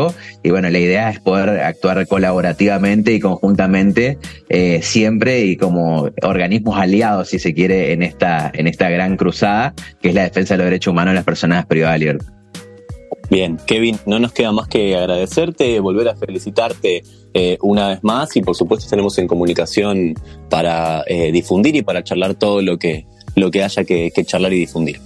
y 0.42 0.50
bueno, 0.50 0.70
la 0.70 0.78
idea 0.78 1.10
es 1.10 1.20
poder 1.20 1.60
actuar 1.60 2.06
colaborativamente 2.06 3.12
y 3.12 3.20
conjuntamente 3.20 4.18
eh, 4.48 4.80
siempre 4.82 5.44
y 5.44 5.56
como 5.56 6.08
organismos 6.22 6.78
aliados, 6.78 7.28
si 7.28 7.38
se 7.38 7.54
quiere, 7.54 7.92
en 7.92 8.02
esta, 8.02 8.50
en 8.54 8.66
esta 8.66 8.88
gran 8.90 9.16
cruzada, 9.16 9.74
que 10.00 10.10
es 10.10 10.14
la 10.14 10.22
defensa 10.22 10.54
de 10.54 10.58
los 10.58 10.64
derechos 10.66 10.92
humanos 10.92 11.12
de 11.12 11.16
las 11.16 11.24
personas 11.24 11.66
privadas 11.66 11.94
de 11.94 11.98
libertad. 12.00 12.32
Bien, 13.30 13.58
Kevin, 13.66 13.98
no 14.04 14.18
nos 14.18 14.32
queda 14.32 14.52
más 14.52 14.68
que 14.68 14.94
agradecerte, 14.94 15.80
volver 15.80 16.08
a 16.08 16.16
felicitarte 16.16 17.02
eh, 17.32 17.56
una 17.62 17.88
vez 17.88 18.00
más 18.02 18.36
y 18.36 18.42
por 18.42 18.54
supuesto 18.54 18.90
tenemos 18.90 19.16
en 19.18 19.26
comunicación 19.26 20.14
para 20.50 21.02
eh, 21.06 21.32
difundir 21.32 21.74
y 21.76 21.82
para 21.82 22.04
charlar 22.04 22.34
todo 22.34 22.60
lo 22.60 22.78
que, 22.78 23.06
lo 23.34 23.50
que 23.50 23.62
haya 23.62 23.84
que, 23.84 24.10
que 24.14 24.24
charlar 24.24 24.52
y 24.52 24.58
difundir. 24.58 25.00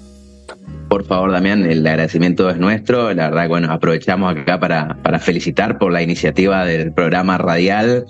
Por 0.89 1.05
favor, 1.05 1.33
Damián, 1.33 1.67
el 1.67 1.87
agradecimiento 1.87 2.49
es 2.49 2.59
nuestro. 2.59 3.13
La 3.13 3.31
verdad, 3.31 3.49
bueno, 3.49 3.73
aprovechamos 3.73 4.37
acá 4.37 4.61
para, 4.61 5.03
para 5.03 5.19
felicitar 5.19 5.79
por 5.79 5.93
la 5.93 6.03
iniciativa 6.03 6.65
del 6.65 6.93
programa 6.93 7.39
radial 7.39 8.07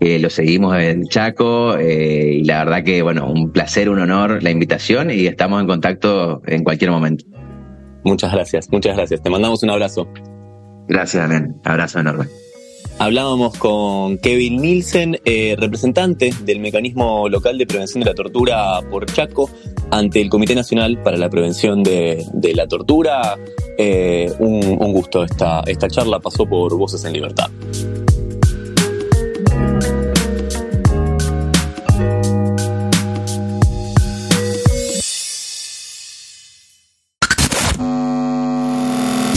lo 0.00 0.30
seguimos 0.30 0.76
en 0.78 1.04
Chaco 1.04 1.76
eh, 1.76 2.38
y 2.38 2.44
la 2.44 2.64
verdad 2.64 2.84
que, 2.84 3.02
bueno, 3.02 3.30
un 3.30 3.52
placer, 3.52 3.90
un 3.90 3.98
honor 3.98 4.42
la 4.42 4.50
invitación 4.50 5.10
y 5.10 5.26
estamos 5.26 5.60
en 5.60 5.66
contacto 5.66 6.40
en 6.46 6.64
cualquier 6.64 6.90
momento. 6.90 7.24
Muchas 8.02 8.32
gracias, 8.32 8.70
muchas 8.70 8.96
gracias. 8.96 9.22
Te 9.22 9.28
mandamos 9.28 9.62
un 9.62 9.70
abrazo. 9.70 10.08
Gracias, 10.88 11.22
Damián. 11.22 11.60
Abrazo 11.64 12.00
enorme. 12.00 12.26
Hablábamos 12.98 13.56
con 13.56 14.18
Kevin 14.18 14.60
Nielsen, 14.60 15.18
eh, 15.24 15.56
representante 15.58 16.34
del 16.44 16.60
Mecanismo 16.60 17.30
Local 17.30 17.56
de 17.56 17.66
Prevención 17.66 18.00
de 18.00 18.10
la 18.10 18.14
Tortura 18.14 18.80
por 18.90 19.06
Chaco, 19.06 19.48
ante 19.90 20.20
el 20.20 20.28
Comité 20.28 20.54
Nacional 20.54 21.02
para 21.02 21.16
la 21.16 21.30
Prevención 21.30 21.82
de, 21.82 22.26
la 22.54 22.66
Tortura. 22.66 23.38
Eh, 23.78 24.30
un, 24.38 24.92
gusto 24.92 25.24
esta, 25.24 25.62
esta 25.66 25.88
charla, 25.88 26.20
pasó 26.20 26.44
por 26.44 26.76
Voces 26.76 27.02
en 27.04 27.14
Libertad. 27.14 27.48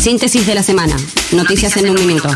Síntesis 0.04 0.46
de 0.46 0.54
la 0.54 0.64
semana. 0.64 0.98
Noticias 1.32 1.78
en 1.78 1.90
un 1.90 2.06
minuto. 2.06 2.28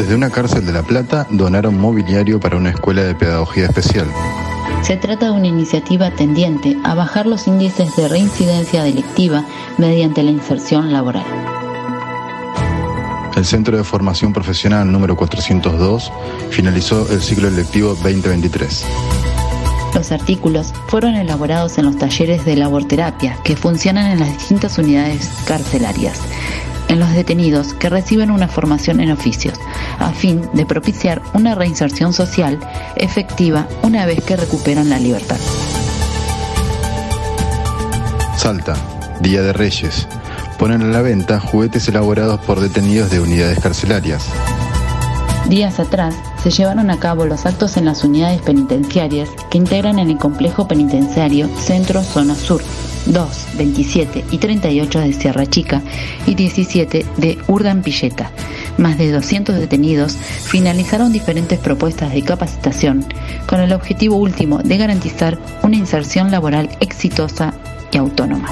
Desde 0.00 0.14
una 0.14 0.30
cárcel 0.30 0.64
de 0.64 0.72
La 0.72 0.82
Plata 0.82 1.26
donaron 1.28 1.78
mobiliario 1.78 2.40
para 2.40 2.56
una 2.56 2.70
escuela 2.70 3.02
de 3.02 3.14
pedagogía 3.14 3.66
especial. 3.66 4.06
Se 4.80 4.96
trata 4.96 5.26
de 5.26 5.32
una 5.32 5.46
iniciativa 5.46 6.10
tendiente 6.10 6.78
a 6.84 6.94
bajar 6.94 7.26
los 7.26 7.46
índices 7.46 7.94
de 7.96 8.08
reincidencia 8.08 8.82
delictiva 8.82 9.44
mediante 9.76 10.22
la 10.22 10.30
inserción 10.30 10.90
laboral. 10.90 11.26
El 13.36 13.44
Centro 13.44 13.76
de 13.76 13.84
Formación 13.84 14.32
Profesional 14.32 14.90
número 14.90 15.16
402 15.16 16.10
finalizó 16.48 17.06
el 17.12 17.20
ciclo 17.20 17.48
electivo 17.48 17.90
2023. 17.90 18.86
Los 19.94 20.12
artículos 20.12 20.72
fueron 20.86 21.14
elaborados 21.14 21.76
en 21.76 21.84
los 21.84 21.98
talleres 21.98 22.46
de 22.46 22.56
laborterapia 22.56 23.36
que 23.44 23.54
funcionan 23.54 24.12
en 24.12 24.20
las 24.20 24.32
distintas 24.32 24.78
unidades 24.78 25.30
carcelarias, 25.44 26.22
en 26.88 26.98
los 27.00 27.12
detenidos 27.12 27.74
que 27.74 27.90
reciben 27.90 28.30
una 28.30 28.48
formación 28.48 29.00
en 29.00 29.12
oficios, 29.12 29.60
a 30.00 30.12
fin 30.12 30.48
de 30.52 30.66
propiciar 30.66 31.22
una 31.34 31.54
reinserción 31.54 32.12
social 32.12 32.58
efectiva 32.96 33.68
una 33.82 34.06
vez 34.06 34.24
que 34.24 34.36
recuperan 34.36 34.90
la 34.90 34.98
libertad. 34.98 35.38
Salta, 38.36 38.74
Día 39.20 39.42
de 39.42 39.52
Reyes. 39.52 40.08
Ponen 40.58 40.82
a 40.82 40.86
la 40.86 41.02
venta 41.02 41.38
juguetes 41.38 41.88
elaborados 41.88 42.40
por 42.40 42.60
detenidos 42.60 43.10
de 43.10 43.20
unidades 43.20 43.60
carcelarias. 43.60 44.26
Días 45.48 45.80
atrás 45.80 46.14
se 46.42 46.50
llevaron 46.50 46.90
a 46.90 46.98
cabo 46.98 47.26
los 47.26 47.44
actos 47.44 47.76
en 47.76 47.84
las 47.84 48.04
unidades 48.04 48.40
penitenciarias 48.40 49.28
que 49.50 49.58
integran 49.58 49.98
en 49.98 50.10
el 50.10 50.16
complejo 50.16 50.68
penitenciario 50.68 51.48
Centro 51.58 52.02
Zona 52.02 52.34
Sur, 52.34 52.62
2, 53.06 53.46
27 53.56 54.24
y 54.30 54.38
38 54.38 55.00
de 55.00 55.12
Sierra 55.12 55.46
Chica 55.46 55.82
y 56.26 56.34
17 56.34 57.04
de 57.16 57.38
Urdan 57.48 57.82
Pilleta. 57.82 58.30
Más 58.80 58.98
de 58.98 59.12
200 59.12 59.56
detenidos 59.56 60.16
finalizaron 60.16 61.12
diferentes 61.12 61.58
propuestas 61.58 62.12
de 62.12 62.22
capacitación 62.22 63.04
con 63.46 63.60
el 63.60 63.72
objetivo 63.72 64.16
último 64.16 64.58
de 64.58 64.76
garantizar 64.78 65.38
una 65.62 65.76
inserción 65.76 66.30
laboral 66.30 66.70
exitosa 66.80 67.54
y 67.92 67.98
autónoma 67.98 68.48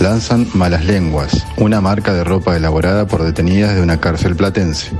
lanzan 0.00 0.46
Malas 0.52 0.84
Lenguas, 0.84 1.46
una 1.56 1.80
marca 1.80 2.12
de 2.12 2.24
ropa 2.24 2.54
elaborada 2.54 3.06
por 3.06 3.22
detenidas 3.22 3.74
de 3.74 3.80
una 3.80 4.00
cárcel 4.00 4.36
platense. 4.36 4.90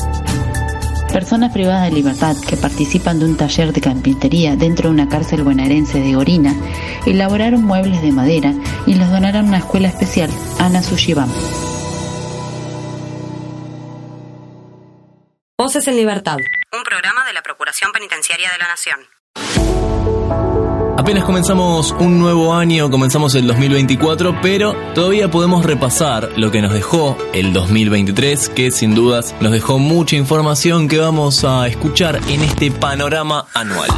Personas 1.13 1.53
privadas 1.53 1.91
de 1.91 1.95
libertad 1.95 2.35
que 2.49 2.57
participan 2.57 3.19
de 3.19 3.27
un 3.27 3.37
taller 3.37 3.75
de 3.75 3.83
carpintería 3.83 4.57
dentro 4.57 4.89
de 4.89 4.95
una 4.95 5.09
cárcel 5.09 5.45
bonaerense 5.45 6.01
de 6.01 6.17
Orina 6.17 6.55
elaboraron 7.05 7.63
muebles 7.63 8.01
de 8.01 8.13
madera 8.13 8.55
y 8.87 8.95
los 8.95 9.11
donaron 9.11 9.45
a 9.45 9.49
una 9.49 9.59
escuela 9.59 9.89
especial, 9.89 10.31
Ana 10.59 10.83
Sushivam. 10.83 11.29
Voces 15.65 15.89
en 15.89 15.97
Libertad, 15.97 16.37
un 16.77 16.83
programa 16.83 17.25
de 17.25 17.33
la 17.33 17.41
Procuración 17.41 17.91
Penitenciaria 17.91 18.51
de 18.53 18.59
la 18.59 18.69
Nación. 18.69 19.01
Apenas 20.99 21.25
comenzamos 21.25 21.93
un 21.93 22.19
nuevo 22.19 22.53
año, 22.53 22.91
comenzamos 22.91 23.35
el 23.35 23.47
2024, 23.47 24.43
pero 24.43 24.75
todavía 24.93 25.31
podemos 25.31 25.65
repasar 25.65 26.33
lo 26.37 26.51
que 26.51 26.61
nos 26.61 26.71
dejó 26.71 27.17
el 27.33 27.55
2023, 27.55 28.51
que 28.51 28.71
sin 28.71 28.95
dudas 28.95 29.35
nos 29.41 29.53
dejó 29.53 29.79
mucha 29.79 30.17
información 30.17 30.87
que 30.87 30.99
vamos 30.99 31.45
a 31.45 31.67
escuchar 31.67 32.21
en 32.29 32.43
este 32.43 32.71
panorama 32.71 33.47
anual. 33.55 33.89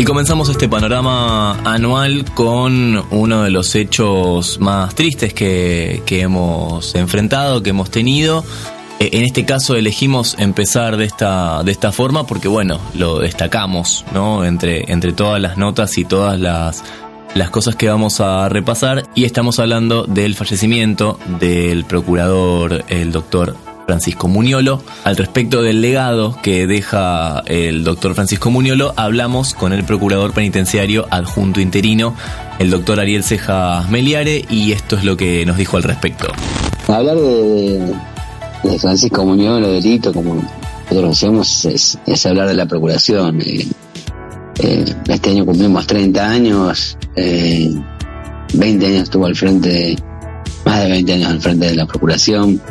Y 0.00 0.04
comenzamos 0.04 0.48
este 0.48 0.66
panorama 0.66 1.60
anual 1.62 2.24
con 2.32 3.04
uno 3.10 3.42
de 3.42 3.50
los 3.50 3.74
hechos 3.74 4.58
más 4.58 4.94
tristes 4.94 5.34
que, 5.34 6.02
que 6.06 6.22
hemos 6.22 6.94
enfrentado, 6.94 7.62
que 7.62 7.68
hemos 7.68 7.90
tenido. 7.90 8.42
Eh, 8.98 9.10
En 9.12 9.24
este 9.24 9.44
caso 9.44 9.76
elegimos 9.76 10.36
empezar 10.38 10.96
de 10.96 11.04
esta, 11.04 11.62
de 11.64 11.72
esta 11.72 11.92
forma 11.92 12.26
porque, 12.26 12.48
bueno, 12.48 12.80
lo 12.94 13.18
destacamos, 13.18 14.06
¿no? 14.14 14.46
Entre, 14.46 14.90
entre 14.90 15.12
todas 15.12 15.38
las 15.38 15.58
notas 15.58 15.98
y 15.98 16.06
todas 16.06 16.40
las, 16.40 16.82
las 17.34 17.50
cosas 17.50 17.76
que 17.76 17.90
vamos 17.90 18.22
a 18.22 18.48
repasar. 18.48 19.06
Y 19.14 19.24
estamos 19.24 19.58
hablando 19.58 20.04
del 20.04 20.34
fallecimiento 20.34 21.18
del 21.38 21.84
procurador, 21.84 22.86
el 22.88 23.12
doctor 23.12 23.54
Francisco 23.90 24.28
Muñolo. 24.28 24.80
Al 25.02 25.16
respecto 25.16 25.62
del 25.62 25.80
legado 25.80 26.36
que 26.44 26.68
deja 26.68 27.42
el 27.46 27.82
doctor 27.82 28.14
Francisco 28.14 28.48
Muñolo, 28.48 28.94
hablamos 28.94 29.52
con 29.52 29.72
el 29.72 29.82
procurador 29.82 30.32
penitenciario 30.32 31.08
adjunto 31.10 31.60
interino, 31.60 32.14
el 32.60 32.70
doctor 32.70 33.00
Ariel 33.00 33.24
Cejas 33.24 33.90
Meliare, 33.90 34.44
y 34.48 34.70
esto 34.70 34.96
es 34.96 35.02
lo 35.02 35.16
que 35.16 35.44
nos 35.44 35.56
dijo 35.56 35.76
al 35.76 35.82
respecto. 35.82 36.28
Hablar 36.86 37.16
de, 37.16 37.92
Francisco 38.78 39.26
Muñoz, 39.26 39.60
lo 39.60 39.72
delito, 39.72 40.12
como 40.12 40.36
nosotros 40.88 41.16
hacemos, 41.16 41.64
es, 41.64 41.98
es 42.06 42.26
hablar 42.26 42.46
de 42.46 42.54
la 42.54 42.66
procuración. 42.66 43.40
Eh, 43.40 43.66
eh, 44.60 44.84
este 45.08 45.30
año 45.30 45.44
cumplimos 45.44 45.84
30 45.88 46.30
años, 46.30 46.96
eh, 47.16 47.74
20 48.54 48.86
años 48.86 49.02
estuvo 49.02 49.26
al 49.26 49.34
frente, 49.34 49.96
más 50.64 50.80
de 50.84 50.90
20 50.90 51.12
años 51.12 51.30
al 51.32 51.40
frente 51.40 51.66
de 51.66 51.74
la 51.74 51.86
procuración. 51.86 52.62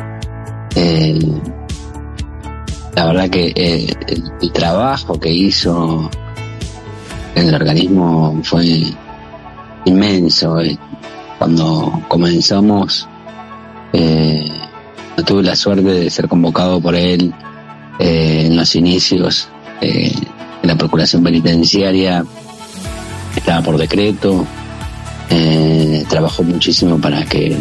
La 3.00 3.06
verdad 3.06 3.30
que 3.30 3.52
el, 3.56 4.52
trabajo 4.52 5.18
que 5.18 5.32
hizo 5.32 6.10
en 7.34 7.48
el 7.48 7.54
organismo 7.54 8.38
fue 8.42 8.92
inmenso. 9.86 10.60
eh. 10.60 10.76
Cuando 11.38 12.02
comenzamos, 12.08 13.08
eh, 13.94 14.44
no 15.16 15.24
tuve 15.24 15.42
la 15.44 15.56
suerte 15.56 15.88
de 15.88 16.10
ser 16.10 16.28
convocado 16.28 16.78
por 16.78 16.94
él 16.94 17.32
eh, 17.98 18.44
en 18.46 18.56
los 18.56 18.74
inicios 18.74 19.48
de 19.80 20.12
la 20.62 20.76
Procuración 20.76 21.22
Penitenciaria. 21.22 22.22
Estaba 23.34 23.62
por 23.62 23.78
decreto. 23.78 24.44
trabajó 26.08 26.42
muchísimo 26.42 27.00
para 27.00 27.24
que 27.24 27.56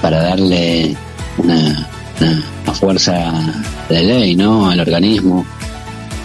para 0.00 0.22
darle 0.22 0.94
una, 1.38 1.88
una 2.20 2.74
fuerza 2.74 3.32
de 3.88 4.02
ley 4.02 4.36
¿no? 4.36 4.70
al 4.70 4.80
organismo 4.80 5.44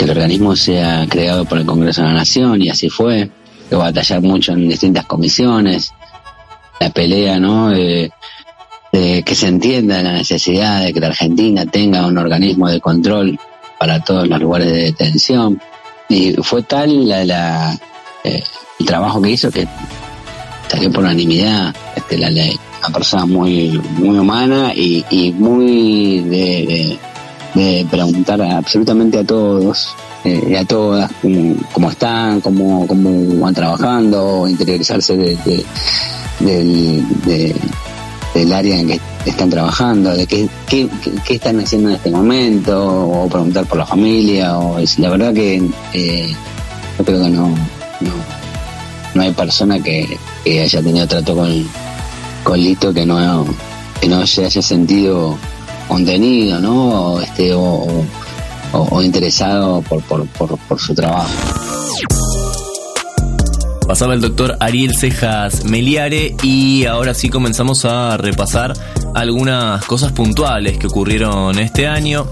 que 0.02 0.06
el 0.06 0.12
organismo 0.12 0.56
sea 0.56 1.06
creado 1.08 1.46
por 1.46 1.60
el 1.60 1.66
Congreso 1.66 2.02
de 2.02 2.08
la 2.08 2.14
Nación 2.16 2.60
y 2.62 2.70
así 2.70 2.89
fue. 2.89 3.30
Que 3.70 3.76
batallar 3.76 4.22
mucho 4.22 4.52
en 4.52 4.68
distintas 4.68 5.06
comisiones, 5.06 5.94
la 6.80 6.89
pelea, 6.89 7.39
¿no? 7.39 7.70
De, 7.70 8.12
de 8.92 9.24
que 9.24 9.36
se 9.36 9.48
entienda 9.48 10.02
la 10.02 10.12
necesidad 10.12 10.84
de 10.84 10.92
que 10.92 11.00
la 11.00 11.08
Argentina 11.08 11.66
tenga 11.68 12.06
un 12.06 12.18
organismo 12.18 12.68
de 12.68 12.82
control 12.82 13.39
para 13.80 14.04
todos 14.04 14.28
los 14.28 14.42
lugares 14.42 14.68
de 14.72 14.84
detención. 14.86 15.62
Y 16.10 16.34
fue 16.42 16.64
tal 16.64 17.08
la, 17.08 17.24
la, 17.24 17.80
eh, 18.24 18.44
el 18.80 18.86
trabajo 18.86 19.22
que 19.22 19.30
hizo 19.30 19.52
que 19.52 19.68
salió 20.68 20.92
por 20.92 21.04
unanimidad 21.04 21.74
este, 21.96 22.18
la 22.18 22.30
ley. 22.30 22.60
Una 22.84 22.89
persona 22.93 23.25
muy, 23.25 23.79
muy 23.99 24.17
humana 24.17 24.73
y, 24.75 25.05
y 25.11 25.32
muy 25.34 26.19
de, 26.21 26.97
de, 27.53 27.86
preguntar 27.89 28.41
absolutamente 28.41 29.19
a 29.19 29.23
todos 29.23 29.95
eh, 30.23 30.41
y 30.49 30.55
a 30.55 30.65
todas 30.65 31.11
cómo, 31.21 31.55
cómo 31.73 31.89
están, 31.91 32.41
cómo, 32.41 32.88
cómo 32.88 33.39
van 33.39 33.53
trabajando, 33.53 34.47
interiorizarse 34.47 35.15
de, 35.15 35.36
de- 35.45 35.65
del, 36.39 37.05
de- 37.25 37.55
del 38.34 38.53
área 38.53 38.79
en 38.79 38.88
que 38.88 38.99
están 39.25 39.49
trabajando, 39.51 40.15
de 40.15 40.25
qué, 40.25 40.49
qué, 40.67 40.88
qué- 41.03 41.11
qué 41.27 41.34
están 41.36 41.59
haciendo 41.59 41.89
en 41.89 41.95
este 41.95 42.09
momento, 42.09 43.09
o 43.09 43.27
preguntar 43.29 43.65
por 43.67 43.77
la 43.77 43.86
familia, 43.86 44.57
o 44.57 44.79
es- 44.79 44.97
la 44.97 45.09
verdad 45.09 45.34
que 45.34 45.61
eh, 45.93 46.34
yo 46.97 47.05
creo 47.05 47.21
que 47.21 47.29
no, 47.29 47.49
no, 47.49 48.11
no 49.13 49.21
hay 49.21 49.32
persona 49.34 49.79
que, 49.79 50.07
que 50.43 50.61
haya 50.61 50.82
tenido 50.82 51.07
trato 51.07 51.36
con, 51.36 51.67
que 52.93 53.06
no, 53.06 53.45
que 53.99 54.08
no 54.08 54.26
se 54.28 54.45
haya 54.45 54.62
sentido 54.62 55.38
contenido, 55.88 56.60
¿no? 56.60 57.14
O, 57.14 57.22
este, 57.22 57.54
o 57.54 59.02
interesado 59.02 59.82
por, 59.82 60.02
por, 60.04 60.26
por, 60.28 60.58
por 60.58 60.80
su 60.80 60.93
trabajo. 60.93 61.30
Pasaba 63.88 64.14
el 64.14 64.22
doctor 64.22 64.56
Ariel 64.60 64.95
Cejas 64.95 65.66
Meliare 65.66 66.36
y 66.43 66.86
ahora 66.86 67.14
sí 67.14 67.30
comenzamos 67.30 67.84
a 67.84 68.16
repasar 68.16 68.74
algunas 69.14 69.84
cosas 69.86 70.14
puntuales 70.14 70.78
que 70.78 70.88
ocurrieron 70.88 71.60
este 71.60 71.88
año. 71.88 72.28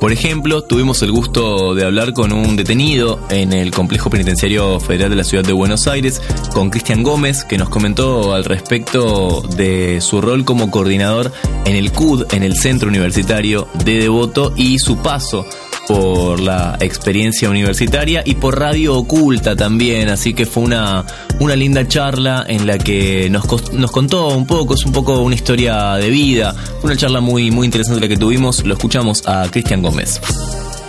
Por 0.00 0.12
ejemplo, 0.12 0.62
tuvimos 0.62 1.02
el 1.02 1.10
gusto 1.10 1.74
de 1.74 1.84
hablar 1.84 2.12
con 2.12 2.32
un 2.32 2.54
detenido 2.54 3.18
en 3.30 3.52
el 3.52 3.70
Complejo 3.70 4.10
Penitenciario 4.10 4.78
Federal 4.78 5.10
de 5.10 5.16
la 5.16 5.24
Ciudad 5.24 5.42
de 5.42 5.54
Buenos 5.54 5.86
Aires, 5.86 6.20
con 6.52 6.68
Cristian 6.68 7.02
Gómez, 7.02 7.44
que 7.44 7.56
nos 7.56 7.70
comentó 7.70 8.34
al 8.34 8.44
respecto 8.44 9.42
de 9.56 10.00
su 10.02 10.20
rol 10.20 10.44
como 10.44 10.70
coordinador 10.70 11.32
en 11.64 11.76
el 11.76 11.92
CUD, 11.92 12.26
en 12.32 12.42
el 12.42 12.56
Centro 12.56 12.88
Universitario 12.88 13.68
de 13.84 14.00
Devoto, 14.00 14.52
y 14.54 14.78
su 14.78 14.98
paso 14.98 15.46
por 15.86 16.40
la 16.40 16.76
experiencia 16.80 17.48
universitaria 17.48 18.22
y 18.24 18.34
por 18.34 18.58
Radio 18.58 18.96
Oculta 18.96 19.54
también, 19.54 20.08
así 20.08 20.34
que 20.34 20.44
fue 20.44 20.64
una, 20.64 21.04
una 21.38 21.54
linda 21.54 21.86
charla 21.86 22.44
en 22.48 22.66
la 22.66 22.78
que 22.78 23.30
nos, 23.30 23.72
nos 23.72 23.90
contó 23.90 24.28
un 24.36 24.46
poco, 24.46 24.74
es 24.74 24.84
un 24.84 24.92
poco 24.92 25.20
una 25.20 25.34
historia 25.34 25.94
de 25.94 26.10
vida, 26.10 26.54
una 26.82 26.96
charla 26.96 27.20
muy, 27.20 27.50
muy 27.50 27.66
interesante 27.66 28.00
la 28.00 28.08
que 28.08 28.16
tuvimos, 28.16 28.64
lo 28.64 28.74
escuchamos 28.74 29.22
a 29.26 29.48
Cristian 29.50 29.82
Gómez. 29.82 30.20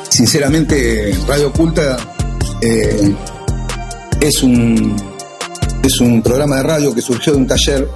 Sinceramente, 0.09 1.15
Radio 1.27 1.49
Oculta 1.49 1.97
eh, 2.61 3.13
es 4.19 4.41
un 4.41 4.95
es 5.83 6.01
un 6.01 6.21
programa 6.21 6.57
de 6.57 6.63
radio 6.63 6.93
que 6.93 7.01
surgió 7.01 7.33
de 7.33 7.39
un 7.39 7.47
taller 7.47 7.87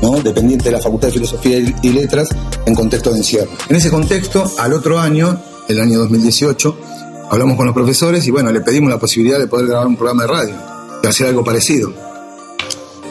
¿no? 0.00 0.22
dependiente 0.22 0.66
de 0.66 0.72
la 0.72 0.80
Facultad 0.80 1.08
de 1.08 1.14
Filosofía 1.14 1.58
y 1.58 1.90
Letras 1.90 2.28
en 2.64 2.74
contexto 2.74 3.10
de 3.10 3.18
encierro. 3.18 3.50
En 3.68 3.76
ese 3.76 3.90
contexto, 3.90 4.50
al 4.58 4.72
otro 4.72 4.98
año, 4.98 5.38
el 5.70 5.80
año 5.80 5.98
2018, 6.00 6.76
hablamos 7.30 7.56
con 7.56 7.66
los 7.66 7.74
profesores 7.74 8.26
y 8.26 8.30
bueno, 8.30 8.50
le 8.50 8.60
pedimos 8.60 8.90
la 8.90 8.98
posibilidad 8.98 9.38
de 9.38 9.46
poder 9.46 9.66
grabar 9.66 9.86
un 9.86 9.96
programa 9.96 10.22
de 10.22 10.28
radio, 10.28 10.54
de 11.02 11.08
hacer 11.08 11.28
algo 11.28 11.44
parecido. 11.44 11.92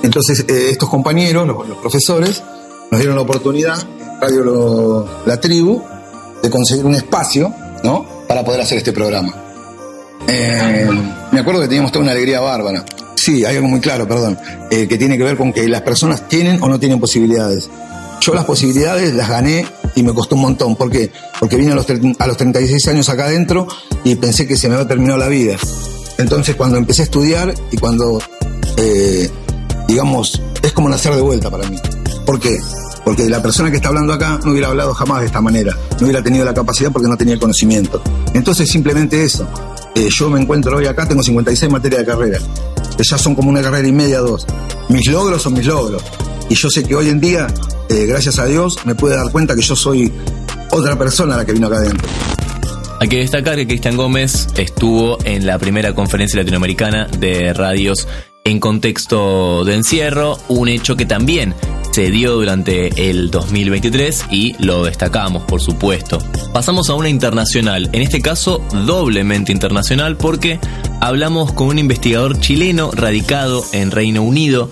Entonces, 0.04 0.46
eh, 0.48 0.70
estos 0.72 0.90
compañeros, 0.90 1.48
los, 1.48 1.78
profesores, 1.78 2.44
nos 2.92 3.00
dieron 3.00 3.16
la 3.16 3.22
oportunidad, 3.22 3.78
Radio 4.22 5.08
La 5.26 5.40
Tribu, 5.40 5.82
de 6.42 6.50
conseguir 6.50 6.86
un 6.86 6.96
espacio, 6.96 7.54
¿no? 7.84 8.06
Para 8.28 8.44
poder 8.44 8.62
hacer 8.62 8.78
este 8.78 8.92
programa. 8.92 9.34
Eh, 10.28 10.88
me 11.32 11.40
acuerdo 11.40 11.62
que 11.62 11.68
teníamos 11.68 11.92
toda 11.92 12.04
una 12.04 12.12
alegría 12.12 12.40
bárbara. 12.40 12.84
Sí, 13.16 13.44
hay 13.46 13.58
algo 13.58 13.68
muy 13.68 13.80
claro, 13.80 14.08
perdón, 14.08 14.38
eh, 14.70 14.88
que 14.88 14.98
tiene 14.98 15.18
que 15.18 15.24
ver 15.24 15.36
con 15.36 15.52
que 15.52 15.68
las 15.68 15.82
personas 15.82 16.28
tienen 16.28 16.62
o 16.62 16.70
no 16.70 16.80
tienen 16.80 17.00
posibilidades. 17.00 17.70
Yo 18.22 18.34
las 18.34 18.46
posibilidades 18.46 19.14
las 19.14 19.30
gané 19.30 19.66
y 19.96 20.04
me 20.04 20.14
costó 20.14 20.36
un 20.36 20.42
montón. 20.42 20.76
¿Por 20.76 20.90
qué? 20.90 21.12
Porque 21.40 21.56
vine 21.56 21.72
a 21.72 21.76
los, 21.76 21.86
a 22.20 22.28
los 22.28 22.38
36 22.38 22.88
años 22.90 23.10
acá 23.10 23.26
adentro 23.26 23.68
y 24.04 24.16
pensé 24.16 24.46
que 24.48 24.58
se 24.58 24.68
me 24.68 24.76
había 24.76 24.88
terminado 24.88 25.18
la 25.20 25.28
vida. 25.28 25.58
Entonces 26.18 26.56
cuando 26.56 26.78
empecé 26.78 27.04
a 27.04 27.06
estudiar 27.06 27.54
y 27.72 27.78
cuando, 27.78 28.22
eh, 28.78 29.30
digamos, 29.88 30.42
es 30.62 30.74
como 30.74 30.90
nacer 30.90 31.16
de 31.16 31.22
vuelta 31.22 31.50
para 31.50 31.68
mí. 31.70 31.78
¿Por 32.26 32.40
qué? 32.40 32.58
Porque 33.06 33.30
la 33.30 33.42
persona 33.42 33.72
que 33.72 33.78
está 33.78 33.90
hablando 33.90 34.14
acá 34.14 34.40
no 34.44 34.52
hubiera 34.52 34.68
hablado 34.68 34.94
jamás 34.94 35.22
de 35.22 35.28
esta 35.28 35.42
manera, 35.42 35.76
no 36.00 36.06
hubiera 36.06 36.22
tenido 36.22 36.46
la 36.46 36.54
capacidad 36.54 36.92
porque 36.92 37.08
no 37.08 37.18
tenía 37.18 37.36
el 37.36 37.40
conocimiento. 37.40 38.02
Entonces 38.34 38.70
simplemente 38.70 39.24
eso. 39.24 39.48
Eh, 39.96 40.10
yo 40.12 40.30
me 40.30 40.40
encuentro 40.40 40.78
hoy 40.78 40.86
acá, 40.86 41.08
tengo 41.08 41.24
56 41.24 41.72
materias 41.72 42.02
de 42.02 42.06
carrera. 42.06 42.40
Ya 43.04 43.18
son 43.18 43.34
como 43.36 43.50
una 43.50 43.62
carrera 43.62 43.88
y 43.88 43.92
media, 43.92 44.20
dos. 44.20 44.46
Mis 44.90 45.08
logros 45.08 45.42
son 45.42 45.54
mis 45.54 45.66
logros. 45.66 46.04
Y 46.50 46.56
yo 46.56 46.70
sé 46.70 46.84
que 46.84 46.96
hoy 46.96 47.10
en 47.10 47.20
día, 47.20 47.48
eh, 47.90 48.06
gracias 48.06 48.40
a 48.40 48.46
Dios, 48.46 48.78
me 48.86 48.96
pude 48.96 49.16
dar 49.16 49.32
cuenta 49.32 49.56
que 49.56 49.62
yo 49.62 49.76
soy 49.76 50.12
otra 50.72 50.98
persona 50.98 51.38
la 51.38 51.46
que 51.46 51.54
vino 51.54 51.68
acá 51.68 51.78
adentro. 51.78 52.08
Hay 53.00 53.08
que 53.08 53.18
destacar 53.18 53.56
que 53.56 53.66
Cristian 53.66 53.96
Gómez 53.96 54.48
estuvo 54.58 55.18
en 55.24 55.46
la 55.46 55.58
primera 55.58 55.96
conferencia 55.96 56.38
latinoamericana 56.40 57.08
de 57.08 57.54
radios 57.54 58.08
en 58.44 58.60
contexto 58.60 59.64
de 59.64 59.76
encierro, 59.76 60.38
un 60.50 60.68
hecho 60.68 60.98
que 60.98 61.06
también 61.06 61.54
se 62.00 62.12
dio 62.12 62.36
durante 62.36 63.10
el 63.10 63.30
2023 63.30 64.28
y 64.32 64.56
lo 64.64 64.86
destacamos, 64.86 65.44
por 65.44 65.60
supuesto. 65.60 66.20
Pasamos 66.54 66.90
a 66.90 66.94
una 66.96 67.10
internacional, 67.10 67.90
en 67.92 68.02
este 68.02 68.22
caso 68.22 68.64
doblemente 68.72 69.52
internacional 69.52 70.16
porque 70.16 70.62
hablamos 71.02 71.52
con 71.52 71.68
un 71.68 71.78
investigador 71.78 72.40
chileno 72.40 72.92
radicado 72.92 73.66
en 73.74 73.92
Reino 73.92 74.24
Unido, 74.24 74.72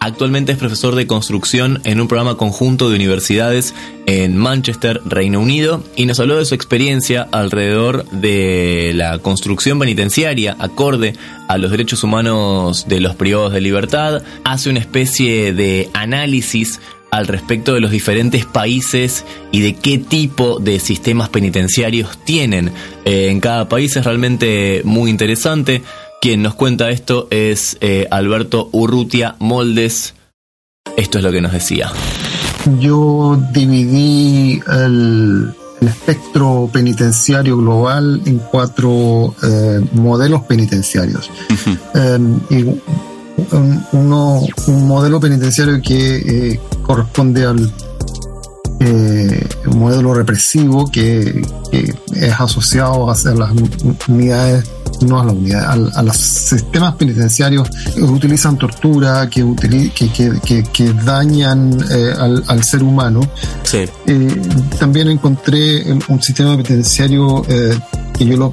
Actualmente 0.00 0.52
es 0.52 0.58
profesor 0.58 0.94
de 0.94 1.08
construcción 1.08 1.80
en 1.84 2.00
un 2.00 2.06
programa 2.06 2.36
conjunto 2.36 2.88
de 2.88 2.94
universidades 2.94 3.74
en 4.06 4.36
Manchester, 4.36 5.00
Reino 5.04 5.40
Unido, 5.40 5.82
y 5.96 6.06
nos 6.06 6.20
habló 6.20 6.38
de 6.38 6.44
su 6.44 6.54
experiencia 6.54 7.28
alrededor 7.32 8.08
de 8.10 8.92
la 8.94 9.18
construcción 9.18 9.78
penitenciaria 9.78 10.56
acorde 10.60 11.14
a 11.48 11.58
los 11.58 11.72
derechos 11.72 12.04
humanos 12.04 12.86
de 12.88 13.00
los 13.00 13.16
privados 13.16 13.52
de 13.52 13.60
libertad. 13.60 14.22
Hace 14.44 14.70
una 14.70 14.78
especie 14.78 15.52
de 15.52 15.90
análisis 15.94 16.80
al 17.10 17.26
respecto 17.26 17.74
de 17.74 17.80
los 17.80 17.90
diferentes 17.90 18.44
países 18.44 19.24
y 19.50 19.60
de 19.62 19.74
qué 19.74 19.98
tipo 19.98 20.60
de 20.60 20.78
sistemas 20.78 21.28
penitenciarios 21.28 22.18
tienen 22.24 22.70
eh, 23.04 23.28
en 23.30 23.40
cada 23.40 23.68
país. 23.68 23.96
Es 23.96 24.04
realmente 24.04 24.82
muy 24.84 25.10
interesante. 25.10 25.82
Quien 26.20 26.42
nos 26.42 26.54
cuenta 26.54 26.90
esto 26.90 27.28
es 27.30 27.78
eh, 27.80 28.08
Alberto 28.10 28.68
Urrutia 28.72 29.36
Moldes. 29.38 30.14
Esto 30.96 31.18
es 31.18 31.24
lo 31.24 31.30
que 31.30 31.40
nos 31.40 31.52
decía. 31.52 31.92
Yo 32.80 33.40
dividí 33.52 34.60
el, 34.66 35.54
espectro 35.80 36.68
penitenciario 36.72 37.56
global 37.56 38.20
en 38.26 38.38
cuatro 38.38 39.32
eh, 39.44 39.80
modelos 39.92 40.42
penitenciarios. 40.42 41.30
Em, 41.94 42.40
y 42.50 42.64
uno, 43.92 44.42
un 44.66 44.88
modelo 44.88 45.20
penitenciario 45.20 45.80
que 45.80 46.16
eh, 46.16 46.60
corresponde 46.82 47.46
al 47.46 47.72
modelo 49.74 50.14
represivo 50.14 50.90
que, 50.90 51.42
que, 51.70 51.94
es 52.14 52.40
asociado 52.40 53.10
a 53.10 53.14
las 53.14 53.50
unidades 54.08 54.64
no 55.06 55.20
a 55.20 55.24
la 55.24 55.32
unidad, 55.32 55.88
a, 55.94 56.02
los 56.02 56.16
sistemas 56.16 56.94
penitenciarios 56.94 57.68
que 57.94 58.02
utilizan 58.02 58.56
tortura, 58.56 59.28
que, 59.28 59.44
que, 59.94 60.64
que, 60.72 60.92
dañan 61.04 61.78
eh, 61.90 62.14
al, 62.46 62.64
ser 62.64 62.82
humano. 62.82 63.20
Eh, 63.72 63.88
también 64.78 65.08
encontré 65.08 65.84
un 66.08 66.22
sistema 66.22 66.52
penitenciario 66.52 67.44
eh, 67.48 67.78
que 68.16 68.26
yo 68.26 68.36
lo, 68.36 68.50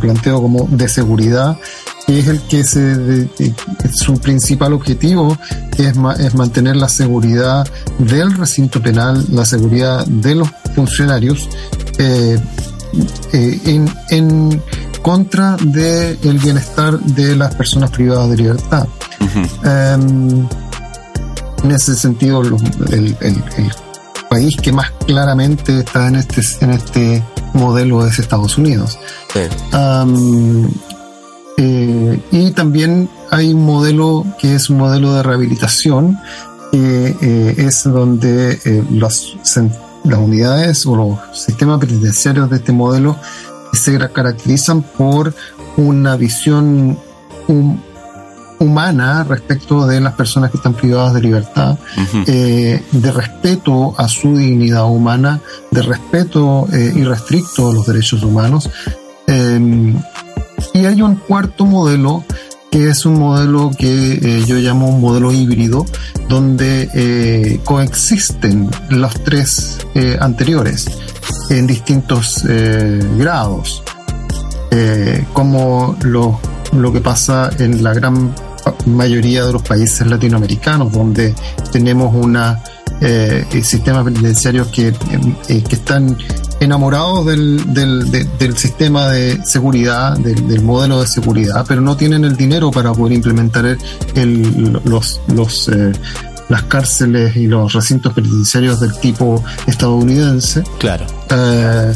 planteo 0.00 0.42
como 0.42 0.66
de 0.70 0.88
seguridad, 0.88 1.56
que 2.10 2.18
es 2.18 2.26
el 2.26 2.40
que 2.40 2.64
se, 2.64 3.28
su 3.94 4.14
principal 4.14 4.72
objetivo 4.72 5.38
es, 5.78 5.94
es 6.18 6.34
mantener 6.34 6.74
la 6.74 6.88
seguridad 6.88 7.64
del 8.00 8.36
recinto 8.36 8.82
penal, 8.82 9.24
la 9.30 9.44
seguridad 9.44 10.04
de 10.06 10.34
los 10.34 10.48
funcionarios. 10.74 11.48
en, 13.32 13.88
en 14.10 14.62
contra 15.02 15.56
del 15.58 16.18
el 16.24 16.38
bienestar 16.38 16.98
de 16.98 17.36
las 17.36 17.54
personas 17.54 17.90
privadas 17.90 18.28
de 18.30 18.36
libertad. 18.38 18.88
Em, 19.64 20.48
en 21.62 21.70
ese 21.70 21.94
sentido, 21.94 22.42
el, 22.42 23.16
país 24.28 24.56
que 24.60 24.72
más 24.72 24.90
claramente 25.06 25.78
está 25.78 26.08
en 26.08 26.16
este, 26.16 26.42
en 26.60 26.70
este 26.70 27.24
modelo 27.54 28.04
es 28.04 28.18
Estados 28.18 28.58
Unidos. 28.58 28.98
Em, 29.72 30.66
eh, 30.66 30.89
y 32.32 32.52
también 32.52 33.08
hay 33.30 33.52
un 33.52 33.64
modelo 33.64 34.24
que 34.38 34.54
es 34.54 34.70
un 34.70 34.78
modelo 34.78 35.14
de 35.14 35.22
rehabilitación, 35.22 36.18
que 36.70 37.16
eh, 37.20 37.54
es 37.58 37.84
donde 37.84 38.60
eh, 38.64 38.84
las, 38.90 39.32
las 40.04 40.18
unidades 40.18 40.86
o 40.86 40.96
los 40.96 41.18
sistemas 41.36 41.80
penitenciarios 41.80 42.48
de 42.50 42.56
este 42.56 42.72
modelo 42.72 43.16
se 43.72 43.98
caracterizan 44.10 44.82
por 44.82 45.34
una 45.76 46.16
visión 46.16 46.98
humana 48.58 49.24
respecto 49.24 49.86
de 49.86 50.00
las 50.00 50.14
personas 50.14 50.50
que 50.50 50.58
están 50.58 50.74
privadas 50.74 51.14
de 51.14 51.20
libertad, 51.22 51.78
eh, 52.26 52.84
de 52.92 53.12
respeto 53.12 53.94
a 53.96 54.06
su 54.06 54.36
dignidad 54.36 54.88
humana, 54.88 55.40
de 55.70 55.82
respeto 55.82 56.68
irrestricto 56.72 57.70
a 57.70 57.74
los 57.74 57.86
derechos 57.86 58.22
humanos. 58.22 58.70
Y 60.74 60.84
hay 60.86 61.02
un 61.02 61.16
cuarto 61.16 61.64
modelo 61.66 62.24
que 62.70 62.88
es 62.88 63.04
un 63.04 63.18
modelo 63.18 63.72
que 63.76 64.12
eh, 64.12 64.44
yo 64.46 64.56
llamo 64.56 64.88
un 64.88 65.00
modelo 65.00 65.32
híbrido, 65.32 65.84
donde 66.28 67.60
coexisten 67.64 68.70
los 68.90 69.12
tres 69.24 69.78
anteriores 70.20 70.86
en 71.50 71.66
distintos 71.66 72.44
eh, 72.48 73.00
grados, 73.18 73.82
eh, 74.70 75.24
como 75.32 75.96
lo, 76.02 76.38
lo 76.72 76.92
que 76.92 77.00
pasa 77.00 77.50
en 77.58 77.82
la 77.82 77.92
gran 77.92 78.32
mayoría 78.86 79.44
de 79.44 79.52
los 79.52 79.62
países 79.62 80.06
latinoamericanos, 80.06 80.92
donde 80.92 81.34
tenemos 81.72 82.14
una 82.14 82.62
eh, 83.00 83.46
sistemas 83.62 84.04
penitenciarios 84.04 84.68
que, 84.68 84.88
eh, 84.88 85.64
que 85.68 85.74
están 85.74 86.16
enamorados 86.60 87.26
del, 87.26 87.72
del, 87.72 88.10
del, 88.10 88.56
sistema 88.56 89.08
de 89.08 89.44
seguridad, 89.44 90.16
del, 90.18 90.62
modelo 90.62 91.00
de 91.00 91.06
seguridad, 91.06 91.64
pero 91.66 91.80
no 91.80 91.96
tienen 91.96 92.24
el 92.24 92.36
dinero 92.36 92.70
para 92.70 92.92
poder 92.92 93.14
implementar 93.14 93.78
el, 94.14 94.80
los, 94.84 95.20
los 95.28 95.70
las 96.50 96.64
cárceles 96.64 97.36
y 97.36 97.46
los 97.46 97.72
recintos 97.72 98.12
penitenciarios 98.12 98.80
del 98.80 98.92
tipo 98.98 99.42
estadounidense. 99.66 100.64
Claro. 100.78 101.06
Eh, 101.30 101.94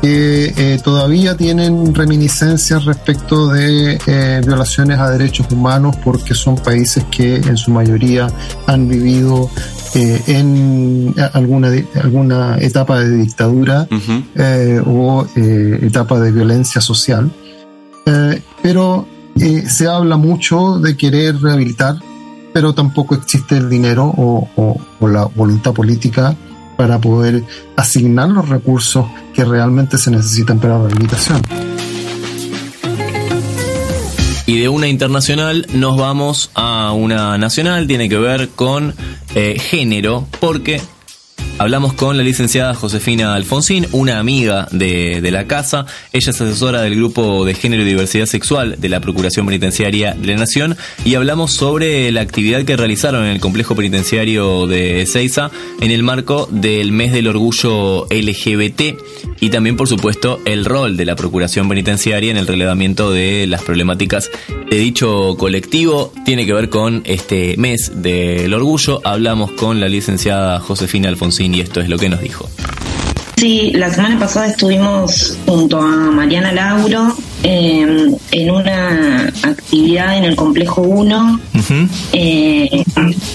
que 0.00 0.52
eh, 0.56 0.80
todavía 0.82 1.36
tienen 1.36 1.94
reminiscencias 1.94 2.84
respecto 2.84 3.48
de 3.48 3.98
eh, 4.06 4.40
violaciones 4.44 4.98
a 4.98 5.10
derechos 5.10 5.50
humanos 5.50 5.96
porque 6.04 6.34
son 6.34 6.56
países 6.56 7.04
que 7.10 7.36
en 7.36 7.56
su 7.56 7.70
mayoría 7.70 8.28
han 8.66 8.88
vivido 8.88 9.50
en 9.94 11.14
alguna, 11.32 11.70
alguna 12.02 12.58
etapa 12.58 13.00
de 13.00 13.16
dictadura 13.16 13.88
o 14.84 15.26
etapa 15.34 16.20
de 16.20 16.32
violencia 16.32 16.82
social. 16.82 17.30
pero 18.62 19.06
se 19.66 19.86
habla 19.86 20.18
mucho 20.18 20.78
de 20.80 20.98
querer 20.98 21.40
rehabilitar 21.40 21.96
pero 22.56 22.72
tampoco 22.72 23.14
existe 23.14 23.58
el 23.58 23.68
dinero 23.68 24.10
o, 24.16 24.48
la 25.02 25.26
voluntad 25.26 25.74
política 25.74 26.34
para 26.76 27.00
poder 27.00 27.42
asignar 27.76 28.28
los 28.28 28.48
recursos 28.48 29.06
que 29.34 29.44
realmente 29.44 29.98
se 29.98 30.10
necesitan 30.10 30.58
para 30.58 30.78
la 30.78 30.88
rehabilitación. 30.88 31.42
Y 34.46 34.60
de 34.60 34.68
una 34.68 34.86
internacional 34.86 35.66
nos 35.72 35.96
vamos 35.96 36.50
a 36.54 36.92
una 36.92 37.36
nacional, 37.36 37.88
tiene 37.88 38.08
que 38.08 38.16
ver 38.16 38.50
con 38.50 38.94
eh, 39.34 39.58
género, 39.58 40.28
porque 40.38 40.80
Hablamos 41.58 41.94
con 41.94 42.18
la 42.18 42.22
licenciada 42.22 42.74
Josefina 42.74 43.34
Alfonsín, 43.34 43.86
una 43.92 44.18
amiga 44.18 44.68
de, 44.72 45.22
de, 45.22 45.30
la 45.30 45.46
casa. 45.46 45.86
Ella 46.12 46.30
es 46.30 46.40
asesora 46.40 46.82
del 46.82 46.96
Grupo 46.96 47.46
de 47.46 47.54
Género 47.54 47.82
y 47.82 47.86
Diversidad 47.86 48.26
Sexual 48.26 48.76
de 48.78 48.88
la 48.90 49.00
Procuración 49.00 49.46
Penitenciaria 49.46 50.12
de 50.12 50.26
la 50.26 50.36
Nación 50.36 50.76
y 51.02 51.14
hablamos 51.14 51.52
sobre 51.52 52.12
la 52.12 52.20
actividad 52.20 52.64
que 52.66 52.76
realizaron 52.76 53.24
en 53.24 53.30
el 53.30 53.40
complejo 53.40 53.74
penitenciario 53.74 54.66
de 54.66 55.06
Ceiza 55.06 55.50
en 55.80 55.90
el 55.92 56.02
marco 56.02 56.46
del 56.50 56.92
mes 56.92 57.14
del 57.14 57.26
orgullo 57.26 58.04
LGBT 58.10 58.82
y 59.40 59.48
también, 59.48 59.76
por 59.76 59.88
supuesto, 59.88 60.40
el 60.44 60.66
rol 60.66 60.98
de 60.98 61.06
la 61.06 61.16
Procuración 61.16 61.70
Penitenciaria 61.70 62.30
en 62.30 62.36
el 62.36 62.46
relevamiento 62.46 63.10
de 63.10 63.46
las 63.46 63.62
problemáticas 63.62 64.30
de 64.70 64.76
dicho 64.76 65.36
colectivo. 65.38 66.12
Tiene 66.26 66.44
que 66.44 66.52
ver 66.52 66.68
con 66.68 67.02
este 67.04 67.56
mes 67.56 67.92
del 67.94 68.52
orgullo. 68.52 69.00
Hablamos 69.04 69.52
con 69.52 69.80
la 69.80 69.88
licenciada 69.88 70.60
Josefina 70.60 71.08
Alfonsín 71.08 71.45
y 71.54 71.60
esto 71.60 71.80
es 71.80 71.88
lo 71.88 71.98
que 71.98 72.08
nos 72.08 72.20
dijo. 72.20 72.48
Sí, 73.36 73.72
la 73.74 73.92
semana 73.92 74.18
pasada 74.18 74.46
estuvimos 74.46 75.36
junto 75.44 75.78
a 75.78 76.10
Mariana 76.10 76.52
Lauro 76.52 77.14
em, 77.42 78.14
en 78.30 78.50
una 78.50 79.30
actividad 79.42 80.16
en 80.16 80.24
el 80.24 80.34
Complejo 80.34 80.80
1 80.80 81.40
eh, 82.14 82.82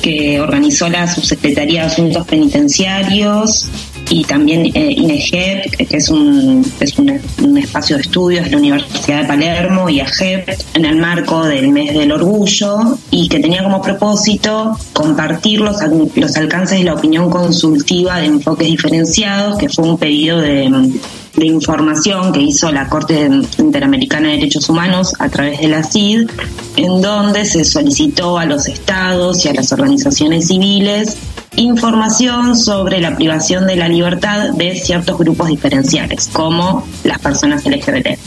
que 0.01 0.41
organizó 0.41 0.89
la 0.89 1.07
Subsecretaría 1.07 1.81
de 1.81 1.87
Asuntos 1.87 2.25
Penitenciarios 2.25 3.67
y 4.11 4.25
también 4.25 4.65
eh, 4.73 4.91
INEGEP, 4.91 5.87
que 5.87 5.97
es, 5.97 6.09
un, 6.09 6.69
es 6.81 6.99
un, 6.99 7.57
espacio 7.57 7.95
de 7.95 8.01
estudios 8.01 8.43
de 8.43 8.51
la 8.51 8.57
Universidad 8.57 9.21
de 9.21 9.27
Palermo, 9.27 9.89
y 9.89 10.01
AGEP, 10.01 10.49
en 10.73 10.85
el 10.85 10.97
marco 10.97 11.45
del 11.45 11.69
mes 11.69 11.93
del 11.93 12.11
orgullo, 12.11 12.97
y 13.09 13.29
que 13.29 13.39
tenía 13.39 13.63
como 13.63 13.81
propósito 13.81 14.77
compartir 14.91 15.61
los, 15.61 15.77
los 16.15 16.35
alcances 16.35 16.79
de 16.79 16.83
la 16.83 16.95
opinión 16.95 17.29
consultiva 17.29 18.19
de 18.19 18.25
enfoques 18.25 18.67
diferenciados, 18.67 19.57
que 19.57 19.69
fue 19.69 19.85
un 19.85 19.97
pedido 19.97 20.41
de, 20.41 20.91
de 21.37 21.45
información 21.45 22.33
que 22.33 22.41
hizo 22.41 22.69
la 22.71 22.89
Corte 22.89 23.29
Interamericana 23.59 24.27
de 24.27 24.35
Derechos 24.35 24.67
Humanos 24.67 25.13
a 25.19 25.29
través 25.29 25.61
de 25.61 25.69
la 25.69 25.83
CID, 25.83 26.29
en 26.75 27.01
donde 27.01 27.45
se 27.45 27.63
solicitó 27.63 28.37
a 28.37 28.45
los 28.45 28.67
estados 28.67 29.45
y 29.45 29.47
a 29.47 29.53
las 29.53 29.71
organizaciones 29.71 30.47
civiles 30.47 31.15
información 31.57 32.55
sobre 32.55 33.01
la 33.01 33.15
privación 33.15 33.67
de 33.67 33.75
la 33.75 33.89
libertad 33.89 34.51
de 34.51 34.75
ciertos 34.75 35.17
grupos 35.17 35.47
diferenciales, 35.47 36.29
como 36.31 36.87
las 37.03 37.19
personas 37.19 37.65
LGBT. 37.65 38.17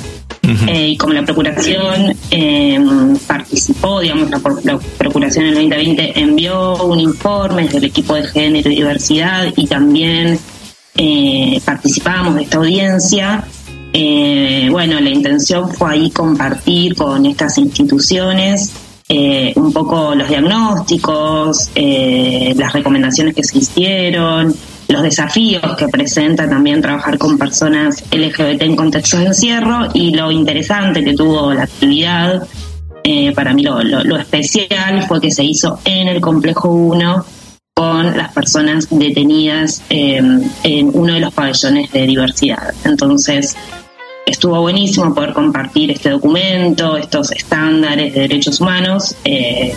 Eh, 0.68 0.88
y 0.88 0.96
como 0.98 1.14
la 1.14 1.24
Procuración 1.24 2.14
eh, 2.30 2.78
participó, 3.26 4.00
digamos, 4.00 4.28
la, 4.30 4.78
Procuración 4.98 5.46
en 5.46 5.56
el 5.56 5.70
2020 5.70 6.20
envió 6.20 6.84
un 6.84 7.00
informe 7.00 7.66
del 7.66 7.84
equipo 7.84 8.14
de 8.14 8.24
género 8.24 8.70
y 8.70 8.76
diversidad 8.76 9.46
y 9.56 9.66
también 9.66 10.38
eh, 10.96 11.60
participamos 11.64 12.34
de 12.34 12.42
esta 12.42 12.58
audiencia. 12.58 13.44
bueno, 14.70 15.00
la 15.00 15.10
intención 15.10 15.70
fue 15.70 15.92
ahí 15.92 16.10
compartir 16.10 16.94
con 16.94 17.24
estas 17.24 17.56
instituciones 17.56 18.83
un 19.08 19.72
poco 19.72 20.14
los 20.14 20.28
diagnósticos, 20.28 21.70
las 21.74 22.72
recomendaciones 22.72 23.34
que 23.34 23.44
se 23.44 23.58
hicieron, 23.58 24.54
los 24.88 25.02
desafíos 25.02 25.76
que 25.76 25.88
presenta 25.88 26.48
también 26.48 26.80
trabajar 26.80 27.18
con 27.18 27.38
personas 27.38 28.04
LGBT 28.12 28.62
en 28.62 28.76
contextos 28.76 29.20
de 29.20 29.26
encierro 29.26 29.88
y 29.92 30.14
lo 30.14 30.30
interesante 30.30 31.02
que 31.04 31.14
tuvo 31.14 31.52
la 31.52 31.64
actividad, 31.64 32.46
eh, 33.02 33.32
para 33.32 33.52
mí 33.54 33.62
lo, 33.62 34.16
especial 34.16 35.06
fue 35.06 35.20
que 35.20 35.30
se 35.30 35.44
hizo 35.44 35.78
en 35.84 36.08
el 36.08 36.20
complejo 36.20 36.70
1 36.70 37.24
con 37.74 38.16
las 38.16 38.32
personas 38.32 38.86
detenidas 38.90 39.82
en 39.90 40.90
uno 40.92 41.12
de 41.12 41.20
los 41.20 41.34
pabellones 41.34 41.90
de 41.90 42.06
diversidad. 42.06 42.72
Entonces, 42.84 43.56
estuvo 44.26 44.60
buenísimo 44.60 45.14
poder 45.14 45.32
compartir 45.32 45.90
este 45.90 46.10
documento, 46.10 46.96
estos 46.96 47.32
estándares 47.32 48.14
de 48.14 48.20
derechos 48.20 48.60
humanos 48.60 49.16
eh, 49.24 49.74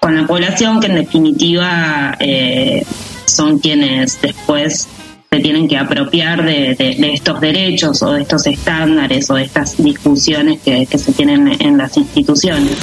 con 0.00 0.16
la 0.16 0.26
población 0.26 0.80
que 0.80 0.86
en 0.86 0.96
definitiva 0.96 2.16
eh, 2.18 2.84
son 3.26 3.58
quienes 3.58 4.20
después 4.20 4.88
se 5.30 5.38
tienen 5.38 5.68
que 5.68 5.76
apropiar 5.76 6.44
de, 6.44 6.74
estos 7.14 7.40
derechos 7.40 8.02
o 8.02 8.12
de 8.12 8.22
estos 8.22 8.46
estándares 8.46 9.30
o 9.30 9.34
de 9.34 9.44
estas 9.44 9.76
discusiones 9.76 10.60
que, 10.60 10.86
se 10.86 11.12
tienen 11.12 11.56
en 11.60 11.78
las 11.78 11.96
instituciones. 11.96 12.76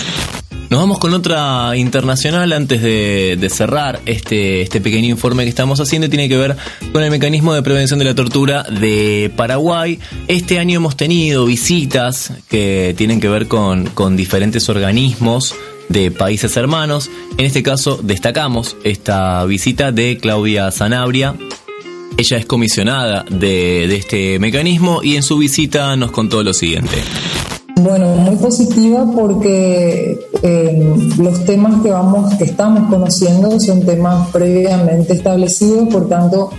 Nos 0.70 0.82
vamos 0.82 1.00
con 1.00 1.14
otra 1.14 1.78
internacional 1.78 2.52
antes 2.52 2.82
de, 2.82 3.48
cerrar 3.50 4.02
este, 4.06 4.62
este 4.62 4.82
pequeño 4.82 5.08
informe 5.08 5.44
que 5.44 5.50
estamos 5.50 5.80
haciendo. 5.80 6.10
Tiene 6.10 6.28
que 6.28 6.36
ver 6.36 6.58
con 6.92 7.04
el 7.04 7.10
mecanismo 7.10 7.54
de 7.54 7.62
prevención 7.62 8.00
de 8.00 8.06
la 8.06 8.16
tortura 8.16 8.64
de 8.64 9.32
Paraguay. 9.36 10.00
Este 10.28 10.60
año 10.60 10.78
hemos 10.78 10.98
tenido 10.98 11.46
visitas 11.46 12.34
que 12.50 12.94
tienen 12.98 13.22
que 13.22 13.30
ver 13.30 13.48
con, 13.48 14.18
diferentes 14.18 14.68
organismos 14.68 15.56
de 15.88 16.12
países 16.12 16.58
hermanos. 16.58 17.10
En 17.38 17.46
este 17.46 17.64
caso 17.64 18.00
destacamos 18.04 18.76
esta 18.84 19.46
visita 19.46 19.94
de 19.94 20.18
Claudia 20.18 20.70
Sanabria. 20.72 21.36
Ella 22.18 22.38
es 22.38 22.46
comisionada 22.46 23.24
de, 23.30 23.86
este 23.96 24.38
mecanismo 24.40 25.02
y 25.02 25.16
en 25.16 25.24
su 25.24 25.38
visita 25.38 25.96
nos 25.96 26.12
contó 26.12 26.44
lo 26.44 26.54
siguiente. 26.54 26.98
Bueno, 27.82 28.08
muy 28.08 28.36
positiva 28.38 29.06
porque 29.16 30.20
eh, 30.42 30.96
los 31.20 31.46
temas 31.46 31.82
que 31.84 31.92
vamos, 31.92 32.34
que 32.36 32.46
estamos 32.46 32.90
conociendo 32.90 33.60
son 33.60 33.82
temas 33.82 34.30
previamente 34.30 35.14
establecidos, 35.14 35.88
por 35.90 36.10
tanto 36.10 36.50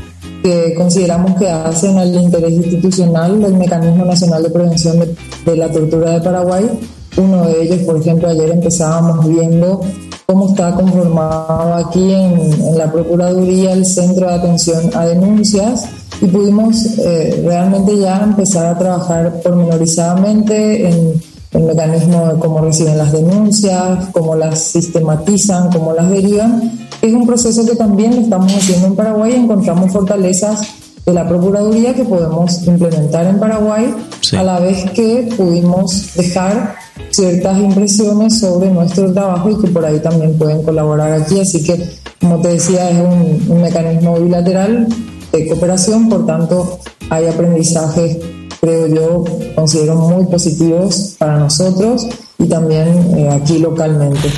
que 0.43 0.75
consideramos 0.75 1.37
que 1.37 1.49
hacen 1.49 1.99
al 1.99 2.15
interés 2.15 2.53
institucional 2.53 3.43
del 3.43 3.55
Mecanismo 3.55 4.05
Nacional 4.05 4.45
de 4.45 4.51
Prevención 4.51 5.05
de 5.45 5.57
la 5.57 5.71
Tortura 5.73 6.13
de 6.13 6.21
Paraguay. 6.21 6.71
Uno 7.17 7.47
de 7.47 7.63
ellos, 7.63 7.79
por 7.79 7.97
ejemplo, 7.97 8.29
ayer 8.29 8.51
empezábamos 8.51 9.29
viendo 9.29 9.81
cómo 10.25 10.51
está 10.51 10.73
conformado 10.75 11.75
aquí 11.75 12.13
en, 12.13 12.79
la 12.79 12.93
Procuraduría 12.93 13.73
el 13.73 13.85
Centro 13.85 14.29
de 14.29 14.35
Atención 14.35 14.91
a 14.95 15.05
Denuncias 15.05 15.89
y 16.21 16.27
pudimos 16.27 16.99
eh, 16.99 17.43
realmente 17.45 17.99
ya 17.99 18.23
empezar 18.23 18.67
a 18.67 18.79
trabajar 18.79 19.41
pormenorizadamente 19.43 20.89
en 20.89 21.21
el 21.53 21.63
mecanismo 21.63 22.27
de 22.29 22.39
cómo 22.39 22.61
reciben 22.61 22.99
las 22.99 23.13
denuncias, 23.13 24.09
cómo 24.13 24.35
las 24.35 24.59
sistematizan, 24.59 25.71
cómo 25.71 25.93
las 25.93 26.11
derivan. 26.11 26.89
Es 27.01 27.13
un 27.13 27.27
proceso 27.27 27.65
que 27.65 27.77
también 27.77 28.13
estamos 28.13 28.53
haciendo 28.53 28.89
en 28.89 28.97
Paraguay 28.97 29.33
y 29.33 29.37
encontramos 29.37 29.93
fortalezas 29.93 30.61
de 31.07 31.15
la 31.15 31.27
Procuraduría 31.27 31.95
que 31.95 32.05
podemos 32.05 32.67
implementar 32.67 33.27
en 33.27 33.39
Paraguay, 33.39 33.95
a 34.37 34.43
la 34.43 34.61
vez 34.61 34.91
que 34.91 35.27
pudimos 35.37 36.15
dejar 36.15 36.75
ciertas 37.11 37.59
impresiones 37.59 38.39
sobre 38.39 38.71
nuestro 38.71 39.11
trabajo 39.15 39.49
y 39.51 39.59
que 39.59 39.69
por 39.69 39.87
ahí 39.87 39.99
también 40.01 40.37
pueden 40.37 40.63
colaborar 40.63 41.13
aquí. 41.13 41.41
Así 41.41 41.63
que, 41.63 41.83
como 42.21 42.43
te 42.43 42.49
decía, 42.49 42.91
es 42.91 42.99
un, 43.01 43.61
mecanismo 43.63 44.19
bilateral 44.19 44.87
de 45.33 45.47
cooperación, 45.49 46.09
por 46.09 46.27
tanto, 46.27 46.79
hay 47.11 47.27
aprendizajes, 47.27 48.19
creo 48.61 48.87
yo, 48.87 49.25
considero 49.55 49.97
muy 49.97 50.27
positivos 50.27 51.17
para 51.19 51.39
nosotros 51.39 52.07
y 52.39 52.47
también 52.47 53.17
eh, 53.17 53.29
aquí 53.31 53.59
localmente. 53.59 54.29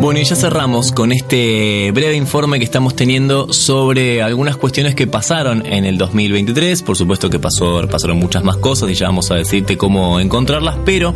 Bueno, 0.00 0.20
y 0.20 0.24
ya 0.24 0.36
cerramos 0.36 0.92
con 0.92 1.10
este 1.10 1.90
breve 1.92 2.14
informe 2.14 2.58
que 2.58 2.64
estamos 2.64 2.94
teniendo 2.94 3.52
sobre 3.52 4.22
algunas 4.22 4.56
cuestiones 4.56 4.94
que 4.94 5.08
pasaron 5.08 5.66
en 5.66 5.84
el 5.84 5.98
2023. 5.98 6.82
Por 6.82 6.96
supuesto 6.96 7.28
que 7.28 7.40
pasó, 7.40 7.86
pasaron 7.90 8.16
muchas 8.16 8.44
más 8.44 8.58
cosas 8.58 8.88
y 8.90 8.94
ya 8.94 9.06
vamos 9.06 9.32
a 9.32 9.34
decirte 9.34 9.76
cómo 9.76 10.20
encontrarlas, 10.20 10.76
pero 10.84 11.14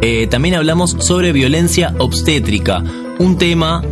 eh, 0.00 0.26
también 0.28 0.54
hablamos 0.54 0.96
sobre 0.98 1.32
violencia 1.32 1.94
obstétrica, 1.98 2.82
un 3.18 3.36
tema 3.36 3.84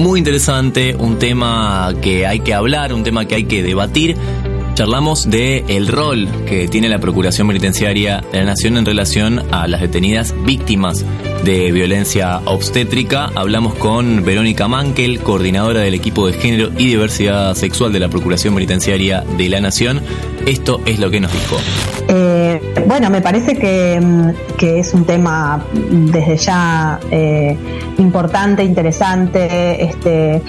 muy 0.00 0.18
interesante, 0.18 0.96
un 0.96 1.18
tema 1.18 1.92
que 2.00 2.26
hay 2.26 2.40
que 2.40 2.54
hablar, 2.54 2.92
un 2.92 3.02
tema 3.02 3.26
que 3.26 3.34
hay 3.34 3.44
que 3.44 3.62
debatir. 3.62 4.16
Charlamos 4.74 5.28
de 5.28 5.64
el 5.68 5.88
rol 5.88 6.26
que 6.46 6.68
tiene 6.68 6.88
la 6.88 6.98
Procuración 6.98 7.46
Penitenciaria 7.46 8.24
de 8.32 8.38
la 8.38 8.44
Nación 8.46 8.78
en 8.78 8.86
relación 8.86 9.42
a 9.52 9.68
las 9.68 9.82
detenidas 9.82 10.34
víctimas 10.44 11.04
de 11.44 11.72
violencia 11.72 12.40
obstétrica. 12.44 13.30
Hablamos 13.34 13.74
con 13.74 14.24
Verónica 14.24 14.68
Mankel, 14.68 15.20
coordinadora 15.20 15.80
del 15.80 15.94
equipo 15.94 16.26
de 16.26 16.34
género 16.34 16.70
y 16.76 16.86
diversidad 16.86 17.54
sexual 17.54 17.92
de 17.92 18.00
la 18.00 18.08
Procuración 18.08 18.54
Penitenciaria 18.54 19.24
de 19.36 19.48
la 19.48 19.60
Nación. 19.60 20.00
Esto 20.46 20.80
es 20.86 20.98
lo 20.98 21.10
que 21.10 21.20
nos 21.20 21.32
dijo. 21.32 21.56
Eh, 22.08 22.60
bueno, 22.86 23.10
me 23.10 23.20
parece 23.20 23.56
que, 23.56 24.00
mm, 24.00 24.30
es 24.60 24.94
un 24.94 25.04
tema 25.04 25.64
desde 25.72 26.36
ya 26.36 27.00
eh, 27.10 27.56
importante, 27.98 28.62
interesante. 28.64 29.84
Este, 29.84 30.42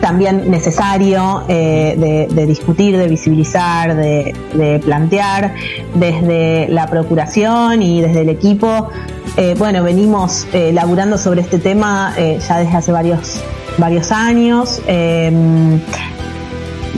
también 0.00 0.50
necesario 0.50 1.42
eh, 1.48 2.28
de, 2.30 2.46
discutir, 2.46 2.96
de 2.96 3.08
visibilizar, 3.08 3.96
de, 3.96 4.80
plantear 4.84 5.54
desde 5.94 6.68
la 6.68 6.86
Procuración 6.86 7.82
y 7.82 8.00
desde 8.00 8.20
el 8.20 8.28
equipo. 8.28 8.90
Eh, 9.36 9.54
bueno, 9.58 9.82
venimos 9.82 10.46
eh, 10.52 10.72
laburando 10.72 11.18
sobre 11.18 11.42
este 11.42 11.58
tema 11.58 12.14
ya 12.16 12.58
desde 12.58 12.76
hace 12.76 12.92
varios, 12.92 13.42
varios 13.78 14.10
años. 14.12 14.80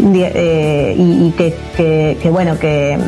y, 0.00 1.32
que, 1.36 2.30
bueno, 2.30 2.58
que 2.58 2.98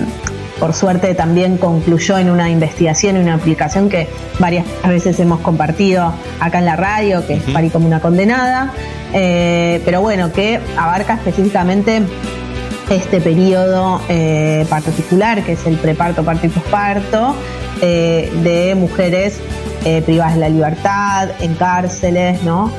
por 0.61 0.75
suerte 0.75 1.15
también 1.15 1.57
concluyó 1.57 2.19
en 2.19 2.29
una 2.31 2.51
investigación 2.51 3.17
y 3.17 3.21
una 3.21 3.35
aplicación 3.35 3.89
que 3.89 4.09
varias 4.39 4.67
veces 4.87 5.19
hemos 5.19 5.41
compartido 5.41 6.13
acá 6.39 6.59
en 6.59 6.67
la 6.67 6.77
radio, 6.77 7.27
que 7.27 7.35
es 7.35 7.43
Pari 7.45 7.71
como 7.71 7.87
una 7.87 8.01
condenada, 8.01 8.73
eh, 9.15 9.81
pero 9.87 10.03
bueno, 10.03 10.33
que 10.33 10.61
abarca 10.77 11.15
específicamente 11.15 12.03
este 12.91 13.21
periodo 13.21 14.01
eh, 14.09 14.67
particular, 14.69 15.43
que 15.45 15.53
es 15.53 15.67
el 15.67 15.77
preparto, 15.77 16.25
parto 16.25 16.47
y 16.47 16.49
posparto, 16.51 17.35
eh, 17.81 18.31
de 18.43 18.75
mujeres 18.75 19.41
privadas 20.05 20.35
de 20.35 20.41
la 20.41 20.49
libertad, 20.51 21.31
en 21.41 21.55
cárceles, 21.55 22.43
¿no? 22.43 22.71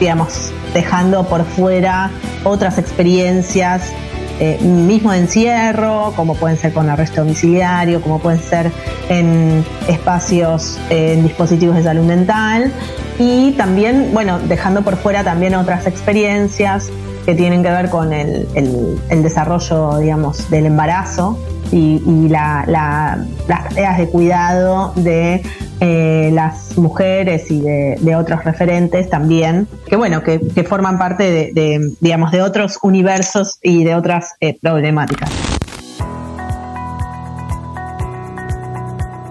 digamos, 0.00 0.52
dejando 0.72 1.28
por 1.28 1.44
fuera 1.44 2.10
otras 2.44 2.78
experiencias 2.78 3.92
eh, 4.40 4.58
mismo 4.60 5.12
de 5.12 5.18
encierro, 5.18 6.12
como 6.16 6.34
pueden 6.34 6.58
ser 6.58 6.72
con 6.72 6.90
arresto 6.90 7.20
domiciliario, 7.20 8.00
como 8.00 8.18
pueden 8.18 8.40
ser 8.40 8.72
en 9.08 9.64
espacios, 9.86 10.76
en 10.90 11.22
dispositivos 11.22 11.76
de 11.76 11.84
salud 11.84 12.04
mental 12.04 12.72
y 13.18 13.52
también, 13.52 14.10
bueno, 14.12 14.40
dejando 14.40 14.82
por 14.82 14.96
fuera 14.96 15.22
también 15.22 15.54
otras 15.54 15.86
experiencias 15.86 16.90
que 17.24 17.34
tienen 17.34 17.62
que 17.62 17.70
ver 17.70 17.90
con 17.90 18.12
el, 18.12 18.46
el, 18.54 19.22
desarrollo, 19.22 19.98
digamos, 19.98 20.50
del 20.50 20.66
embarazo 20.66 21.38
y, 21.72 22.28
las 22.28 22.66
tareas 23.46 23.98
de 23.98 24.08
cuidado 24.08 24.92
de 24.96 25.42
eh, 25.80 26.30
las 26.32 26.76
mujeres 26.76 27.50
y 27.50 27.60
de, 27.60 28.16
otros 28.16 28.44
referentes 28.44 29.08
también, 29.08 29.66
que 29.86 29.96
bueno, 29.96 30.22
que, 30.22 30.38
forman 30.68 30.98
parte 30.98 31.52
de, 31.52 31.94
digamos, 32.00 32.30
de 32.30 32.42
otros 32.42 32.78
universos 32.82 33.58
y 33.62 33.84
de 33.84 33.94
otras 33.94 34.34
eh, 34.40 34.56
problemáticas. 34.60 35.30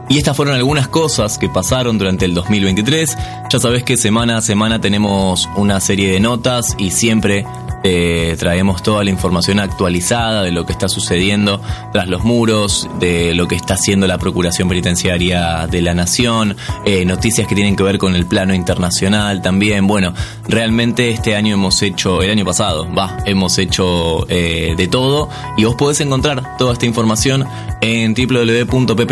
Y 0.10 0.18
estas 0.18 0.36
fueron 0.36 0.54
algunas 0.54 0.88
cosas 0.90 1.40
que 1.40 1.50
pasaron 1.50 1.98
durante 1.98 2.26
el 2.26 2.36
2023. 2.36 3.18
Ya 3.50 3.60
sabes 3.60 3.84
que 3.84 3.98
semana 3.98 4.38
a 4.38 4.42
semana 4.42 4.80
tenemos 4.80 5.50
una 5.56 5.80
serie 5.80 6.12
de 6.12 6.20
notas 6.20 6.76
y 6.78 6.92
siempre 6.92 7.48
Te 7.84 8.36
traemos 8.38 8.82
toda 8.82 9.04
la 9.04 9.10
información 9.10 9.60
actualizada 9.60 10.42
de 10.42 10.52
lo 10.52 10.66
que 10.66 10.72
está 10.72 10.88
sucediendo 10.88 11.62
tras 11.92 12.08
los 12.08 12.24
muros, 12.24 12.90
de 13.00 13.36
lo 13.36 13.50
que 13.50 13.56
está 13.56 13.74
haciendo 13.74 14.08
la 14.08 14.18
Procuración 14.18 14.70
Penitenciaria 14.70 15.68
de 15.68 15.82
la 15.82 15.94
Nación, 15.94 16.56
eh, 16.86 17.04
noticias 17.04 17.46
que 17.46 17.56
tienen 17.56 17.76
que 17.76 17.84
ver 17.84 17.98
con 17.98 18.16
el 18.16 18.26
plano 18.26 18.54
internacional 18.54 19.42
también. 19.42 19.86
Bueno, 19.86 20.14
realmente 20.48 21.10
este 21.10 21.36
año 21.36 21.56
hemos 21.56 21.82
hecho, 21.82 22.22
el 22.22 22.32
año 22.32 22.46
pasado, 22.46 22.88
va, 22.94 23.18
hemos 23.26 23.58
hecho 23.58 24.26
eh, 24.30 24.76
de 24.78 24.88
todo 24.88 25.28
y 25.58 25.66
vos 25.66 25.76
podés 25.76 26.00
encontrar 26.00 26.58
toda 26.58 26.72
esta 26.74 26.86
información 26.86 27.46
en 27.82 28.14
www.ppn.gov.ar 28.14 29.04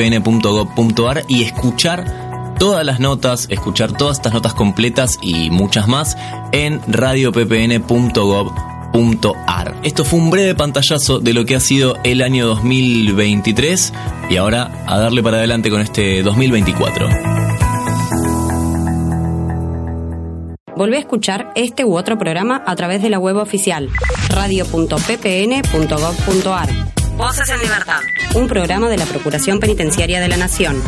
y 1.28 1.44
escuchar 1.44 2.31
todas 2.62 2.86
las 2.86 2.99
notas, 2.99 3.47
escuchar 3.49 3.97
todas 3.97 4.18
estas 4.18 4.34
notas 4.34 4.53
completas 4.53 5.18
y 5.20 5.49
muchas 5.49 5.88
más 5.88 6.16
en 6.51 6.80
radioppn.gov.ar. 6.88 9.78
Esto 9.82 10.05
fue 10.05 10.20
un 10.20 10.30
breve 10.30 10.53
pantallazo 10.53 11.18
de 11.18 11.34
lo 11.34 11.43
que 11.43 11.55
ha 11.55 11.59
sido 11.59 11.97
el 12.03 12.22
año 12.22 12.45
2023 12.45 13.93
y 14.30 14.38
ahora 14.38 14.84
a 14.86 14.99
darle 14.99 15.24
para 15.24 15.38
adelante 15.38 15.72
con 15.72 15.82
este 15.82 16.22
2024. 16.22 17.09
Volvé 20.76 20.97
a 20.97 20.99
escuchar 20.99 21.51
este 21.55 21.84
u 21.84 21.97
otro 21.97 22.20
programa 22.20 22.62
a 22.68 22.76
través 22.76 23.01
de 23.01 23.09
la 23.09 23.18
web 23.18 23.38
oficial 23.38 23.89
radio.ppn.gov.ar. 24.30 26.70
Voces 27.18 27.49
en 27.49 27.59
Libertad, 27.59 28.01
un 28.36 28.47
programa 28.47 28.88
de 28.88 28.97
la 28.97 29.05
Procuración 29.05 29.59
Penitenciaria 29.59 30.22
de 30.22 30.28
la 30.28 30.38
Nación. 30.38 30.80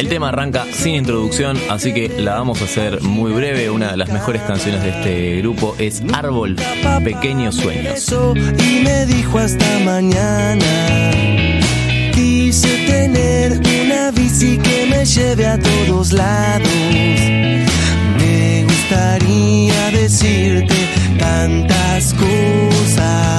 El 0.00 0.08
tema 0.08 0.30
arranca 0.30 0.66
sin 0.72 0.96
introducción, 0.96 1.56
así 1.70 1.94
que 1.94 2.08
la 2.08 2.34
vamos 2.34 2.60
a 2.60 2.64
hacer 2.64 3.00
muy 3.00 3.30
breve. 3.30 3.70
Una 3.70 3.92
de 3.92 3.96
las 3.96 4.08
mejores 4.08 4.42
canciones 4.42 4.82
de 4.82 4.88
este 4.88 5.36
grupo 5.36 5.76
es 5.78 6.02
Árbol, 6.12 6.56
Pequeños 7.04 7.54
Sueños. 7.54 8.12
Y 8.58 8.80
me 8.82 9.06
dijo 9.06 9.38
hasta 9.38 9.78
mañana. 9.84 11.12
Quise 12.12 12.76
tener 12.88 13.60
una 13.82 14.10
bici 14.10 14.58
que 14.58 14.86
me 14.90 15.04
lleve 15.06 15.46
a 15.46 15.56
todos 15.56 16.12
lados. 16.12 16.68
Me 18.18 18.64
gustaría 18.64 19.90
decirte 19.92 20.74
tantas 21.20 22.14
cosas. 22.14 23.38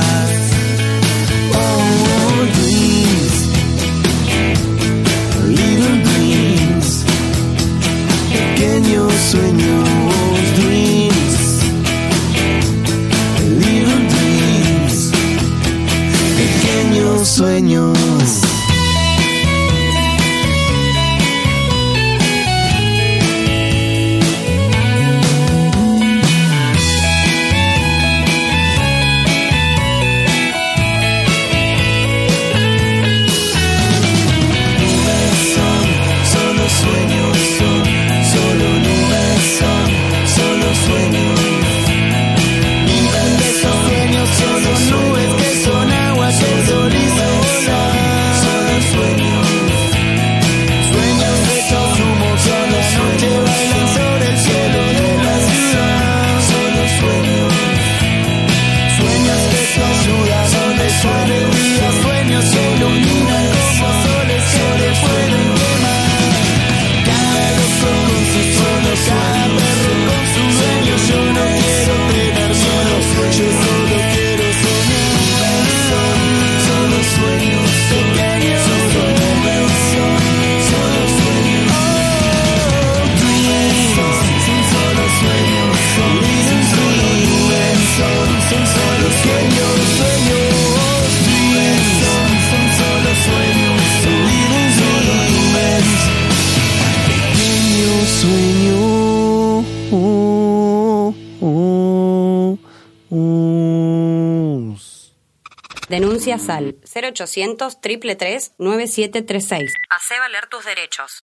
Denuncias 106.31 106.49
al 106.49 106.77
0800 106.85 107.81
333 107.81 108.55
9736. 108.57 109.73
Hace 109.89 110.19
valer 110.19 110.47
tus 110.47 110.63
derechos. 110.63 111.23